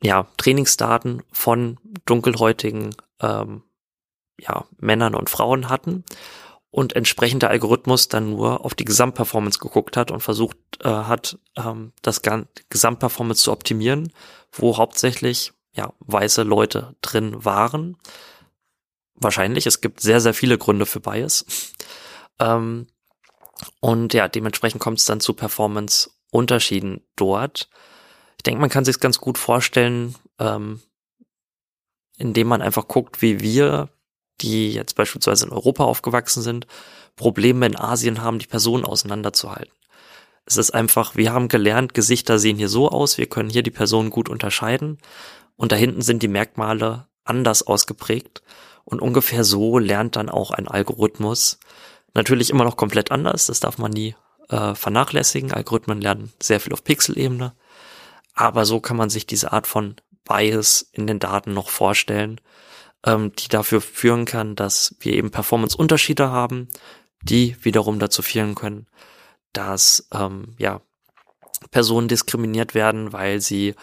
ja, 0.02 0.26
Trainingsdaten 0.38 1.22
von 1.30 1.78
dunkelhäutigen 2.06 2.96
ähm, 3.20 3.62
ja, 4.38 4.64
Männern 4.78 5.14
und 5.14 5.30
Frauen 5.30 5.68
hatten 5.68 6.04
und 6.72 6.96
entsprechend 6.96 7.42
der 7.42 7.50
Algorithmus 7.50 8.08
dann 8.08 8.30
nur 8.30 8.64
auf 8.64 8.74
die 8.74 8.86
Gesamtperformance 8.86 9.58
geguckt 9.58 9.96
hat 9.96 10.10
und 10.10 10.20
versucht 10.20 10.56
äh, 10.80 10.88
hat, 10.88 11.38
ähm, 11.54 11.92
das 12.00 12.22
Gesamtperformance 12.70 13.42
zu 13.42 13.52
optimieren, 13.52 14.10
wo 14.50 14.78
hauptsächlich 14.78 15.52
ja 15.74 15.92
weiße 16.00 16.42
Leute 16.42 16.96
drin 17.02 17.44
waren. 17.44 17.98
Wahrscheinlich, 19.14 19.66
es 19.66 19.82
gibt 19.82 20.00
sehr, 20.00 20.20
sehr 20.22 20.32
viele 20.32 20.56
Gründe 20.56 20.86
für 20.86 20.98
Bias. 20.98 21.44
ähm, 22.40 22.86
und 23.80 24.14
ja, 24.14 24.26
dementsprechend 24.26 24.80
kommt 24.80 24.98
es 24.98 25.04
dann 25.04 25.20
zu 25.20 25.34
Performance-Unterschieden 25.34 27.02
dort. 27.16 27.68
Ich 28.38 28.44
denke, 28.44 28.62
man 28.62 28.70
kann 28.70 28.86
sich 28.86 28.98
ganz 28.98 29.18
gut 29.18 29.36
vorstellen, 29.36 30.14
ähm, 30.38 30.80
indem 32.16 32.48
man 32.48 32.62
einfach 32.62 32.88
guckt, 32.88 33.20
wie 33.20 33.40
wir 33.40 33.90
die 34.42 34.72
jetzt 34.72 34.96
beispielsweise 34.96 35.46
in 35.46 35.52
Europa 35.52 35.84
aufgewachsen 35.84 36.42
sind, 36.42 36.66
Probleme 37.16 37.66
in 37.66 37.76
Asien 37.76 38.22
haben, 38.22 38.38
die 38.38 38.46
Personen 38.46 38.84
auseinanderzuhalten. 38.84 39.72
Es 40.44 40.56
ist 40.56 40.72
einfach, 40.72 41.14
wir 41.14 41.32
haben 41.32 41.48
gelernt, 41.48 41.94
Gesichter 41.94 42.38
sehen 42.38 42.58
hier 42.58 42.68
so 42.68 42.88
aus, 42.88 43.16
wir 43.16 43.26
können 43.26 43.50
hier 43.50 43.62
die 43.62 43.70
Personen 43.70 44.10
gut 44.10 44.28
unterscheiden 44.28 44.98
und 45.56 45.72
da 45.72 45.76
hinten 45.76 46.02
sind 46.02 46.22
die 46.22 46.28
Merkmale 46.28 47.06
anders 47.24 47.64
ausgeprägt 47.64 48.42
und 48.84 49.00
ungefähr 49.00 49.44
so 49.44 49.78
lernt 49.78 50.16
dann 50.16 50.28
auch 50.28 50.50
ein 50.50 50.66
Algorithmus. 50.66 51.60
Natürlich 52.14 52.50
immer 52.50 52.64
noch 52.64 52.76
komplett 52.76 53.12
anders, 53.12 53.46
das 53.46 53.60
darf 53.60 53.78
man 53.78 53.92
nie 53.92 54.16
äh, 54.48 54.74
vernachlässigen. 54.74 55.52
Algorithmen 55.52 56.00
lernen 56.00 56.32
sehr 56.42 56.58
viel 56.58 56.72
auf 56.72 56.82
Pixelebene, 56.82 57.54
aber 58.34 58.64
so 58.64 58.80
kann 58.80 58.96
man 58.96 59.10
sich 59.10 59.26
diese 59.26 59.52
Art 59.52 59.68
von 59.68 59.94
Bias 60.24 60.88
in 60.92 61.06
den 61.06 61.20
Daten 61.20 61.54
noch 61.54 61.68
vorstellen 61.68 62.40
ähm, 63.04 63.32
die 63.36 63.48
dafür 63.48 63.80
führen 63.80 64.24
kann, 64.24 64.54
dass 64.54 64.94
wir 65.00 65.14
eben 65.14 65.30
Performance-Unterschiede 65.30 66.30
haben, 66.30 66.68
die 67.22 67.56
wiederum 67.62 67.98
dazu 67.98 68.22
führen 68.22 68.54
können, 68.54 68.86
dass 69.52 70.08
ähm, 70.12 70.54
ja 70.58 70.80
Personen 71.70 72.08
diskriminiert 72.08 72.74
werden, 72.74 73.12
weil 73.12 73.40
sie 73.40 73.74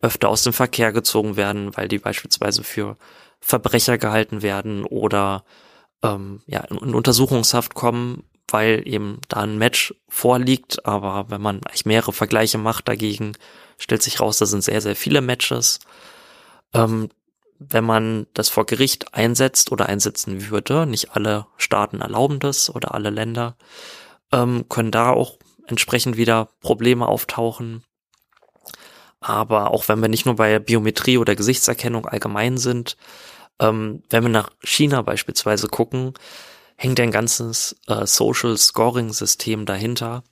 öfter 0.00 0.28
aus 0.28 0.42
dem 0.42 0.52
Verkehr 0.52 0.92
gezogen 0.92 1.36
werden, 1.36 1.76
weil 1.76 1.88
die 1.88 1.98
beispielsweise 1.98 2.62
für 2.62 2.96
Verbrecher 3.40 3.98
gehalten 3.98 4.42
werden 4.42 4.84
oder 4.84 5.44
ähm, 6.02 6.42
ja 6.46 6.60
in 6.60 6.94
Untersuchungshaft 6.94 7.74
kommen, 7.74 8.24
weil 8.48 8.82
eben 8.86 9.20
da 9.28 9.40
ein 9.40 9.58
Match 9.58 9.94
vorliegt. 10.08 10.86
Aber 10.86 11.30
wenn 11.30 11.40
man 11.40 11.56
eigentlich 11.64 11.86
mehrere 11.86 12.12
Vergleiche 12.12 12.58
macht 12.58 12.88
dagegen, 12.88 13.32
stellt 13.78 14.02
sich 14.02 14.20
raus, 14.20 14.38
da 14.38 14.46
sind 14.46 14.62
sehr, 14.62 14.80
sehr 14.80 14.96
viele 14.96 15.20
Matches. 15.20 15.80
Ähm, 16.72 17.08
wenn 17.58 17.84
man 17.84 18.26
das 18.34 18.48
vor 18.48 18.66
Gericht 18.66 19.14
einsetzt 19.14 19.72
oder 19.72 19.86
einsetzen 19.86 20.50
würde, 20.50 20.86
nicht 20.86 21.12
alle 21.16 21.46
Staaten 21.56 22.00
erlauben 22.00 22.38
das 22.38 22.74
oder 22.74 22.94
alle 22.94 23.10
Länder, 23.10 23.56
ähm, 24.32 24.68
können 24.68 24.90
da 24.90 25.10
auch 25.10 25.38
entsprechend 25.66 26.16
wieder 26.16 26.48
Probleme 26.60 27.06
auftauchen. 27.06 27.82
Aber 29.20 29.72
auch 29.72 29.88
wenn 29.88 30.00
wir 30.00 30.08
nicht 30.08 30.26
nur 30.26 30.36
bei 30.36 30.58
Biometrie 30.58 31.18
oder 31.18 31.34
Gesichtserkennung 31.34 32.06
allgemein 32.06 32.58
sind, 32.58 32.96
ähm, 33.58 34.02
wenn 34.10 34.22
wir 34.22 34.30
nach 34.30 34.50
China 34.62 35.02
beispielsweise 35.02 35.68
gucken, 35.68 36.14
hängt 36.76 37.00
ein 37.00 37.10
ganzes 37.10 37.76
äh, 37.86 38.06
Social 38.06 38.56
Scoring 38.56 39.12
System 39.12 39.66
dahinter. 39.66 40.22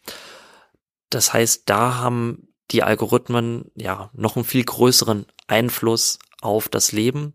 Das 1.10 1.32
heißt, 1.32 1.62
da 1.66 1.96
haben 1.96 2.48
die 2.70 2.82
Algorithmen 2.82 3.70
ja 3.74 4.10
noch 4.12 4.36
einen 4.36 4.44
viel 4.44 4.64
größeren 4.64 5.26
Einfluss 5.46 6.18
auf 6.44 6.68
das 6.68 6.92
Leben. 6.92 7.34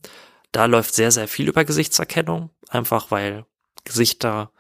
Da 0.51 0.66
läuft 0.66 0.93
sehr, 0.93 1.12
sehr 1.12 1.28
viel 1.28 1.47
über 1.47 1.66
Gesichtserkennung, 1.66 2.49
einfach 2.70 3.12
weil 3.12 3.45
Gesichter 3.84 4.51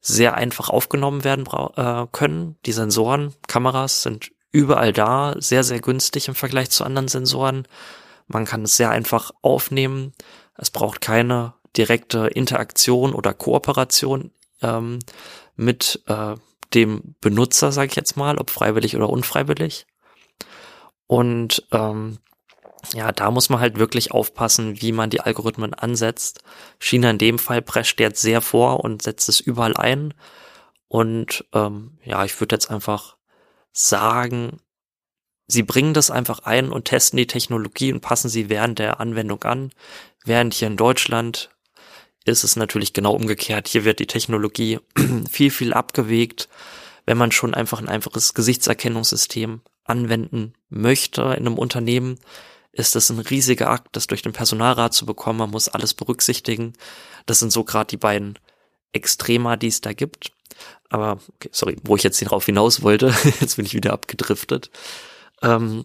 sehr 0.00 0.34
einfach 0.34 0.68
aufgenommen 0.68 1.24
werden 1.24 1.46
äh, 1.76 2.06
können. 2.12 2.56
Die 2.66 2.72
Sensoren, 2.72 3.34
Kameras 3.46 4.02
sind 4.02 4.32
überall 4.52 4.92
da, 4.92 5.34
sehr, 5.38 5.64
sehr 5.64 5.80
günstig 5.80 6.28
im 6.28 6.34
Vergleich 6.34 6.70
zu 6.70 6.84
anderen 6.84 7.08
Sensoren. 7.08 7.66
Man 8.26 8.44
kann 8.44 8.62
es 8.62 8.76
sehr 8.76 8.90
einfach 8.90 9.32
aufnehmen. 9.42 10.12
Es 10.56 10.70
braucht 10.70 11.00
keine 11.00 11.54
direkte 11.76 12.28
Interaktion 12.28 13.14
oder 13.14 13.34
Kooperation 13.34 14.30
ähm, 14.62 15.00
mit 15.56 16.02
äh, 16.06 16.36
dem 16.74 17.14
Benutzer, 17.20 17.72
sage 17.72 17.88
ich 17.90 17.96
jetzt 17.96 18.16
mal, 18.16 18.38
ob 18.38 18.50
freiwillig 18.50 18.96
oder 18.96 19.10
unfreiwillig. 19.10 19.86
Und 21.06 21.66
ähm, 21.72 22.18
ja, 22.92 23.12
da 23.12 23.30
muss 23.30 23.48
man 23.48 23.60
halt 23.60 23.78
wirklich 23.78 24.12
aufpassen, 24.12 24.80
wie 24.80 24.92
man 24.92 25.10
die 25.10 25.20
Algorithmen 25.20 25.74
ansetzt. 25.74 26.42
China 26.78 27.10
in 27.10 27.18
dem 27.18 27.38
Fall 27.38 27.62
prescht 27.62 28.00
jetzt 28.00 28.20
sehr 28.20 28.40
vor 28.40 28.84
und 28.84 29.02
setzt 29.02 29.28
es 29.28 29.40
überall 29.40 29.76
ein. 29.76 30.14
Und 30.88 31.44
ähm, 31.52 31.98
ja, 32.04 32.24
ich 32.24 32.38
würde 32.40 32.54
jetzt 32.54 32.70
einfach 32.70 33.16
sagen, 33.72 34.58
sie 35.46 35.62
bringen 35.62 35.94
das 35.94 36.10
einfach 36.10 36.40
ein 36.40 36.70
und 36.70 36.84
testen 36.84 37.16
die 37.16 37.26
Technologie 37.26 37.92
und 37.92 38.00
passen 38.00 38.28
sie 38.28 38.48
während 38.48 38.78
der 38.78 39.00
Anwendung 39.00 39.42
an. 39.44 39.72
Während 40.24 40.54
hier 40.54 40.68
in 40.68 40.76
Deutschland 40.76 41.50
ist 42.24 42.44
es 42.44 42.56
natürlich 42.56 42.92
genau 42.92 43.14
umgekehrt. 43.14 43.68
Hier 43.68 43.84
wird 43.84 43.98
die 43.98 44.06
Technologie 44.06 44.78
viel, 45.30 45.50
viel 45.50 45.72
abgewegt. 45.72 46.48
Wenn 47.06 47.18
man 47.18 47.32
schon 47.32 47.54
einfach 47.54 47.80
ein 47.80 47.88
einfaches 47.88 48.32
Gesichtserkennungssystem 48.32 49.60
anwenden 49.84 50.54
möchte 50.70 51.22
in 51.22 51.46
einem 51.46 51.58
Unternehmen, 51.58 52.18
ist 52.74 52.94
das 52.94 53.10
ein 53.10 53.20
riesiger 53.20 53.70
Akt, 53.70 53.88
das 53.92 54.06
durch 54.06 54.22
den 54.22 54.32
Personalrat 54.32 54.94
zu 54.94 55.06
bekommen. 55.06 55.38
Man 55.38 55.50
muss 55.50 55.68
alles 55.68 55.94
berücksichtigen. 55.94 56.74
Das 57.26 57.38
sind 57.38 57.52
so 57.52 57.64
gerade 57.64 57.88
die 57.88 57.96
beiden 57.96 58.38
Extrema, 58.92 59.56
die 59.56 59.68
es 59.68 59.80
da 59.80 59.92
gibt. 59.92 60.32
Aber, 60.88 61.18
okay, 61.34 61.48
sorry, 61.52 61.76
wo 61.84 61.96
ich 61.96 62.02
jetzt 62.02 62.20
darauf 62.22 62.46
hinaus 62.46 62.82
wollte, 62.82 63.14
jetzt 63.40 63.56
bin 63.56 63.66
ich 63.66 63.74
wieder 63.74 63.92
abgedriftet. 63.92 64.70
Ähm, 65.42 65.84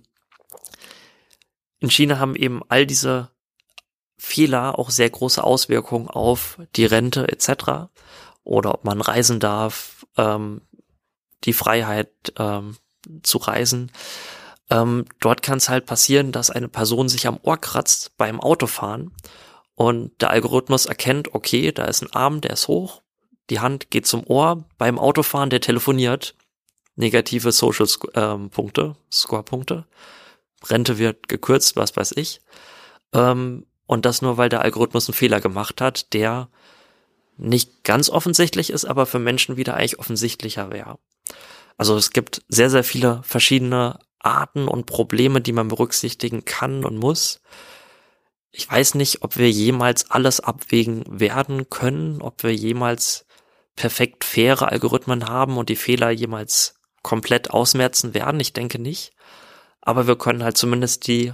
in 1.80 1.90
China 1.90 2.20
haben 2.20 2.36
eben 2.36 2.62
all 2.68 2.86
diese 2.86 3.30
Fehler 4.18 4.78
auch 4.78 4.90
sehr 4.90 5.10
große 5.10 5.44
Auswirkungen 5.44 6.10
auf 6.10 6.60
die 6.76 6.86
Rente 6.86 7.28
etc. 7.30 7.90
Oder 8.44 8.74
ob 8.74 8.84
man 8.84 9.00
reisen 9.00 9.40
darf, 9.40 10.06
ähm, 10.18 10.62
die 11.46 11.54
Freiheit 11.54 12.12
ähm, 12.38 12.76
zu 13.24 13.38
reisen. 13.38 13.92
Ähm, 14.70 15.06
dort 15.20 15.42
kann 15.42 15.58
es 15.58 15.70
halt 15.70 15.86
passieren, 15.86 16.32
dass 16.32 16.50
eine 16.50 16.68
Person 16.68 17.10
sich 17.10 17.28
am 17.28 17.40
Ohr 17.42 17.58
kratzt 17.58 18.16
beim 18.18 18.40
Autofahren 18.40 19.12
und 19.76 20.12
der 20.22 20.30
Algorithmus 20.30 20.86
erkennt, 20.86 21.34
okay, 21.34 21.72
da 21.72 21.86
ist 21.86 22.02
ein 22.02 22.14
Arm, 22.14 22.42
der 22.42 22.52
ist 22.52 22.68
hoch, 22.68 23.02
die 23.50 23.60
Hand 23.60 23.90
geht 23.90 24.06
zum 24.06 24.26
Ohr, 24.28 24.66
beim 24.78 25.00
Autofahren, 25.00 25.50
der 25.50 25.62
telefoniert, 25.62 26.36
negative 26.96 27.52
Social 27.52 27.88
ähm, 28.14 28.50
Punkte, 28.50 28.96
Score 29.12 29.44
Punkte, 29.44 29.86
Rente 30.66 30.98
wird 30.98 31.28
gekürzt, 31.28 31.76
was 31.76 31.96
weiß 31.96 32.12
ich. 32.18 32.42
Ähm, 33.14 33.66
und 33.88 34.06
das 34.06 34.22
nur, 34.22 34.38
weil 34.38 34.50
der 34.50 34.62
Algorithmus 34.62 35.08
einen 35.08 35.16
Fehler 35.16 35.42
gemacht 35.42 35.82
hat, 35.82 36.14
der 36.14 36.50
nicht 37.38 37.84
ganz 37.84 38.10
offensichtlich 38.10 38.70
ist, 38.70 38.86
aber 38.86 39.06
für 39.06 39.18
Menschen 39.18 39.58
wieder 39.58 39.76
eigentlich 39.76 39.98
offensichtlicher 39.98 40.72
wäre. 40.72 41.00
Also 41.78 41.96
es 41.96 42.12
gibt 42.12 42.44
sehr, 42.50 42.70
sehr 42.70 42.84
viele 42.84 43.22
verschiedene 43.24 43.98
Arten 44.20 44.68
und 44.68 44.86
Probleme, 44.86 45.42
die 45.42 45.54
man 45.54 45.68
berücksichtigen 45.68 46.46
kann 46.46 46.84
und 46.86 46.98
muss. 46.98 47.42
Ich 48.52 48.70
weiß 48.70 48.96
nicht, 48.96 49.22
ob 49.24 49.38
wir 49.38 49.50
jemals 49.50 50.10
alles 50.12 50.40
abwägen 50.40 51.04
werden 51.08 51.70
können, 51.70 52.22
ob 52.22 52.44
wir 52.44 52.54
jemals 52.54 53.26
perfekt 53.76 54.24
faire 54.24 54.72
Algorithmen 54.72 55.28
haben 55.30 55.58
und 55.58 55.70
die 55.70 55.76
Fehler 55.76 56.10
jemals 56.10 56.76
komplett 57.04 57.52
ausmerzen 57.52 58.14
werden. 58.14 58.40
Ich 58.40 58.54
denke 58.54 58.80
nicht. 58.80 59.14
Aber 59.82 60.08
wir 60.08 60.18
können 60.18 60.44
halt 60.44 60.58
zumindest 60.58 61.08
die 61.08 61.32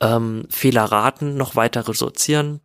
ähm, 0.00 0.46
Fehlerraten 0.50 1.36
noch 1.36 1.54
weiter 1.54 1.86
reduzieren 1.86 2.60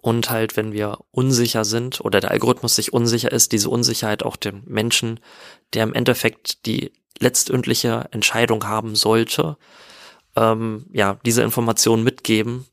und 0.00 0.30
halt, 0.30 0.56
wenn 0.56 0.72
wir 0.72 0.98
unsicher 1.10 1.64
sind 1.64 2.00
oder 2.00 2.20
der 2.20 2.30
Algorithmus 2.30 2.76
sich 2.76 2.92
unsicher 2.92 3.32
ist, 3.32 3.52
diese 3.52 3.70
Unsicherheit 3.70 4.22
auch 4.22 4.36
dem 4.36 4.62
Menschen, 4.66 5.20
der 5.74 5.84
im 5.84 5.94
Endeffekt 5.94 6.66
die 6.66 6.92
letztendliche 7.20 8.08
Entscheidung 8.10 8.66
haben 8.66 8.96
sollte, 8.96 9.56
ähm, 10.36 10.86
ja, 10.92 11.18
diese 11.24 11.42
Information 11.42 12.02
mitgeben, 12.02 12.66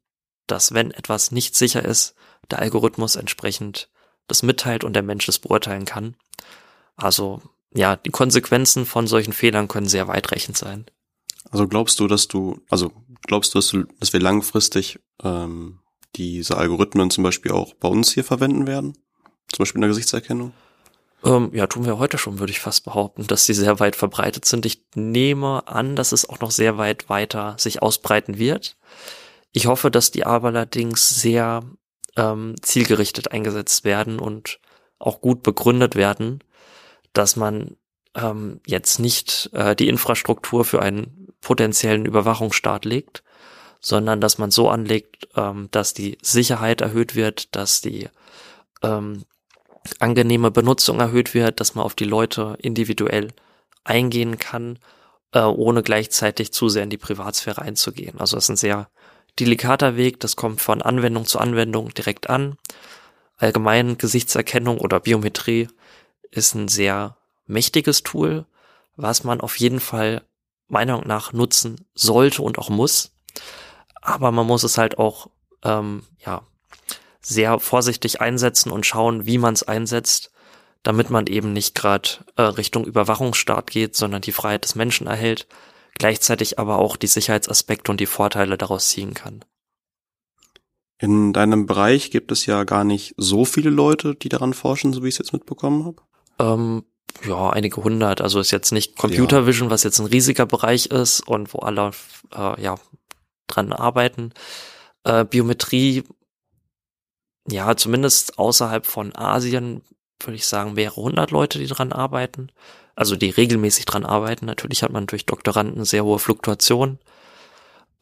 dass 0.47 0.73
wenn 0.73 0.91
etwas 0.91 1.31
nicht 1.31 1.55
sicher 1.55 1.83
ist, 1.83 2.15
der 2.49 2.59
Algorithmus 2.59 3.15
entsprechend 3.15 3.89
das 4.27 4.43
mitteilt 4.43 4.83
und 4.83 4.93
der 4.93 5.03
Mensch 5.03 5.27
es 5.27 5.39
beurteilen 5.39 5.85
kann. 5.85 6.15
Also 6.95 7.41
ja, 7.73 7.95
die 7.95 8.09
Konsequenzen 8.09 8.85
von 8.85 9.07
solchen 9.07 9.33
Fehlern 9.33 9.67
können 9.67 9.87
sehr 9.87 10.07
weitreichend 10.07 10.57
sein. 10.57 10.85
Also 11.49 11.67
glaubst 11.67 11.99
du, 11.99 12.07
dass 12.07 12.27
du, 12.27 12.59
also 12.69 12.91
glaubst 13.23 13.53
du, 13.53 13.59
dass, 13.59 13.69
du, 13.69 13.83
dass 13.99 14.13
wir 14.13 14.19
langfristig 14.19 14.99
ähm, 15.23 15.79
diese 16.15 16.57
Algorithmen 16.57 17.09
zum 17.09 17.23
Beispiel 17.23 17.51
auch 17.51 17.73
bei 17.75 17.87
uns 17.87 18.11
hier 18.13 18.23
verwenden 18.23 18.67
werden? 18.67 18.97
Zum 19.51 19.63
Beispiel 19.63 19.77
in 19.77 19.81
der 19.81 19.89
Gesichtserkennung? 19.89 20.53
Ähm, 21.23 21.51
ja, 21.53 21.67
tun 21.67 21.85
wir 21.85 21.97
heute 21.97 22.17
schon, 22.17 22.39
würde 22.39 22.51
ich 22.51 22.59
fast 22.59 22.85
behaupten, 22.85 23.25
dass 23.27 23.45
sie 23.45 23.53
sehr 23.53 23.79
weit 23.79 23.95
verbreitet 23.95 24.45
sind. 24.45 24.65
Ich 24.65 24.83
nehme 24.95 25.67
an, 25.67 25.95
dass 25.95 26.11
es 26.11 26.29
auch 26.29 26.39
noch 26.39 26.51
sehr 26.51 26.77
weit 26.77 27.09
weiter 27.09 27.55
sich 27.57 27.81
ausbreiten 27.81 28.37
wird. 28.37 28.77
Ich 29.51 29.65
hoffe, 29.65 29.89
dass 29.89 30.11
die 30.11 30.25
aber 30.25 30.49
allerdings 30.49 31.09
sehr 31.21 31.63
ähm, 32.15 32.55
zielgerichtet 32.61 33.31
eingesetzt 33.31 33.83
werden 33.83 34.19
und 34.19 34.59
auch 34.99 35.21
gut 35.21 35.43
begründet 35.43 35.95
werden, 35.95 36.43
dass 37.13 37.35
man 37.35 37.77
ähm, 38.15 38.59
jetzt 38.65 38.99
nicht 38.99 39.49
äh, 39.53 39.75
die 39.75 39.87
Infrastruktur 39.87 40.65
für 40.65 40.81
einen 40.81 41.33
potenziellen 41.41 42.05
Überwachungsstaat 42.05 42.85
legt, 42.85 43.23
sondern 43.79 44.21
dass 44.21 44.37
man 44.37 44.51
so 44.51 44.69
anlegt, 44.69 45.29
ähm, 45.35 45.69
dass 45.71 45.93
die 45.93 46.17
Sicherheit 46.21 46.81
erhöht 46.81 47.15
wird, 47.15 47.55
dass 47.55 47.81
die 47.81 48.09
ähm, 48.83 49.23
angenehme 49.99 50.51
Benutzung 50.51 50.99
erhöht 50.99 51.33
wird, 51.33 51.59
dass 51.59 51.75
man 51.75 51.85
auf 51.85 51.95
die 51.95 52.05
Leute 52.05 52.57
individuell 52.59 53.29
eingehen 53.83 54.37
kann, 54.37 54.79
äh, 55.31 55.41
ohne 55.41 55.83
gleichzeitig 55.83 56.51
zu 56.51 56.69
sehr 56.69 56.83
in 56.83 56.89
die 56.89 56.97
Privatsphäre 56.97 57.61
einzugehen. 57.61 58.19
Also 58.19 58.35
das 58.37 58.45
ist 58.45 58.49
ein 58.49 58.57
sehr 58.57 58.89
delikater 59.39 59.95
Weg, 59.95 60.19
das 60.19 60.35
kommt 60.35 60.61
von 60.61 60.81
Anwendung 60.81 61.25
zu 61.25 61.39
Anwendung 61.39 61.93
direkt 61.93 62.29
an. 62.29 62.57
Allgemein 63.37 63.97
Gesichtserkennung 63.97 64.79
oder 64.79 64.99
Biometrie 64.99 65.67
ist 66.31 66.55
ein 66.55 66.67
sehr 66.67 67.17
mächtiges 67.45 68.03
Tool, 68.03 68.45
was 68.95 69.23
man 69.23 69.41
auf 69.41 69.57
jeden 69.59 69.79
Fall 69.79 70.23
meiner 70.67 70.93
Meinung 70.93 71.07
nach 71.07 71.33
nutzen 71.33 71.85
sollte 71.93 72.41
und 72.41 72.57
auch 72.57 72.69
muss. 72.69 73.11
Aber 74.01 74.31
man 74.31 74.47
muss 74.47 74.63
es 74.63 74.77
halt 74.77 74.97
auch 74.97 75.29
ähm, 75.63 76.03
ja 76.25 76.41
sehr 77.27 77.59
vorsichtig 77.59 78.21
einsetzen 78.21 78.71
und 78.71 78.85
schauen, 78.85 79.25
wie 79.25 79.37
man 79.37 79.53
es 79.53 79.63
einsetzt, 79.63 80.31
damit 80.83 81.09
man 81.09 81.27
eben 81.27 81.51
nicht 81.51 81.75
gerade 81.75 82.09
äh, 82.37 82.43
Richtung 82.43 82.85
Überwachungsstaat 82.85 83.69
geht, 83.69 83.95
sondern 83.95 84.21
die 84.21 84.31
Freiheit 84.31 84.63
des 84.63 84.75
Menschen 84.75 85.07
erhält, 85.07 85.47
gleichzeitig 85.97 86.57
aber 86.57 86.79
auch 86.79 86.95
die 86.95 87.07
Sicherheitsaspekte 87.07 87.91
und 87.91 87.99
die 87.99 88.05
Vorteile 88.05 88.57
daraus 88.57 88.87
ziehen 88.87 89.13
kann. 89.13 89.43
In 90.99 91.33
deinem 91.33 91.65
Bereich 91.65 92.11
gibt 92.11 92.31
es 92.31 92.45
ja 92.45 92.63
gar 92.63 92.85
nicht 92.85 93.13
so 93.17 93.43
viele 93.43 93.69
Leute, 93.69 94.15
die 94.15 94.29
daran 94.29 94.53
forschen, 94.53 94.93
so 94.93 95.03
wie 95.03 95.09
ich 95.09 95.15
es 95.15 95.19
jetzt 95.19 95.33
mitbekommen 95.33 95.85
habe. 95.85 96.01
Ähm, 96.39 96.85
ja, 97.27 97.49
einige 97.49 97.83
hundert. 97.83 98.21
Also 98.21 98.39
ist 98.39 98.51
jetzt 98.51 98.71
nicht 98.71 98.97
Computer 98.97 99.45
Vision, 99.45 99.69
was 99.69 99.83
jetzt 99.83 99.99
ein 99.99 100.05
riesiger 100.05 100.45
Bereich 100.45 100.87
ist 100.87 101.27
und 101.27 101.53
wo 101.53 101.59
alle 101.59 101.91
äh, 102.33 102.61
ja 102.61 102.75
dran 103.47 103.73
arbeiten. 103.73 104.33
Äh, 105.03 105.25
Biometrie, 105.25 106.03
ja, 107.49 107.75
zumindest 107.75 108.37
außerhalb 108.37 108.85
von 108.85 109.15
Asien 109.15 109.81
würde 110.19 110.35
ich 110.35 110.47
sagen, 110.47 110.73
mehrere 110.73 111.01
hundert 111.01 111.31
Leute, 111.31 111.59
die 111.59 111.67
dran 111.67 111.93
arbeiten. 111.93 112.51
Also 112.95 113.15
die 113.15 113.29
regelmäßig 113.29 113.85
dran 113.85 114.05
arbeiten. 114.05 114.45
Natürlich 114.45 114.83
hat 114.83 114.91
man 114.91 115.05
durch 115.05 115.25
Doktoranden 115.25 115.85
sehr 115.85 116.03
hohe 116.03 116.19
Fluktuation. 116.19 116.97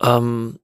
Ähm, 0.02 0.60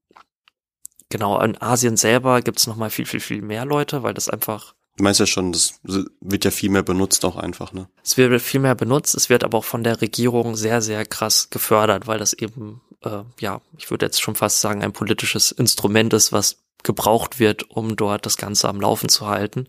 genau, 1.09 1.41
in 1.41 1.61
Asien 1.61 1.97
selber 1.97 2.41
gibt 2.41 2.59
es 2.59 2.67
nochmal 2.67 2.89
viel, 2.89 3.05
viel, 3.05 3.19
viel 3.19 3.41
mehr 3.41 3.65
Leute, 3.65 4.03
weil 4.03 4.13
das 4.13 4.29
einfach 4.29 4.73
Du 4.97 5.03
meinst 5.03 5.21
ja 5.21 5.25
schon, 5.25 5.53
das 5.53 5.79
wird 5.83 6.43
ja 6.43 6.51
viel 6.51 6.69
mehr 6.69 6.83
benutzt 6.83 7.23
auch 7.23 7.37
einfach, 7.37 7.71
ne? 7.71 7.87
Es 8.03 8.17
wird 8.17 8.41
viel 8.41 8.59
mehr 8.59 8.75
benutzt, 8.75 9.15
es 9.15 9.29
wird 9.29 9.45
aber 9.45 9.57
auch 9.57 9.63
von 9.63 9.83
der 9.83 10.01
Regierung 10.01 10.57
sehr, 10.57 10.81
sehr 10.81 11.05
krass 11.05 11.49
gefördert, 11.49 12.07
weil 12.07 12.19
das 12.19 12.33
eben, 12.33 12.81
äh, 13.01 13.23
ja, 13.39 13.61
ich 13.77 13.89
würde 13.89 14.05
jetzt 14.05 14.21
schon 14.21 14.35
fast 14.35 14.59
sagen, 14.59 14.83
ein 14.83 14.91
politisches 14.91 15.51
Instrument 15.51 16.13
ist, 16.13 16.33
was 16.33 16.57
gebraucht 16.83 17.39
wird, 17.39 17.69
um 17.69 17.95
dort 17.95 18.25
das 18.25 18.37
Ganze 18.37 18.69
am 18.69 18.81
Laufen 18.81 19.09
zu 19.09 19.27
halten. 19.27 19.67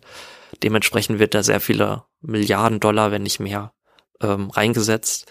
Dementsprechend 0.63 1.19
wird 1.19 1.35
da 1.35 1.43
sehr 1.43 1.61
viele 1.61 2.05
Milliarden 2.21 2.81
Dollar, 2.81 3.11
wenn 3.11 3.23
nicht 3.23 3.41
mehr, 3.41 3.73
ähm, 4.21 4.51
reingesetzt. 4.51 5.31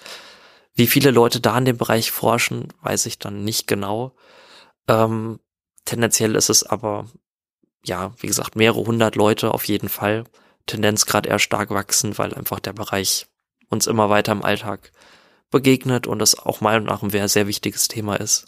Wie 0.73 0.87
viele 0.87 1.11
Leute 1.11 1.39
da 1.39 1.57
in 1.57 1.65
dem 1.65 1.77
Bereich 1.77 2.11
forschen, 2.11 2.67
weiß 2.81 3.05
ich 3.05 3.19
dann 3.19 3.43
nicht 3.43 3.67
genau. 3.67 4.15
Ähm, 4.87 5.39
tendenziell 5.85 6.35
ist 6.35 6.49
es 6.49 6.63
aber 6.63 7.07
ja, 7.83 8.13
wie 8.17 8.27
gesagt, 8.27 8.55
mehrere 8.55 8.85
hundert 8.85 9.15
Leute 9.15 9.53
auf 9.53 9.65
jeden 9.65 9.89
Fall. 9.89 10.25
Tendenz 10.67 11.05
gerade 11.05 11.29
eher 11.29 11.39
stark 11.39 11.71
wachsen, 11.71 12.17
weil 12.17 12.33
einfach 12.33 12.59
der 12.59 12.73
Bereich 12.73 13.27
uns 13.69 13.87
immer 13.87 14.09
weiter 14.09 14.31
im 14.31 14.43
Alltag 14.43 14.91
begegnet 15.49 16.07
und 16.07 16.19
das 16.19 16.37
auch 16.37 16.61
meiner 16.61 16.81
Meinung 16.81 17.11
nach 17.11 17.21
ein 17.21 17.27
sehr 17.27 17.47
wichtiges 17.47 17.87
Thema 17.87 18.15
ist. 18.15 18.45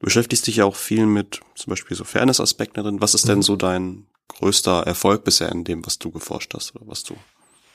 Du 0.00 0.06
beschäftigst 0.06 0.46
dich 0.46 0.56
ja 0.56 0.64
auch 0.64 0.76
viel 0.76 1.06
mit 1.06 1.40
zum 1.54 1.70
Beispiel 1.70 1.96
so 1.96 2.04
Fairness-Aspekten 2.04 2.82
drin. 2.82 3.00
Was 3.00 3.14
ist 3.14 3.28
denn 3.28 3.38
mhm. 3.38 3.42
so 3.42 3.56
dein 3.56 4.06
größter 4.28 4.86
Erfolg 4.86 5.24
bisher 5.24 5.50
in 5.50 5.64
dem, 5.64 5.84
was 5.84 5.98
du 5.98 6.10
geforscht 6.10 6.54
hast 6.54 6.74
oder 6.74 6.86
was 6.88 7.04
du 7.04 7.14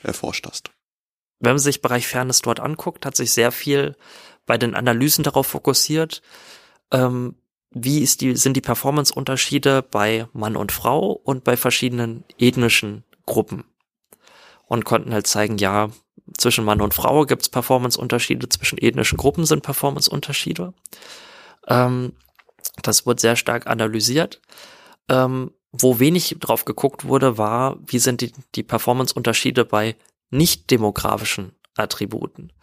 erforscht 0.01 0.47
hast? 0.47 0.71
Wenn 1.39 1.51
man 1.51 1.59
sich 1.59 1.81
Bereich 1.81 2.07
Fairness 2.07 2.41
dort 2.41 2.59
anguckt, 2.59 3.05
hat 3.05 3.15
sich 3.15 3.31
sehr 3.31 3.51
viel 3.51 3.95
bei 4.47 4.57
den 4.57 4.73
Analysen 4.73 5.23
darauf 5.23 5.47
fokussiert, 5.47 6.21
ähm, 6.91 7.35
wie 7.71 7.99
ist 7.99 8.21
die, 8.21 8.35
sind 8.35 8.55
die 8.55 8.61
Performance-Unterschiede 8.61 9.83
bei 9.83 10.27
Mann 10.33 10.55
und 10.55 10.71
Frau 10.71 11.11
und 11.11 11.43
bei 11.43 11.57
verschiedenen 11.57 12.23
ethnischen 12.39 13.03
Gruppen. 13.25 13.65
Und 14.65 14.85
konnten 14.85 15.13
halt 15.13 15.27
zeigen, 15.27 15.57
ja, 15.57 15.89
zwischen 16.37 16.65
Mann 16.65 16.81
und 16.81 16.93
Frau 16.93 17.25
gibt 17.25 17.43
es 17.43 17.49
Performance-Unterschiede, 17.49 18.49
zwischen 18.49 18.79
ethnischen 18.79 19.17
Gruppen 19.17 19.45
sind 19.45 19.61
Performance-Unterschiede. 19.61 20.73
Ähm, 21.67 22.13
das 22.81 23.05
wird 23.05 23.19
sehr 23.19 23.35
stark 23.35 23.67
analysiert. 23.67 24.41
Ähm, 25.09 25.51
wo 25.71 25.99
wenig 25.99 26.37
drauf 26.39 26.65
geguckt 26.65 27.05
wurde, 27.05 27.37
war, 27.37 27.77
wie 27.85 27.99
sind 27.99 28.21
die, 28.21 28.31
die 28.55 28.63
Performance-Unterschiede 28.63 29.65
bei 29.65 29.95
nicht-demografischen 30.29 31.51
Attributen. 31.75 32.53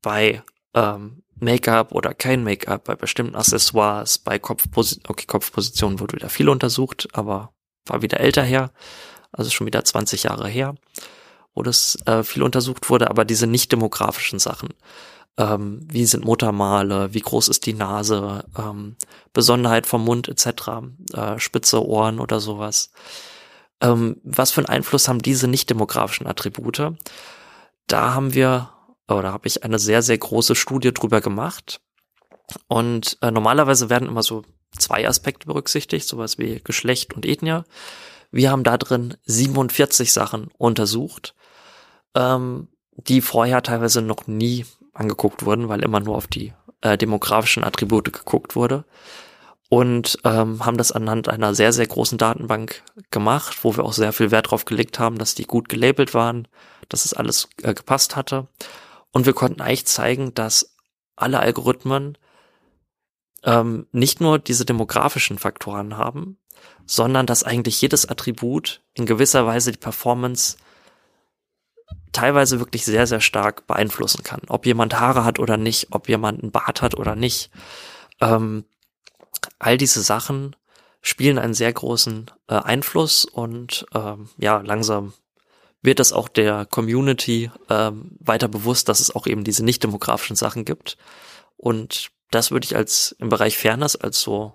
Bei 0.00 0.42
ähm, 0.74 1.22
Make-up 1.38 1.92
oder 1.92 2.14
kein 2.14 2.42
Make-up, 2.44 2.84
bei 2.84 2.94
bestimmten 2.94 3.36
Accessoires, 3.36 4.18
bei 4.18 4.38
Kopfposi 4.38 5.00
okay, 5.06 5.26
Kopfpositionen 5.26 6.00
wurde 6.00 6.16
wieder 6.16 6.30
viel 6.30 6.48
untersucht, 6.48 7.08
aber 7.12 7.52
war 7.84 8.02
wieder 8.02 8.20
älter 8.20 8.42
her, 8.42 8.72
also 9.32 9.50
schon 9.50 9.66
wieder 9.66 9.84
20 9.84 10.24
Jahre 10.24 10.48
her, 10.48 10.74
wo 11.54 11.62
das 11.62 11.98
äh, 12.06 12.22
viel 12.22 12.42
untersucht 12.42 12.88
wurde, 12.88 13.10
aber 13.10 13.24
diese 13.24 13.46
nicht-demografischen 13.46 14.38
Sachen, 14.38 14.70
ähm, 15.38 15.86
wie 15.90 16.06
sind 16.06 16.24
Muttermale, 16.24 17.12
wie 17.12 17.20
groß 17.20 17.48
ist 17.48 17.66
die 17.66 17.74
Nase, 17.74 18.44
ähm, 18.58 18.96
Besonderheit 19.32 19.86
vom 19.86 20.04
Mund 20.04 20.28
etc., 20.28 20.48
äh, 21.12 21.38
spitze 21.38 21.84
Ohren 21.86 22.20
oder 22.20 22.40
sowas. 22.40 22.90
Ähm, 23.80 24.20
was 24.24 24.50
für 24.50 24.60
einen 24.60 24.68
Einfluss 24.68 25.08
haben 25.08 25.20
diese 25.20 25.48
nicht-demografischen 25.48 26.26
Attribute? 26.26 26.94
Da 27.86 28.14
haben 28.14 28.34
wir 28.34 28.70
oder 29.08 29.32
habe 29.32 29.46
ich 29.46 29.64
eine 29.64 29.78
sehr, 29.78 30.02
sehr 30.02 30.18
große 30.18 30.54
Studie 30.54 30.92
drüber 30.92 31.20
gemacht. 31.20 31.80
Und 32.68 33.18
äh, 33.22 33.30
normalerweise 33.30 33.90
werden 33.90 34.08
immer 34.08 34.22
so 34.22 34.42
zwei 34.76 35.06
Aspekte 35.06 35.46
berücksichtigt, 35.46 36.06
sowas 36.06 36.38
wie 36.38 36.60
Geschlecht 36.62 37.14
und 37.14 37.26
Ethnie. 37.26 37.62
Wir 38.30 38.50
haben 38.50 38.64
da 38.64 38.76
drin 38.76 39.16
47 39.24 40.12
Sachen 40.12 40.48
untersucht, 40.58 41.34
ähm, 42.14 42.68
die 42.96 43.20
vorher 43.20 43.62
teilweise 43.62 44.02
noch 44.02 44.26
nie 44.26 44.66
angeguckt 44.98 45.44
wurden, 45.44 45.68
weil 45.68 45.82
immer 45.82 46.00
nur 46.00 46.16
auf 46.16 46.26
die 46.26 46.52
äh, 46.80 46.96
demografischen 46.96 47.64
Attribute 47.64 48.12
geguckt 48.12 48.56
wurde. 48.56 48.84
Und 49.68 50.18
ähm, 50.22 50.64
haben 50.64 50.76
das 50.76 50.92
anhand 50.92 51.28
einer 51.28 51.52
sehr, 51.54 51.72
sehr 51.72 51.88
großen 51.88 52.18
Datenbank 52.18 52.84
gemacht, 53.10 53.64
wo 53.64 53.76
wir 53.76 53.84
auch 53.84 53.92
sehr 53.92 54.12
viel 54.12 54.30
Wert 54.30 54.50
drauf 54.50 54.64
gelegt 54.64 55.00
haben, 55.00 55.18
dass 55.18 55.34
die 55.34 55.44
gut 55.44 55.68
gelabelt 55.68 56.14
waren, 56.14 56.46
dass 56.88 57.04
es 57.04 57.14
alles 57.14 57.48
äh, 57.62 57.74
gepasst 57.74 58.14
hatte. 58.14 58.46
Und 59.10 59.26
wir 59.26 59.32
konnten 59.32 59.60
eigentlich 59.60 59.86
zeigen, 59.86 60.34
dass 60.34 60.76
alle 61.16 61.40
Algorithmen 61.40 62.16
ähm, 63.42 63.86
nicht 63.90 64.20
nur 64.20 64.38
diese 64.38 64.64
demografischen 64.64 65.38
Faktoren 65.38 65.96
haben, 65.96 66.38
sondern 66.84 67.26
dass 67.26 67.42
eigentlich 67.42 67.80
jedes 67.80 68.06
Attribut 68.06 68.82
in 68.94 69.06
gewisser 69.06 69.46
Weise 69.46 69.72
die 69.72 69.78
Performance 69.78 70.56
teilweise 72.12 72.58
wirklich 72.60 72.84
sehr, 72.84 73.06
sehr 73.06 73.20
stark 73.20 73.66
beeinflussen 73.66 74.22
kann. 74.22 74.40
Ob 74.48 74.66
jemand 74.66 74.98
Haare 74.98 75.24
hat 75.24 75.38
oder 75.38 75.56
nicht, 75.56 75.88
ob 75.90 76.08
jemand 76.08 76.42
einen 76.42 76.52
Bart 76.52 76.82
hat 76.82 76.94
oder 76.94 77.14
nicht. 77.14 77.50
Ähm, 78.20 78.64
all 79.58 79.76
diese 79.76 80.02
Sachen 80.02 80.56
spielen 81.02 81.38
einen 81.38 81.54
sehr 81.54 81.72
großen 81.72 82.30
äh, 82.48 82.54
Einfluss 82.54 83.24
und 83.24 83.86
ähm, 83.94 84.28
ja, 84.38 84.58
langsam 84.58 85.12
wird 85.82 86.00
es 86.00 86.12
auch 86.12 86.28
der 86.28 86.66
Community 86.66 87.50
ähm, 87.70 88.16
weiter 88.18 88.48
bewusst, 88.48 88.88
dass 88.88 89.00
es 89.00 89.14
auch 89.14 89.26
eben 89.26 89.44
diese 89.44 89.64
nicht 89.64 89.82
demografischen 89.84 90.36
Sachen 90.36 90.64
gibt. 90.64 90.96
Und 91.56 92.10
das 92.30 92.50
würde 92.50 92.64
ich 92.64 92.74
als 92.74 93.14
im 93.18 93.28
Bereich 93.28 93.56
Fairness 93.56 93.94
als 93.94 94.20
so 94.20 94.54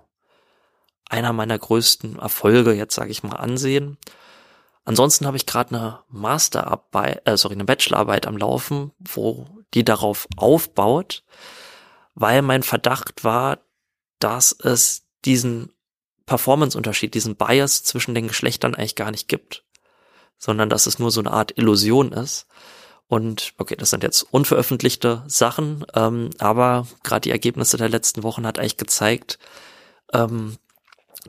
einer 1.08 1.32
meiner 1.32 1.58
größten 1.58 2.18
Erfolge 2.18 2.72
jetzt 2.72 2.94
sage 2.94 3.10
ich 3.10 3.22
mal 3.22 3.36
ansehen. 3.36 3.96
Ansonsten 4.84 5.26
habe 5.26 5.36
ich 5.36 5.46
gerade 5.46 5.74
eine 5.74 6.00
Masterarbeit, 6.08 7.22
äh, 7.24 7.36
sorry, 7.36 7.54
eine 7.54 7.64
Bachelorarbeit 7.64 8.26
am 8.26 8.36
Laufen, 8.36 8.92
wo 8.98 9.46
die 9.74 9.84
darauf 9.84 10.26
aufbaut, 10.36 11.22
weil 12.14 12.42
mein 12.42 12.62
Verdacht 12.62 13.24
war, 13.24 13.58
dass 14.18 14.52
es 14.52 15.06
diesen 15.24 15.72
Performance-Unterschied, 16.26 17.14
diesen 17.14 17.36
Bias 17.36 17.84
zwischen 17.84 18.14
den 18.14 18.28
Geschlechtern 18.28 18.74
eigentlich 18.74 18.96
gar 18.96 19.10
nicht 19.10 19.28
gibt 19.28 19.64
sondern 20.42 20.68
dass 20.68 20.86
es 20.86 20.98
nur 20.98 21.12
so 21.12 21.20
eine 21.20 21.30
Art 21.30 21.56
Illusion 21.56 22.10
ist. 22.10 22.48
Und 23.06 23.54
okay, 23.58 23.76
das 23.76 23.90
sind 23.90 24.02
jetzt 24.02 24.22
unveröffentlichte 24.22 25.22
Sachen, 25.28 25.86
ähm, 25.94 26.30
aber 26.38 26.88
gerade 27.04 27.20
die 27.20 27.30
Ergebnisse 27.30 27.76
der 27.76 27.88
letzten 27.88 28.24
Wochen 28.24 28.44
hat 28.44 28.58
eigentlich 28.58 28.76
gezeigt, 28.76 29.38
ähm, 30.12 30.56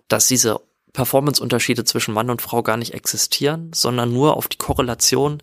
dass 0.08 0.28
diese 0.28 0.62
Performance-Unterschiede 0.94 1.84
zwischen 1.84 2.14
Mann 2.14 2.30
und 2.30 2.42
Frau 2.42 2.64
gar 2.64 2.78
nicht 2.78 2.94
existieren, 2.94 3.72
sondern 3.74 4.14
nur 4.14 4.38
auf 4.38 4.48
die 4.48 4.58
Korrelation 4.58 5.42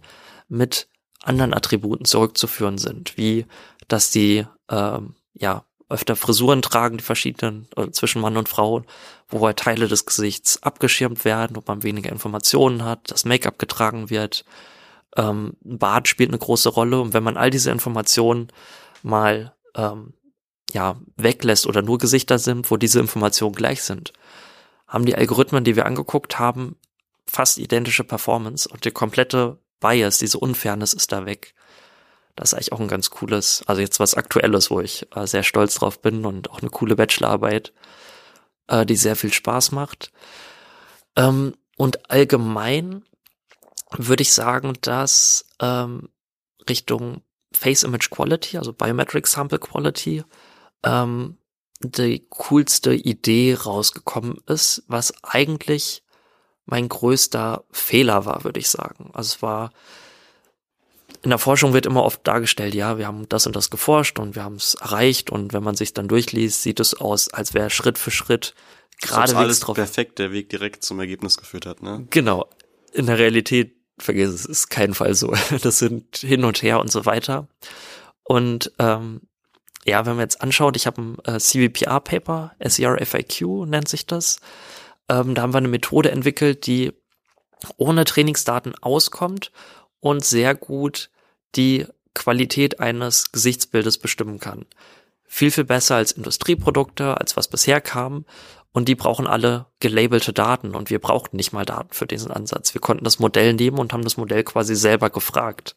mit 0.48 0.88
anderen 1.22 1.52
Attributen 1.52 2.04
zurückzuführen 2.04 2.78
sind, 2.78 3.16
wie 3.16 3.46
dass 3.88 4.10
die 4.10 4.46
ähm, 4.70 5.14
ja 5.34 5.64
öfter 5.88 6.14
Frisuren 6.14 6.62
tragen, 6.62 6.98
die 6.98 7.04
verschiedenen 7.04 7.66
äh, 7.76 7.90
zwischen 7.90 8.22
Mann 8.22 8.36
und 8.36 8.48
Frau, 8.48 8.82
wo 9.28 9.44
halt 9.44 9.58
Teile 9.58 9.88
des 9.88 10.06
Gesichts 10.06 10.62
abgeschirmt 10.62 11.24
werden, 11.24 11.56
wo 11.56 11.62
man 11.66 11.82
weniger 11.82 12.10
Informationen 12.10 12.84
hat, 12.84 13.10
das 13.10 13.24
Make-up 13.24 13.58
getragen 13.58 14.08
wird. 14.08 14.44
Ähm, 15.16 15.56
Bart 15.62 16.06
spielt 16.06 16.30
eine 16.30 16.38
große 16.38 16.68
Rolle 16.68 17.00
und 17.00 17.12
wenn 17.12 17.24
man 17.24 17.36
all 17.36 17.50
diese 17.50 17.72
Informationen 17.72 18.48
mal 19.02 19.52
ähm, 19.74 20.14
ja 20.72 20.96
weglässt 21.16 21.66
oder 21.66 21.82
nur 21.82 21.98
Gesichter 21.98 22.38
sind, 22.38 22.70
wo 22.70 22.76
diese 22.76 23.00
Informationen 23.00 23.54
gleich 23.54 23.82
sind, 23.82 24.12
haben 24.90 25.06
die 25.06 25.14
Algorithmen, 25.14 25.62
die 25.62 25.76
wir 25.76 25.86
angeguckt 25.86 26.38
haben, 26.38 26.76
fast 27.26 27.58
identische 27.58 28.02
Performance 28.04 28.68
und 28.68 28.84
die 28.84 28.90
komplette 28.90 29.58
Bias, 29.78 30.18
diese 30.18 30.38
Unfairness 30.38 30.92
ist 30.92 31.12
da 31.12 31.24
weg. 31.24 31.54
Das 32.34 32.50
ist 32.50 32.54
eigentlich 32.54 32.72
auch 32.72 32.80
ein 32.80 32.88
ganz 32.88 33.10
cooles, 33.10 33.62
also 33.66 33.80
jetzt 33.80 34.00
was 34.00 34.14
Aktuelles, 34.14 34.70
wo 34.70 34.80
ich 34.80 35.06
äh, 35.14 35.26
sehr 35.26 35.44
stolz 35.44 35.76
drauf 35.76 36.02
bin 36.02 36.26
und 36.26 36.50
auch 36.50 36.60
eine 36.60 36.70
coole 36.70 36.96
Bachelorarbeit, 36.96 37.72
äh, 38.66 38.84
die 38.84 38.96
sehr 38.96 39.14
viel 39.14 39.32
Spaß 39.32 39.70
macht. 39.72 40.10
Ähm, 41.16 41.54
und 41.76 42.10
allgemein 42.10 43.04
würde 43.96 44.22
ich 44.22 44.32
sagen, 44.32 44.72
dass 44.80 45.46
ähm, 45.60 46.08
Richtung 46.68 47.22
Face 47.52 47.84
Image 47.84 48.10
Quality, 48.10 48.58
also 48.58 48.72
Biometric 48.72 49.26
Sample 49.26 49.58
Quality, 49.58 50.24
ähm, 50.82 51.36
die 51.80 52.26
coolste 52.28 52.94
Idee 52.94 53.54
rausgekommen 53.54 54.38
ist, 54.46 54.84
was 54.86 55.12
eigentlich 55.24 56.02
mein 56.66 56.88
größter 56.88 57.64
Fehler 57.70 58.26
war, 58.26 58.44
würde 58.44 58.60
ich 58.60 58.68
sagen. 58.68 59.10
Also 59.12 59.34
es 59.36 59.42
war 59.42 59.72
in 61.22 61.30
der 61.30 61.38
Forschung 61.38 61.74
wird 61.74 61.86
immer 61.86 62.04
oft 62.04 62.26
dargestellt, 62.26 62.74
ja, 62.74 62.96
wir 62.96 63.06
haben 63.06 63.28
das 63.28 63.46
und 63.46 63.54
das 63.54 63.70
geforscht 63.70 64.18
und 64.18 64.36
wir 64.36 64.44
haben 64.44 64.56
es 64.56 64.74
erreicht 64.74 65.30
und 65.30 65.52
wenn 65.52 65.62
man 65.62 65.74
sich 65.74 65.92
dann 65.92 66.08
durchliest, 66.08 66.62
sieht 66.62 66.80
es 66.80 66.94
aus, 66.94 67.28
als 67.28 67.52
wäre 67.52 67.68
Schritt 67.68 67.98
für 67.98 68.10
Schritt 68.10 68.54
gerade 69.02 69.36
alles 69.36 69.60
drauf. 69.60 69.74
perfekt 69.74 70.18
der 70.18 70.32
Weg 70.32 70.48
direkt 70.48 70.82
zum 70.82 70.98
Ergebnis 70.98 71.36
geführt 71.36 71.66
hat, 71.66 71.82
ne? 71.82 72.06
Genau. 72.10 72.48
In 72.92 73.06
der 73.06 73.18
Realität, 73.18 73.76
vergiss 73.98 74.30
es, 74.30 74.46
ist 74.46 74.68
kein 74.68 74.94
Fall 74.94 75.14
so. 75.14 75.34
Das 75.62 75.78
sind 75.78 76.16
hin 76.16 76.44
und 76.44 76.62
her 76.62 76.80
und 76.80 76.90
so 76.90 77.04
weiter. 77.04 77.48
Und 78.24 78.72
ähm, 78.78 79.22
ja, 79.90 80.06
wenn 80.06 80.14
man 80.14 80.24
jetzt 80.24 80.40
anschaut, 80.40 80.76
ich 80.76 80.86
habe 80.86 81.02
ein 81.02 81.18
äh, 81.24 81.38
CVPR-Paper, 81.38 82.52
SER-FIQ 82.60 83.66
nennt 83.66 83.88
sich 83.88 84.06
das. 84.06 84.40
Ähm, 85.08 85.34
da 85.34 85.42
haben 85.42 85.52
wir 85.52 85.58
eine 85.58 85.68
Methode 85.68 86.10
entwickelt, 86.10 86.66
die 86.66 86.92
ohne 87.76 88.04
Trainingsdaten 88.04 88.74
auskommt 88.80 89.52
und 90.00 90.24
sehr 90.24 90.54
gut 90.54 91.10
die 91.56 91.86
Qualität 92.14 92.80
eines 92.80 93.32
Gesichtsbildes 93.32 93.98
bestimmen 93.98 94.38
kann. 94.38 94.66
Viel, 95.24 95.50
viel 95.50 95.64
besser 95.64 95.96
als 95.96 96.12
Industrieprodukte, 96.12 97.18
als 97.18 97.36
was 97.36 97.48
bisher 97.48 97.80
kam. 97.80 98.24
Und 98.72 98.88
die 98.88 98.94
brauchen 98.94 99.26
alle 99.26 99.66
gelabelte 99.80 100.32
Daten 100.32 100.76
und 100.76 100.90
wir 100.90 101.00
brauchten 101.00 101.36
nicht 101.36 101.52
mal 101.52 101.64
Daten 101.64 101.92
für 101.92 102.06
diesen 102.06 102.30
Ansatz. 102.30 102.72
Wir 102.72 102.80
konnten 102.80 103.02
das 103.02 103.18
Modell 103.18 103.52
nehmen 103.54 103.78
und 103.78 103.92
haben 103.92 104.04
das 104.04 104.16
Modell 104.16 104.44
quasi 104.44 104.76
selber 104.76 105.10
gefragt. 105.10 105.76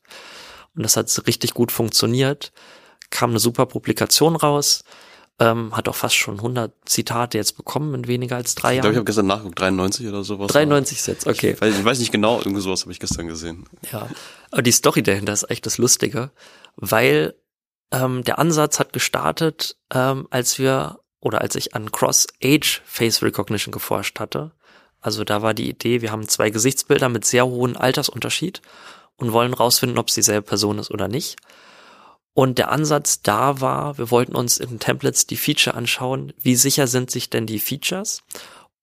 Und 0.75 0.83
das 0.83 0.95
hat 0.95 1.25
richtig 1.25 1.55
gut 1.55 1.71
funktioniert. 1.71 2.51
Kam 3.13 3.29
eine 3.29 3.39
super 3.39 3.65
Publikation 3.67 4.35
raus. 4.35 4.83
Ähm, 5.39 5.75
hat 5.75 5.87
auch 5.87 5.95
fast 5.95 6.15
schon 6.15 6.35
100 6.37 6.73
Zitate 6.85 7.37
jetzt 7.37 7.57
bekommen 7.57 7.93
in 7.95 8.07
weniger 8.07 8.35
als 8.35 8.53
drei 8.53 8.75
Jahren. 8.75 8.77
Ich 8.77 8.81
glaube, 8.81 8.93
ich 8.93 8.97
habe 8.97 9.05
gestern 9.05 9.27
nachgeguckt, 9.27 9.59
93 9.59 10.07
oder 10.07 10.23
sowas. 10.23 10.51
93 10.51 11.01
Sets, 11.01 11.27
okay. 11.27 11.51
Ich 11.51 11.61
weiß, 11.61 11.75
ich 11.79 11.85
weiß 11.85 11.99
nicht 11.99 12.11
genau, 12.11 12.37
irgendwie 12.37 12.61
sowas 12.61 12.81
habe 12.81 12.91
ich 12.91 12.99
gestern 12.99 13.27
gesehen. 13.27 13.65
Ja, 13.91 14.07
aber 14.51 14.61
die 14.61 14.71
Story 14.71 15.01
dahinter 15.01 15.33
ist 15.33 15.49
echt 15.49 15.65
das 15.65 15.79
Lustige, 15.79 16.29
weil 16.75 17.33
ähm, 17.91 18.23
der 18.23 18.37
Ansatz 18.37 18.79
hat 18.79 18.93
gestartet, 18.93 19.75
ähm, 19.91 20.27
als 20.29 20.59
wir 20.59 20.99
oder 21.19 21.41
als 21.41 21.55
ich 21.55 21.73
an 21.73 21.91
Cross-Age 21.91 22.81
Face 22.85 23.21
Recognition 23.23 23.71
geforscht 23.71 24.19
hatte. 24.19 24.51
Also 25.01 25.23
da 25.23 25.41
war 25.41 25.53
die 25.53 25.69
Idee, 25.69 26.01
wir 26.01 26.11
haben 26.11 26.27
zwei 26.27 26.49
Gesichtsbilder 26.49 27.09
mit 27.09 27.25
sehr 27.25 27.45
hohem 27.45 27.75
Altersunterschied 27.75 28.61
und 29.17 29.33
wollen 29.33 29.53
rausfinden, 29.53 29.97
ob 29.97 30.09
es 30.09 30.15
dieselbe 30.15 30.43
Person 30.43 30.79
ist 30.79 30.91
oder 30.91 31.07
nicht. 31.07 31.37
Und 32.33 32.57
der 32.57 32.71
Ansatz 32.71 33.21
da 33.21 33.61
war, 33.61 33.97
wir 33.97 34.09
wollten 34.09 34.35
uns 34.35 34.57
in 34.57 34.79
Templates 34.79 35.27
die 35.27 35.37
Feature 35.37 35.75
anschauen, 35.75 36.33
wie 36.41 36.55
sicher 36.55 36.87
sind 36.87 37.11
sich 37.11 37.29
denn 37.29 37.45
die 37.45 37.59
Features 37.59 38.23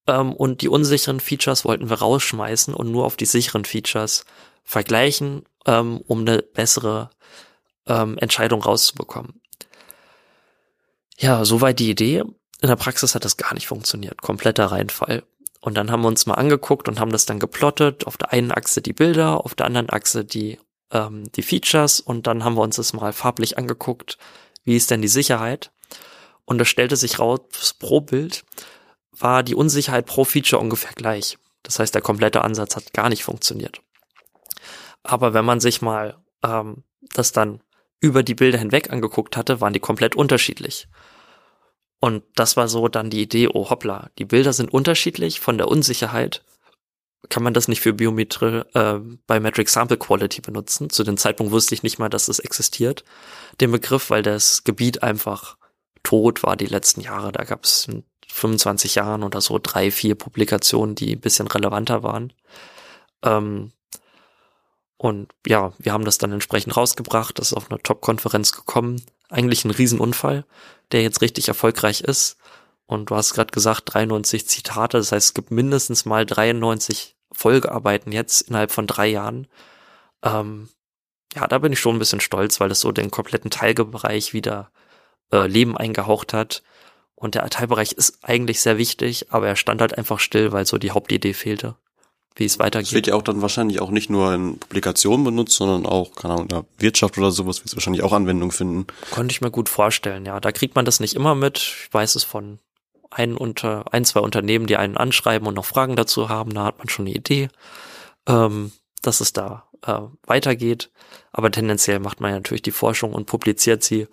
ähm, 0.06 0.32
und 0.32 0.60
die 0.62 0.68
unsicheren 0.68 1.20
Features 1.20 1.64
wollten 1.64 1.88
wir 1.88 1.98
rausschmeißen 1.98 2.74
und 2.74 2.90
nur 2.90 3.04
auf 3.04 3.16
die 3.16 3.26
sicheren 3.26 3.64
Features 3.64 4.24
vergleichen, 4.64 5.44
ähm, 5.66 6.00
um 6.06 6.20
eine 6.20 6.42
bessere 6.42 7.10
ähm, 7.86 8.18
Entscheidung 8.18 8.62
rauszubekommen. 8.62 9.40
Ja, 11.18 11.44
soweit 11.44 11.78
die 11.78 11.90
Idee. 11.90 12.24
In 12.62 12.68
der 12.68 12.76
Praxis 12.76 13.14
hat 13.14 13.24
das 13.24 13.36
gar 13.36 13.54
nicht 13.54 13.66
funktioniert. 13.66 14.22
Kompletter 14.22 14.66
Reinfall. 14.66 15.22
Und 15.60 15.76
dann 15.76 15.90
haben 15.90 16.02
wir 16.02 16.08
uns 16.08 16.26
mal 16.26 16.34
angeguckt 16.34 16.88
und 16.88 16.98
haben 16.98 17.12
das 17.12 17.26
dann 17.26 17.38
geplottet. 17.38 18.06
Auf 18.06 18.16
der 18.16 18.32
einen 18.32 18.52
Achse 18.52 18.80
die 18.80 18.92
Bilder, 18.92 19.44
auf 19.44 19.54
der 19.54 19.66
anderen 19.66 19.90
Achse 19.90 20.24
die, 20.24 20.58
ähm, 20.90 21.30
die 21.32 21.42
Features 21.42 22.00
und 22.00 22.26
dann 22.26 22.44
haben 22.44 22.56
wir 22.56 22.62
uns 22.62 22.76
das 22.76 22.92
mal 22.92 23.12
farblich 23.12 23.58
angeguckt. 23.58 24.18
Wie 24.64 24.76
ist 24.76 24.90
denn 24.90 25.02
die 25.02 25.08
Sicherheit? 25.08 25.70
Und 26.44 26.58
das 26.58 26.68
stellte 26.68 26.96
sich 26.96 27.18
raus 27.18 27.74
pro 27.78 28.00
Bild, 28.00 28.44
war 29.12 29.42
die 29.42 29.54
Unsicherheit 29.54 30.06
pro 30.06 30.24
Feature 30.24 30.60
ungefähr 30.60 30.92
gleich. 30.94 31.38
Das 31.62 31.78
heißt, 31.78 31.94
der 31.94 32.02
komplette 32.02 32.42
Ansatz 32.42 32.76
hat 32.76 32.92
gar 32.92 33.08
nicht 33.08 33.24
funktioniert. 33.24 33.80
Aber 35.02 35.34
wenn 35.34 35.44
man 35.44 35.60
sich 35.60 35.82
mal 35.82 36.18
ähm, 36.42 36.84
das 37.14 37.32
dann 37.32 37.62
über 38.00 38.22
die 38.22 38.34
Bilder 38.34 38.58
hinweg 38.58 38.90
angeguckt 38.90 39.36
hatte, 39.36 39.60
waren 39.60 39.72
die 39.72 39.80
komplett 39.80 40.16
unterschiedlich. 40.16 40.88
Und 42.00 42.22
das 42.34 42.56
war 42.56 42.66
so 42.68 42.88
dann 42.88 43.10
die 43.10 43.22
Idee, 43.22 43.48
oh 43.48 43.68
hoppla, 43.68 44.10
die 44.18 44.24
Bilder 44.24 44.52
sind 44.54 44.72
unterschiedlich 44.72 45.38
von 45.38 45.58
der 45.58 45.68
Unsicherheit. 45.68 46.42
Kann 47.28 47.42
man 47.42 47.54
das 47.54 47.68
nicht 47.68 47.80
für 47.80 47.92
Biometrie 47.92 48.62
äh, 48.74 48.98
Biometric 49.26 49.68
Sample 49.68 49.98
Quality 49.98 50.40
benutzen? 50.40 50.90
Zu 50.90 51.04
dem 51.04 51.16
Zeitpunkt 51.16 51.52
wusste 51.52 51.74
ich 51.74 51.82
nicht 51.82 51.98
mal, 51.98 52.08
dass 52.08 52.28
es 52.28 52.38
existiert, 52.38 53.04
den 53.60 53.70
Begriff, 53.70 54.10
weil 54.10 54.22
das 54.22 54.64
Gebiet 54.64 55.02
einfach 55.02 55.56
tot 56.02 56.42
war 56.42 56.56
die 56.56 56.66
letzten 56.66 57.02
Jahre. 57.02 57.30
Da 57.32 57.44
gab 57.44 57.64
es 57.64 57.86
in 57.86 58.04
25 58.28 58.94
Jahren 58.94 59.22
oder 59.22 59.40
so 59.40 59.58
drei, 59.62 59.90
vier 59.90 60.14
Publikationen, 60.14 60.94
die 60.94 61.14
ein 61.14 61.20
bisschen 61.20 61.46
relevanter 61.46 62.02
waren. 62.02 62.32
Ähm, 63.22 63.72
und 64.96 65.32
ja, 65.46 65.72
wir 65.78 65.92
haben 65.92 66.04
das 66.04 66.18
dann 66.18 66.32
entsprechend 66.32 66.76
rausgebracht, 66.76 67.38
das 67.38 67.48
ist 67.48 67.56
auf 67.56 67.70
einer 67.70 67.82
Top-Konferenz 67.82 68.52
gekommen. 68.52 69.02
Eigentlich 69.28 69.64
ein 69.64 69.70
Riesenunfall, 69.70 70.44
der 70.92 71.02
jetzt 71.02 71.22
richtig 71.22 71.48
erfolgreich 71.48 72.00
ist. 72.00 72.36
Und 72.90 73.08
du 73.08 73.14
hast 73.14 73.34
gerade 73.34 73.52
gesagt, 73.52 73.82
93 73.94 74.48
Zitate, 74.48 74.98
das 74.98 75.12
heißt, 75.12 75.28
es 75.28 75.34
gibt 75.34 75.52
mindestens 75.52 76.06
mal 76.06 76.26
93 76.26 77.14
Folgearbeiten 77.30 78.10
jetzt 78.10 78.40
innerhalb 78.40 78.72
von 78.72 78.88
drei 78.88 79.06
Jahren. 79.06 79.46
Ähm, 80.24 80.68
ja, 81.36 81.46
da 81.46 81.58
bin 81.58 81.72
ich 81.72 81.78
schon 81.78 81.94
ein 81.94 82.00
bisschen 82.00 82.18
stolz, 82.20 82.58
weil 82.58 82.68
das 82.68 82.80
so 82.80 82.90
den 82.90 83.12
kompletten 83.12 83.48
Teilbereich 83.48 84.32
wieder 84.32 84.72
äh, 85.32 85.46
Leben 85.46 85.76
eingehaucht 85.76 86.32
hat. 86.32 86.64
Und 87.14 87.36
der 87.36 87.48
Teilbereich 87.48 87.92
ist 87.92 88.18
eigentlich 88.22 88.60
sehr 88.60 88.76
wichtig, 88.76 89.26
aber 89.30 89.46
er 89.46 89.54
stand 89.54 89.80
halt 89.80 89.96
einfach 89.96 90.18
still, 90.18 90.50
weil 90.50 90.66
so 90.66 90.76
die 90.76 90.90
Hauptidee 90.90 91.32
fehlte 91.32 91.76
wie 92.36 92.44
es 92.44 92.58
weitergeht. 92.58 92.88
Das 92.88 92.94
wird 92.94 93.06
ja 93.08 93.14
auch 93.14 93.22
dann 93.22 93.42
wahrscheinlich 93.42 93.80
auch 93.80 93.90
nicht 93.90 94.08
nur 94.08 94.32
in 94.32 94.58
Publikationen 94.58 95.24
benutzt, 95.24 95.56
sondern 95.56 95.84
auch, 95.84 96.14
keine 96.14 96.34
Ahnung, 96.34 96.44
in 96.44 96.48
der 96.48 96.64
Wirtschaft 96.78 97.18
oder 97.18 97.32
sowas 97.32 97.58
wird 97.58 97.66
es 97.66 97.76
wahrscheinlich 97.76 98.02
auch 98.02 98.12
Anwendung 98.12 98.50
finden. 98.50 98.86
Konnte 99.10 99.32
ich 99.32 99.40
mir 99.40 99.50
gut 99.50 99.68
vorstellen, 99.68 100.24
ja. 100.24 100.40
Da 100.40 100.52
kriegt 100.52 100.76
man 100.76 100.84
das 100.84 101.00
nicht 101.00 101.14
immer 101.14 101.34
mit. 101.34 101.58
Ich 101.58 101.92
weiß 101.92 102.14
es 102.14 102.24
von 102.24 102.60
ein, 103.10 103.36
unter, 103.36 103.92
ein 103.92 104.04
zwei 104.04 104.20
Unternehmen, 104.20 104.66
die 104.66 104.76
einen 104.76 104.96
anschreiben 104.96 105.46
und 105.46 105.54
noch 105.54 105.64
Fragen 105.64 105.96
dazu 105.96 106.28
haben. 106.28 106.54
Da 106.54 106.64
hat 106.64 106.78
man 106.78 106.88
schon 106.88 107.06
eine 107.06 107.14
Idee, 107.14 107.48
ähm, 108.26 108.72
dass 109.02 109.20
es 109.20 109.32
da 109.32 109.68
äh, 109.82 110.00
weitergeht. 110.24 110.90
Aber 111.32 111.50
tendenziell 111.50 111.98
macht 111.98 112.20
man 112.20 112.30
ja 112.30 112.36
natürlich 112.36 112.62
die 112.62 112.70
Forschung 112.70 113.12
und 113.12 113.26
publiziert 113.26 113.82
sie, 113.82 114.06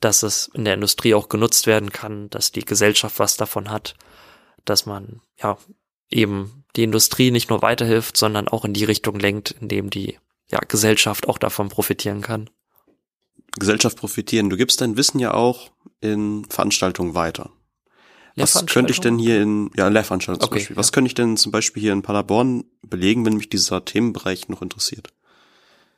dass 0.00 0.22
es 0.22 0.50
in 0.54 0.64
der 0.64 0.74
Industrie 0.74 1.14
auch 1.14 1.28
genutzt 1.28 1.66
werden 1.66 1.90
kann, 1.92 2.30
dass 2.30 2.52
die 2.52 2.64
Gesellschaft 2.64 3.18
was 3.18 3.36
davon 3.36 3.70
hat, 3.70 3.94
dass 4.64 4.86
man 4.86 5.20
ja 5.40 5.58
eben 6.10 6.64
die 6.76 6.84
Industrie 6.84 7.30
nicht 7.30 7.50
nur 7.50 7.62
weiterhilft, 7.62 8.16
sondern 8.16 8.48
auch 8.48 8.64
in 8.64 8.72
die 8.72 8.84
Richtung 8.84 9.18
lenkt, 9.18 9.52
in 9.52 9.68
dem 9.68 9.90
die 9.90 10.18
ja, 10.50 10.58
Gesellschaft 10.66 11.28
auch 11.28 11.38
davon 11.38 11.68
profitieren 11.68 12.22
kann. 12.22 12.50
Gesellschaft 13.58 13.98
profitieren. 13.98 14.50
Du 14.50 14.56
gibst 14.56 14.80
dein 14.80 14.96
Wissen 14.96 15.18
ja 15.18 15.34
auch 15.34 15.70
in 16.00 16.44
Veranstaltungen 16.46 17.14
weiter. 17.14 17.50
Was 18.36 18.66
könnte 18.66 18.92
ich 18.92 19.00
denn 19.00 19.18
hier 19.18 19.42
in, 19.42 19.70
ja, 19.76 19.88
Lehrveranstaltungen 19.88 20.40
zum 20.40 20.48
okay, 20.48 20.60
Beispiel. 20.60 20.76
Was 20.76 20.88
ja. 20.88 20.92
könnte 20.92 21.08
ich 21.08 21.14
denn 21.14 21.36
zum 21.36 21.52
Beispiel 21.52 21.82
hier 21.82 21.92
in 21.92 22.02
Paderborn 22.02 22.64
belegen, 22.82 23.26
wenn 23.26 23.34
mich 23.34 23.48
dieser 23.48 23.84
Themenbereich 23.84 24.48
noch 24.48 24.62
interessiert? 24.62 25.08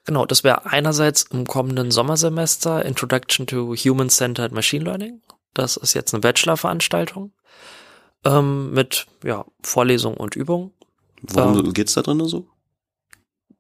Genau, 0.05 0.27
das 0.27 0.43
wäre 0.43 0.67
einerseits 0.67 1.25
im 1.31 1.47
kommenden 1.47 1.91
Sommersemester 1.91 2.85
Introduction 2.85 3.47
to 3.47 3.75
Human-Centered 3.75 4.53
Machine 4.53 4.85
Learning. 4.85 5.21
Das 5.55 5.77
ist 5.77 5.95
jetzt 5.95 6.13
eine 6.13 6.21
Bachelor-Veranstaltung 6.21 7.33
ähm, 8.25 8.73
mit 8.73 9.07
ja, 9.23 9.45
Vorlesung 9.63 10.17
und 10.17 10.35
Übung. 10.35 10.73
Worum 11.23 11.67
ähm, 11.67 11.73
geht's 11.73 11.95
da 11.95 12.03
drin 12.03 12.25
so? 12.27 12.49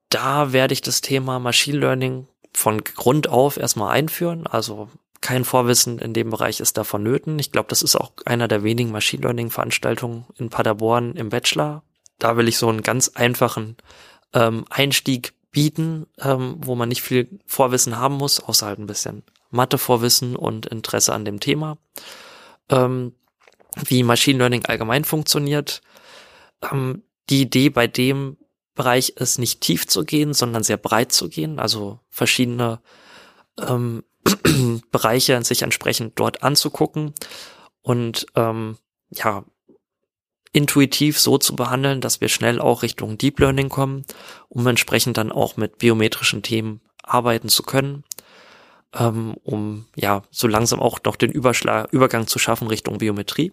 Da 0.08 0.52
werde 0.52 0.74
ich 0.74 0.82
das 0.82 1.00
Thema 1.00 1.38
Machine 1.38 1.78
Learning 1.78 2.26
von 2.52 2.82
Grund 2.82 3.28
auf 3.28 3.56
erstmal 3.56 3.92
einführen. 3.92 4.46
Also 4.46 4.88
kein 5.22 5.44
Vorwissen 5.44 5.98
in 5.98 6.12
dem 6.12 6.30
Bereich 6.30 6.60
ist 6.60 6.76
da 6.76 6.84
vonnöten. 6.84 7.38
Ich 7.38 7.52
glaube, 7.52 7.68
das 7.68 7.82
ist 7.82 7.96
auch 7.96 8.12
einer 8.26 8.48
der 8.48 8.62
wenigen 8.62 8.90
Machine 8.90 9.22
Learning 9.22 9.50
Veranstaltungen 9.50 10.26
in 10.36 10.50
Paderborn 10.50 11.14
im 11.16 11.30
Bachelor. 11.30 11.82
Da 12.18 12.36
will 12.36 12.48
ich 12.48 12.58
so 12.58 12.68
einen 12.68 12.82
ganz 12.82 13.08
einfachen 13.08 13.76
ähm, 14.34 14.64
Einstieg 14.68 15.32
bieten, 15.50 16.06
ähm, 16.18 16.56
wo 16.58 16.74
man 16.74 16.88
nicht 16.88 17.02
viel 17.02 17.40
Vorwissen 17.46 17.98
haben 17.98 18.16
muss, 18.16 18.40
außer 18.40 18.66
halt 18.66 18.78
ein 18.78 18.86
bisschen 18.86 19.22
Mathe-Vorwissen 19.50 20.34
und 20.36 20.66
Interesse 20.66 21.14
an 21.14 21.24
dem 21.24 21.40
Thema. 21.40 21.78
Ähm, 22.68 23.14
wie 23.76 24.02
Machine 24.02 24.38
Learning 24.38 24.64
allgemein 24.66 25.04
funktioniert. 25.04 25.82
Ähm, 26.70 27.02
die 27.30 27.42
Idee 27.42 27.70
bei 27.70 27.86
dem 27.86 28.36
Bereich 28.74 29.10
ist 29.10 29.38
nicht 29.38 29.60
tief 29.60 29.86
zu 29.86 30.04
gehen, 30.04 30.34
sondern 30.34 30.62
sehr 30.62 30.78
breit 30.78 31.12
zu 31.12 31.28
gehen, 31.28 31.58
also 31.58 32.00
verschiedene 32.08 32.80
ähm, 33.58 34.02
Bereiche 34.90 35.42
sich 35.44 35.62
entsprechend 35.62 36.18
dort 36.18 36.42
anzugucken 36.42 37.14
und 37.82 38.26
ähm, 38.34 38.78
ja 39.10 39.44
intuitiv 40.54 41.18
so 41.18 41.38
zu 41.38 41.56
behandeln, 41.56 42.02
dass 42.02 42.20
wir 42.20 42.28
schnell 42.28 42.60
auch 42.60 42.82
Richtung 42.82 43.16
Deep 43.16 43.40
Learning 43.40 43.70
kommen, 43.70 44.04
um 44.48 44.66
entsprechend 44.66 45.16
dann 45.16 45.32
auch 45.32 45.56
mit 45.56 45.78
biometrischen 45.78 46.42
Themen 46.42 46.82
arbeiten 47.02 47.48
zu 47.48 47.62
können 47.62 48.04
ähm, 48.94 49.34
um 49.42 49.86
ja 49.96 50.22
so 50.30 50.46
langsam 50.46 50.80
auch 50.80 50.98
noch 51.04 51.16
den 51.16 51.32
Überschlag, 51.32 51.92
Übergang 51.92 52.26
zu 52.26 52.38
schaffen 52.38 52.68
Richtung 52.68 52.98
Biometrie, 52.98 53.52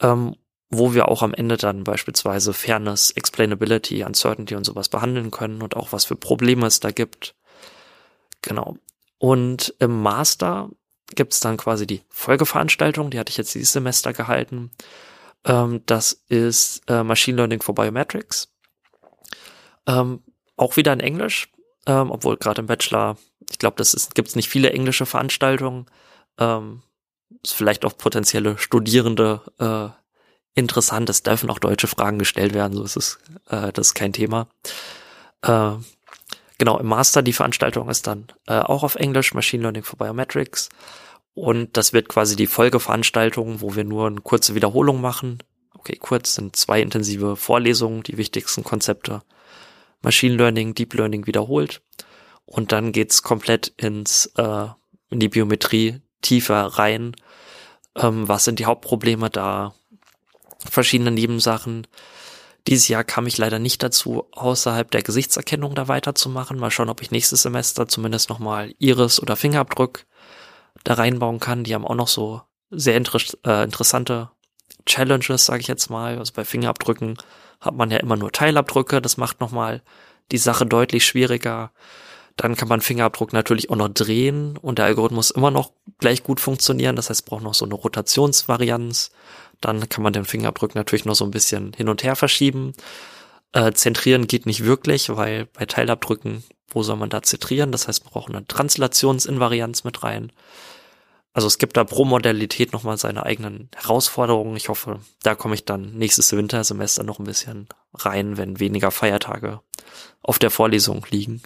ähm, 0.00 0.36
wo 0.68 0.94
wir 0.94 1.08
auch 1.08 1.22
am 1.22 1.32
Ende 1.32 1.56
dann 1.56 1.84
beispielsweise 1.84 2.52
Fairness, 2.52 3.12
Explainability, 3.12 4.04
Uncertainty 4.04 4.56
und 4.56 4.64
sowas 4.64 4.88
behandeln 4.88 5.30
können 5.30 5.62
und 5.62 5.76
auch 5.76 5.92
was 5.92 6.04
für 6.04 6.16
Probleme 6.16 6.66
es 6.66 6.80
da 6.80 6.90
gibt. 6.90 7.34
Genau. 8.42 8.76
Und 9.18 9.74
im 9.78 10.02
Master 10.02 10.70
gibt's 11.14 11.40
dann 11.40 11.56
quasi 11.56 11.86
die 11.86 12.02
Folgeveranstaltung, 12.08 13.10
die 13.10 13.18
hatte 13.18 13.30
ich 13.30 13.36
jetzt 13.36 13.54
dieses 13.54 13.72
Semester 13.72 14.12
gehalten. 14.12 14.70
Ähm, 15.44 15.82
das 15.86 16.12
ist 16.28 16.82
äh, 16.88 17.02
Machine 17.02 17.36
Learning 17.36 17.62
for 17.62 17.74
Biometrics. 17.74 18.48
Ähm, 19.86 20.22
auch 20.56 20.76
wieder 20.76 20.92
in 20.92 21.00
Englisch, 21.00 21.48
ähm, 21.86 22.10
obwohl 22.10 22.36
gerade 22.36 22.60
im 22.60 22.66
Bachelor 22.66 23.16
ich 23.50 23.58
glaube, 23.58 23.76
das 23.76 24.10
gibt 24.14 24.28
es 24.28 24.36
nicht 24.36 24.48
viele 24.48 24.70
englische 24.70 25.06
Veranstaltungen. 25.06 25.86
Ähm, 26.38 26.82
ist 27.42 27.54
vielleicht 27.54 27.84
auch 27.84 27.96
potenzielle 27.96 28.58
Studierende 28.58 29.40
äh, 29.58 29.88
interessant. 30.58 31.08
Es 31.10 31.22
dürfen 31.22 31.50
auch 31.50 31.58
deutsche 31.58 31.86
Fragen 31.86 32.18
gestellt 32.18 32.54
werden, 32.54 32.76
so 32.76 32.84
ist 32.84 32.96
es, 32.96 33.18
äh, 33.48 33.72
das 33.72 33.88
ist 33.88 33.94
kein 33.94 34.12
Thema. 34.12 34.48
Genau, 36.58 36.78
im 36.78 36.86
Master 36.86 37.22
die 37.22 37.32
Veranstaltung 37.32 37.88
ist 37.90 38.06
dann 38.06 38.26
äh, 38.46 38.58
auch 38.58 38.82
auf 38.82 38.94
Englisch, 38.94 39.34
Machine 39.34 39.62
Learning 39.62 39.82
for 39.82 39.98
Biometrics. 39.98 40.70
Und 41.34 41.76
das 41.76 41.92
wird 41.92 42.08
quasi 42.08 42.34
die 42.34 42.46
Folgeveranstaltung, 42.46 43.60
wo 43.60 43.74
wir 43.76 43.84
nur 43.84 44.06
eine 44.06 44.22
kurze 44.22 44.54
Wiederholung 44.54 45.02
machen. 45.02 45.42
Okay, 45.74 45.96
kurz 45.96 46.34
sind 46.34 46.56
zwei 46.56 46.80
intensive 46.80 47.36
Vorlesungen, 47.36 48.02
die 48.02 48.16
wichtigsten 48.16 48.64
Konzepte. 48.64 49.22
Machine 50.02 50.36
Learning, 50.36 50.74
Deep 50.74 50.94
Learning 50.94 51.26
wiederholt 51.26 51.82
und 52.46 52.72
dann 52.72 52.92
geht's 52.92 53.22
komplett 53.22 53.68
ins 53.76 54.26
äh, 54.36 54.66
in 55.10 55.20
die 55.20 55.28
Biometrie 55.28 56.00
tiefer 56.22 56.64
rein. 56.66 57.14
Ähm, 57.94 58.28
was 58.28 58.44
sind 58.44 58.58
die 58.58 58.66
Hauptprobleme 58.66 59.30
da? 59.30 59.74
Verschiedene 60.58 61.10
Nebensachen. 61.10 61.86
Dieses 62.68 62.88
Jahr 62.88 63.04
kam 63.04 63.26
ich 63.26 63.38
leider 63.38 63.58
nicht 63.58 63.82
dazu, 63.82 64.26
außerhalb 64.32 64.90
der 64.90 65.02
Gesichtserkennung 65.02 65.74
da 65.74 65.86
weiterzumachen. 65.86 66.58
Mal 66.58 66.70
schauen, 66.70 66.88
ob 66.88 67.00
ich 67.00 67.12
nächstes 67.12 67.42
Semester 67.42 67.86
zumindest 67.86 68.28
nochmal 68.28 68.74
Iris 68.78 69.20
oder 69.20 69.36
Fingerabdruck 69.36 70.04
da 70.82 70.94
reinbauen 70.94 71.38
kann. 71.38 71.64
Die 71.64 71.74
haben 71.74 71.86
auch 71.86 71.94
noch 71.94 72.08
so 72.08 72.42
sehr 72.70 72.96
inter 72.96 73.20
äh, 73.44 73.62
interessante 73.62 74.30
Challenges, 74.84 75.46
sage 75.46 75.60
ich 75.60 75.68
jetzt 75.68 75.90
mal. 75.90 76.18
Also 76.18 76.32
bei 76.34 76.44
Fingerabdrücken 76.44 77.16
hat 77.60 77.74
man 77.74 77.90
ja 77.90 77.98
immer 77.98 78.16
nur 78.16 78.32
Teilabdrücke. 78.32 79.00
Das 79.00 79.16
macht 79.16 79.40
nochmal 79.40 79.82
die 80.32 80.38
Sache 80.38 80.66
deutlich 80.66 81.06
schwieriger. 81.06 81.70
Dann 82.36 82.54
kann 82.54 82.68
man 82.68 82.80
Fingerabdruck 82.80 83.32
natürlich 83.32 83.70
auch 83.70 83.76
noch 83.76 83.88
drehen 83.88 84.58
und 84.58 84.78
der 84.78 84.86
Algorithmus 84.86 85.30
immer 85.30 85.50
noch 85.50 85.72
gleich 85.98 86.22
gut 86.22 86.38
funktionieren. 86.38 86.96
Das 86.96 87.08
heißt, 87.08 87.24
braucht 87.24 87.42
noch 87.42 87.54
so 87.54 87.64
eine 87.64 87.74
Rotationsvarianz. 87.74 89.10
Dann 89.60 89.88
kann 89.88 90.02
man 90.02 90.12
den 90.12 90.24
Fingerabdruck 90.24 90.74
natürlich 90.74 91.04
noch 91.04 91.14
so 91.14 91.24
ein 91.24 91.30
bisschen 91.30 91.72
hin 91.74 91.88
und 91.88 92.02
her 92.02 92.16
verschieben. 92.16 92.72
Äh, 93.52 93.72
zentrieren 93.72 94.26
geht 94.26 94.46
nicht 94.46 94.64
wirklich, 94.64 95.08
weil 95.08 95.46
bei 95.46 95.66
Teilabdrücken, 95.66 96.44
wo 96.68 96.82
soll 96.82 96.96
man 96.96 97.10
da 97.10 97.22
zentrieren? 97.22 97.72
Das 97.72 97.88
heißt, 97.88 98.04
man 98.04 98.12
braucht 98.12 98.34
eine 98.34 98.46
Translationsinvarianz 98.46 99.84
mit 99.84 100.02
rein. 100.02 100.32
Also 101.32 101.48
es 101.48 101.58
gibt 101.58 101.76
da 101.76 101.84
pro 101.84 102.06
Modalität 102.06 102.72
nochmal 102.72 102.96
seine 102.96 103.26
eigenen 103.26 103.68
Herausforderungen. 103.76 104.56
Ich 104.56 104.70
hoffe, 104.70 105.00
da 105.22 105.34
komme 105.34 105.54
ich 105.54 105.66
dann 105.66 105.92
nächstes 105.92 106.32
Wintersemester 106.32 107.02
noch 107.02 107.18
ein 107.18 107.26
bisschen 107.26 107.68
rein, 107.92 108.38
wenn 108.38 108.58
weniger 108.58 108.90
Feiertage 108.90 109.60
auf 110.22 110.38
der 110.38 110.50
Vorlesung 110.50 111.04
liegen. 111.10 111.42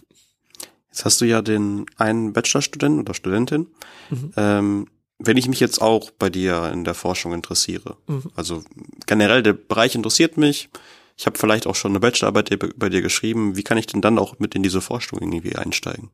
Jetzt 0.87 1.03
hast 1.03 1.19
du 1.21 1.25
ja 1.25 1.41
den 1.41 1.85
einen 1.97 2.31
Bachelorstudenten 2.33 3.01
oder 3.01 3.13
Studentin. 3.13 3.67
Mhm. 4.09 4.33
Ähm, 4.37 4.87
wenn 5.23 5.37
ich 5.37 5.47
mich 5.47 5.59
jetzt 5.59 5.81
auch 5.81 6.11
bei 6.11 6.29
dir 6.29 6.71
in 6.71 6.83
der 6.83 6.93
Forschung 6.93 7.33
interessiere, 7.33 7.97
mhm. 8.07 8.31
also 8.35 8.63
generell 9.05 9.43
der 9.43 9.53
Bereich 9.53 9.95
interessiert 9.95 10.37
mich, 10.37 10.69
ich 11.17 11.25
habe 11.25 11.37
vielleicht 11.37 11.67
auch 11.67 11.75
schon 11.75 11.91
eine 11.91 11.99
Bachelorarbeit 11.99 12.57
bei 12.77 12.89
dir 12.89 13.01
geschrieben, 13.01 13.55
wie 13.55 13.63
kann 13.63 13.77
ich 13.77 13.85
denn 13.85 14.01
dann 14.01 14.17
auch 14.17 14.39
mit 14.39 14.55
in 14.55 14.63
diese 14.63 14.81
Forschung 14.81 15.19
irgendwie 15.19 15.55
einsteigen? 15.55 16.09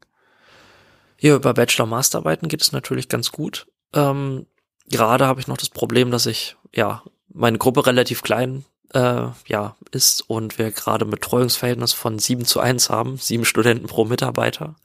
Ja, 1.19 1.35
über 1.35 1.53
Bachelor-Masterarbeiten 1.53 2.47
geht 2.47 2.61
es 2.61 2.71
natürlich 2.71 3.07
ganz 3.07 3.31
gut. 3.31 3.67
Ähm, 3.93 4.45
gerade 4.89 5.25
habe 5.25 5.39
ich 5.39 5.47
noch 5.47 5.57
das 5.57 5.69
Problem, 5.69 6.11
dass 6.11 6.25
ich, 6.25 6.57
ja, 6.73 7.03
meine 7.33 7.57
Gruppe 7.57 7.85
relativ 7.85 8.21
klein 8.21 8.65
äh, 8.93 9.27
ja, 9.47 9.75
ist 9.91 10.21
und 10.21 10.57
wir 10.57 10.71
gerade 10.71 11.05
ein 11.05 11.11
Betreuungsverhältnis 11.11 11.93
von 11.93 12.19
sieben 12.19 12.45
zu 12.45 12.59
eins 12.59 12.89
haben, 12.89 13.17
sieben 13.17 13.45
Studenten 13.45 13.87
pro 13.87 14.05
Mitarbeiter. 14.05 14.75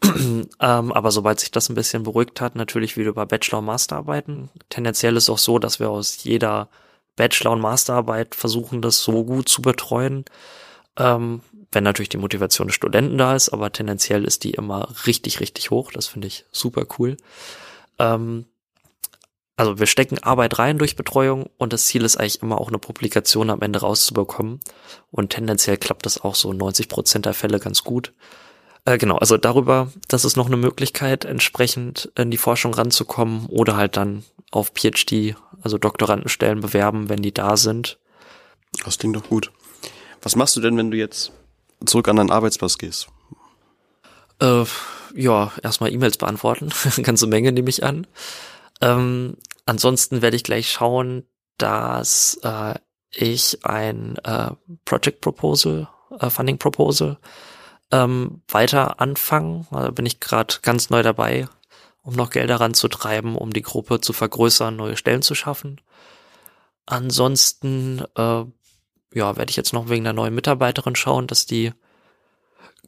ähm, 0.04 0.92
aber 0.92 1.10
sobald 1.10 1.40
sich 1.40 1.50
das 1.50 1.68
ein 1.68 1.74
bisschen 1.74 2.04
beruhigt 2.04 2.40
hat, 2.40 2.54
natürlich 2.54 2.96
wieder 2.96 3.10
über 3.10 3.26
Bachelor- 3.26 3.58
und 3.58 3.64
Masterarbeiten. 3.64 4.50
Tendenziell 4.70 5.16
ist 5.16 5.28
auch 5.28 5.38
so, 5.38 5.58
dass 5.58 5.80
wir 5.80 5.90
aus 5.90 6.22
jeder 6.22 6.68
Bachelor- 7.16 7.52
und 7.52 7.60
Masterarbeit 7.60 8.34
versuchen, 8.34 8.80
das 8.80 9.02
so 9.02 9.24
gut 9.24 9.48
zu 9.48 9.60
betreuen, 9.60 10.24
ähm, 10.96 11.42
wenn 11.72 11.84
natürlich 11.84 12.08
die 12.08 12.16
Motivation 12.16 12.68
des 12.68 12.76
Studenten 12.76 13.18
da 13.18 13.34
ist, 13.34 13.50
aber 13.50 13.72
tendenziell 13.72 14.24
ist 14.24 14.44
die 14.44 14.52
immer 14.52 14.88
richtig, 15.06 15.40
richtig 15.40 15.70
hoch. 15.70 15.92
Das 15.92 16.06
finde 16.06 16.28
ich 16.28 16.44
super 16.52 16.86
cool. 16.98 17.16
Ähm, 17.98 18.46
also 19.56 19.78
wir 19.80 19.86
stecken 19.86 20.22
Arbeit 20.22 20.60
rein 20.60 20.78
durch 20.78 20.94
Betreuung 20.94 21.50
und 21.58 21.72
das 21.72 21.86
Ziel 21.86 22.04
ist 22.04 22.16
eigentlich 22.16 22.42
immer 22.42 22.60
auch 22.60 22.68
eine 22.68 22.78
Publikation 22.78 23.50
am 23.50 23.60
Ende 23.60 23.80
rauszubekommen. 23.80 24.60
Und 25.10 25.30
tendenziell 25.30 25.76
klappt 25.76 26.06
das 26.06 26.20
auch 26.20 26.36
so 26.36 26.52
90 26.52 26.88
Prozent 26.88 27.26
der 27.26 27.34
Fälle 27.34 27.58
ganz 27.58 27.82
gut. 27.82 28.12
Äh, 28.88 28.96
genau, 28.96 29.16
also 29.16 29.36
darüber, 29.36 29.92
das 30.08 30.24
ist 30.24 30.38
noch 30.38 30.46
eine 30.46 30.56
Möglichkeit, 30.56 31.26
entsprechend 31.26 32.10
in 32.16 32.30
die 32.30 32.38
Forschung 32.38 32.72
ranzukommen 32.72 33.44
oder 33.44 33.76
halt 33.76 33.98
dann 33.98 34.24
auf 34.50 34.72
PhD, 34.74 35.36
also 35.60 35.76
Doktorandenstellen 35.76 36.60
bewerben, 36.60 37.10
wenn 37.10 37.20
die 37.20 37.34
da 37.34 37.58
sind. 37.58 37.98
Das 38.86 38.96
klingt 38.96 39.14
doch 39.14 39.28
gut. 39.28 39.52
Was 40.22 40.36
machst 40.36 40.56
du 40.56 40.62
denn, 40.62 40.78
wenn 40.78 40.90
du 40.90 40.96
jetzt 40.96 41.32
zurück 41.84 42.08
an 42.08 42.16
deinen 42.16 42.30
Arbeitsplatz 42.30 42.78
gehst? 42.78 43.08
Äh, 44.40 44.64
ja, 45.14 45.52
erstmal 45.62 45.92
E-Mails 45.92 46.16
beantworten. 46.16 46.70
Ganze 47.02 47.26
Menge 47.26 47.52
nehme 47.52 47.68
ich 47.68 47.84
an. 47.84 48.06
Ähm, 48.80 49.36
ansonsten 49.66 50.22
werde 50.22 50.36
ich 50.36 50.44
gleich 50.44 50.70
schauen, 50.70 51.24
dass 51.58 52.40
äh, 52.42 52.76
ich 53.10 53.66
ein 53.66 54.16
äh, 54.24 54.52
Project 54.86 55.20
Proposal, 55.20 55.88
äh, 56.20 56.30
Funding 56.30 56.56
Proposal 56.56 57.18
ähm, 57.90 58.42
weiter 58.48 59.00
anfangen. 59.00 59.66
Da 59.70 59.90
bin 59.90 60.06
ich 60.06 60.20
gerade 60.20 60.56
ganz 60.62 60.90
neu 60.90 61.02
dabei, 61.02 61.48
um 62.02 62.14
noch 62.14 62.30
Gelder 62.30 62.60
ranzutreiben, 62.60 63.34
um 63.34 63.52
die 63.52 63.62
Gruppe 63.62 64.00
zu 64.00 64.12
vergrößern, 64.12 64.76
neue 64.76 64.96
Stellen 64.96 65.22
zu 65.22 65.34
schaffen. 65.34 65.80
Ansonsten 66.86 68.02
äh, 68.16 68.44
ja, 69.14 69.36
werde 69.36 69.50
ich 69.50 69.56
jetzt 69.56 69.72
noch 69.72 69.88
wegen 69.88 70.04
der 70.04 70.12
neuen 70.12 70.34
Mitarbeiterin 70.34 70.96
schauen, 70.96 71.26
dass 71.26 71.46
die 71.46 71.72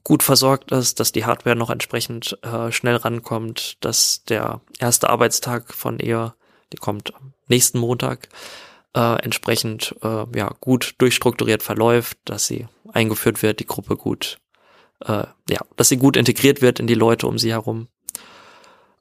gut 0.05 0.23
versorgt 0.23 0.71
ist, 0.73 1.01
dass 1.01 1.13
die 1.13 1.25
Hardware 1.25 1.57
noch 1.57 1.71
entsprechend 1.71 2.39
äh, 2.43 2.73
schnell 2.73 2.97
rankommt, 2.97 3.77
dass 3.85 4.25
der 4.25 4.61
erste 4.79 5.11
Arbeitstag 5.11 5.75
von 5.75 5.99
ihr, 5.99 6.35
die 6.73 6.79
kommt 6.79 7.15
am 7.15 7.35
nächsten 7.49 7.79
Montag, 7.79 8.29
äh, 8.95 9.23
entsprechend 9.23 9.95
äh, 10.03 10.25
ja 10.35 10.55
gut 10.61 10.95
durchstrukturiert 10.99 11.63
verläuft, 11.63 12.19
dass 12.25 12.47
sie 12.47 12.67
eingeführt 12.93 13.43
wird, 13.43 13.61
die 13.61 13.67
Gruppe 13.67 13.97
gut, 13.97 14.39
äh, 15.05 15.25
ja, 15.49 15.61
dass 15.77 15.89
sie 15.89 15.97
gut 15.97 16.17
integriert 16.17 16.63
wird 16.63 16.81
in 16.81 16.87
die 16.87 16.95
Leute 16.95 17.27
um 17.27 17.39
sie 17.39 17.53
herum. 17.53 17.89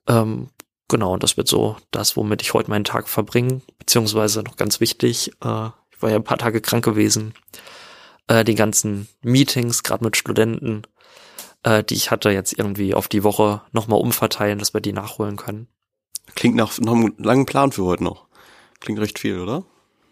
Ähm, 0.07 0.49
genau, 0.87 1.13
und 1.13 1.23
das 1.23 1.37
wird 1.37 1.47
so 1.47 1.77
das, 1.91 2.15
womit 2.15 2.41
ich 2.41 2.53
heute 2.53 2.69
meinen 2.69 2.85
Tag 2.85 3.07
verbringe, 3.07 3.61
beziehungsweise 3.77 4.43
noch 4.43 4.55
ganz 4.55 4.79
wichtig, 4.79 5.31
äh, 5.43 5.67
ich 5.91 6.01
war 6.01 6.09
ja 6.09 6.15
ein 6.15 6.23
paar 6.23 6.37
Tage 6.37 6.61
krank 6.61 6.85
gewesen 6.85 7.33
äh, 8.29 8.45
die 8.45 8.55
ganzen 8.55 9.09
Meetings, 9.21 9.83
gerade 9.83 10.05
mit 10.05 10.15
Studenten, 10.15 10.83
äh, 11.63 11.83
die 11.83 11.95
ich 11.95 12.11
hatte, 12.11 12.29
jetzt 12.29 12.57
irgendwie 12.57 12.93
auf 12.93 13.09
die 13.09 13.23
Woche 13.23 13.61
nochmal 13.73 13.99
umverteilen, 13.99 14.59
dass 14.59 14.73
wir 14.73 14.79
die 14.79 14.93
nachholen 14.93 15.35
können. 15.35 15.67
Klingt 16.35 16.55
nach, 16.55 16.79
nach 16.79 16.93
einem 16.93 17.13
langen 17.17 17.45
Plan 17.45 17.73
für 17.73 17.83
heute 17.83 18.03
noch. 18.03 18.27
Klingt 18.79 18.99
recht 18.99 19.19
viel, 19.19 19.39
oder? 19.39 19.65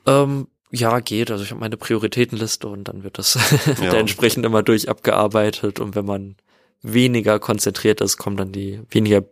Ähm, 0.06 0.48
ja, 0.72 1.00
geht. 1.00 1.32
Also 1.32 1.44
ich 1.44 1.52
habe 1.52 1.62
meine 1.62 1.78
Prioritätenliste 1.78 2.68
und 2.68 2.86
dann 2.86 3.04
wird 3.04 3.18
das 3.18 3.38
ja. 3.82 3.94
entsprechend 3.94 4.46
immer 4.46 4.64
durch 4.64 4.90
abgearbeitet 4.90 5.80
und 5.80 5.96
wenn 5.96 6.06
man 6.06 6.36
weniger 6.82 7.40
konzentriert 7.40 8.02
ist, 8.02 8.18
kommen 8.18 8.38
dann 8.38 8.52
die 8.52 8.82
weniger 8.90 9.24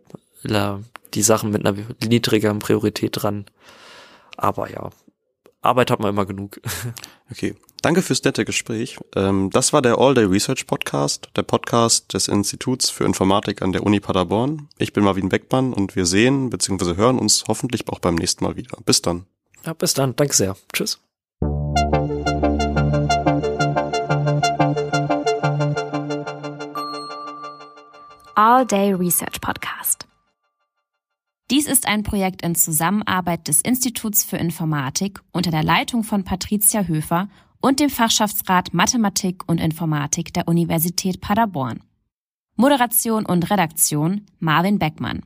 die 1.13 1.21
Sachen 1.23 1.49
mit 1.49 1.65
einer 1.65 1.75
niedrigeren 2.05 2.59
Priorität 2.59 3.11
dran. 3.13 3.45
Aber 4.38 4.69
ja, 4.69 4.91
Arbeit 5.61 5.89
hat 5.89 5.99
man 5.99 6.09
immer 6.09 6.25
genug. 6.25 6.59
Okay. 7.31 7.55
Danke 7.81 8.03
fürs 8.03 8.23
nette 8.23 8.45
Gespräch. 8.45 8.99
Ähm, 9.15 9.49
das 9.49 9.73
war 9.73 9.81
der 9.81 9.97
All 9.97 10.13
Day 10.13 10.25
Research 10.25 10.67
Podcast, 10.67 11.29
der 11.36 11.41
Podcast 11.41 12.13
des 12.13 12.27
Instituts 12.27 12.91
für 12.91 13.03
Informatik 13.03 13.63
an 13.63 13.71
der 13.71 13.81
Uni 13.81 13.99
Paderborn. 13.99 14.69
Ich 14.77 14.93
bin 14.93 15.03
Marvin 15.03 15.29
Beckmann 15.29 15.73
und 15.73 15.95
wir 15.95 16.05
sehen 16.05 16.51
bzw. 16.51 16.97
hören 16.97 17.17
uns 17.17 17.45
hoffentlich 17.47 17.88
auch 17.88 17.97
beim 17.97 18.13
nächsten 18.13 18.43
Mal 18.43 18.55
wieder. 18.55 18.77
Bis 18.86 19.01
dann. 19.01 19.25
Ja, 19.65 19.73
bis 19.73 19.95
dann. 19.95 20.15
Danke 20.15 20.36
sehr. 20.36 20.55
Tschüss. 20.71 20.99
All 28.38 28.65
Day 28.65 28.91
Research 28.91 29.39
Podcast. 29.39 30.09
Dies 31.49 31.67
ist 31.67 31.88
ein 31.88 32.03
Projekt 32.03 32.41
in 32.41 32.53
Zusammenarbeit 32.53 33.47
des 33.47 33.61
Instituts 33.61 34.25
für 34.25 34.36
Informatik 34.36 35.21
unter 35.31 35.51
der 35.51 35.63
Leitung 35.63 36.03
von 36.03 36.25
Patricia 36.25 36.83
Höfer 36.83 37.29
und 37.61 37.79
dem 37.79 37.89
Fachschaftsrat 37.89 38.73
Mathematik 38.73 39.47
und 39.47 39.61
Informatik 39.61 40.33
der 40.33 40.49
Universität 40.49 41.21
Paderborn. 41.21 41.79
Moderation 42.57 43.25
und 43.25 43.49
Redaktion 43.49 44.25
Marvin 44.39 44.79
Beckmann. 44.79 45.21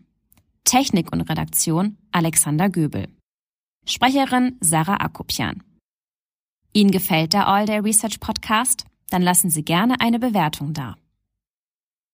Technik 0.64 1.12
und 1.12 1.22
Redaktion 1.22 1.98
Alexander 2.12 2.70
Göbel. 2.70 3.08
Sprecherin 3.88 4.58
Sarah 4.62 4.98
Akopian. 4.98 5.64
Ihnen 6.74 6.92
gefällt 6.92 7.34
der 7.34 7.48
All 7.48 7.66
Day 7.66 7.80
Research 7.80 8.20
Podcast? 8.20 8.86
Dann 9.10 9.24
lassen 9.24 9.50
Sie 9.50 9.66
gerne 9.66 10.00
eine 10.00 10.20
Bewertung 10.20 10.74
da. 10.74 10.96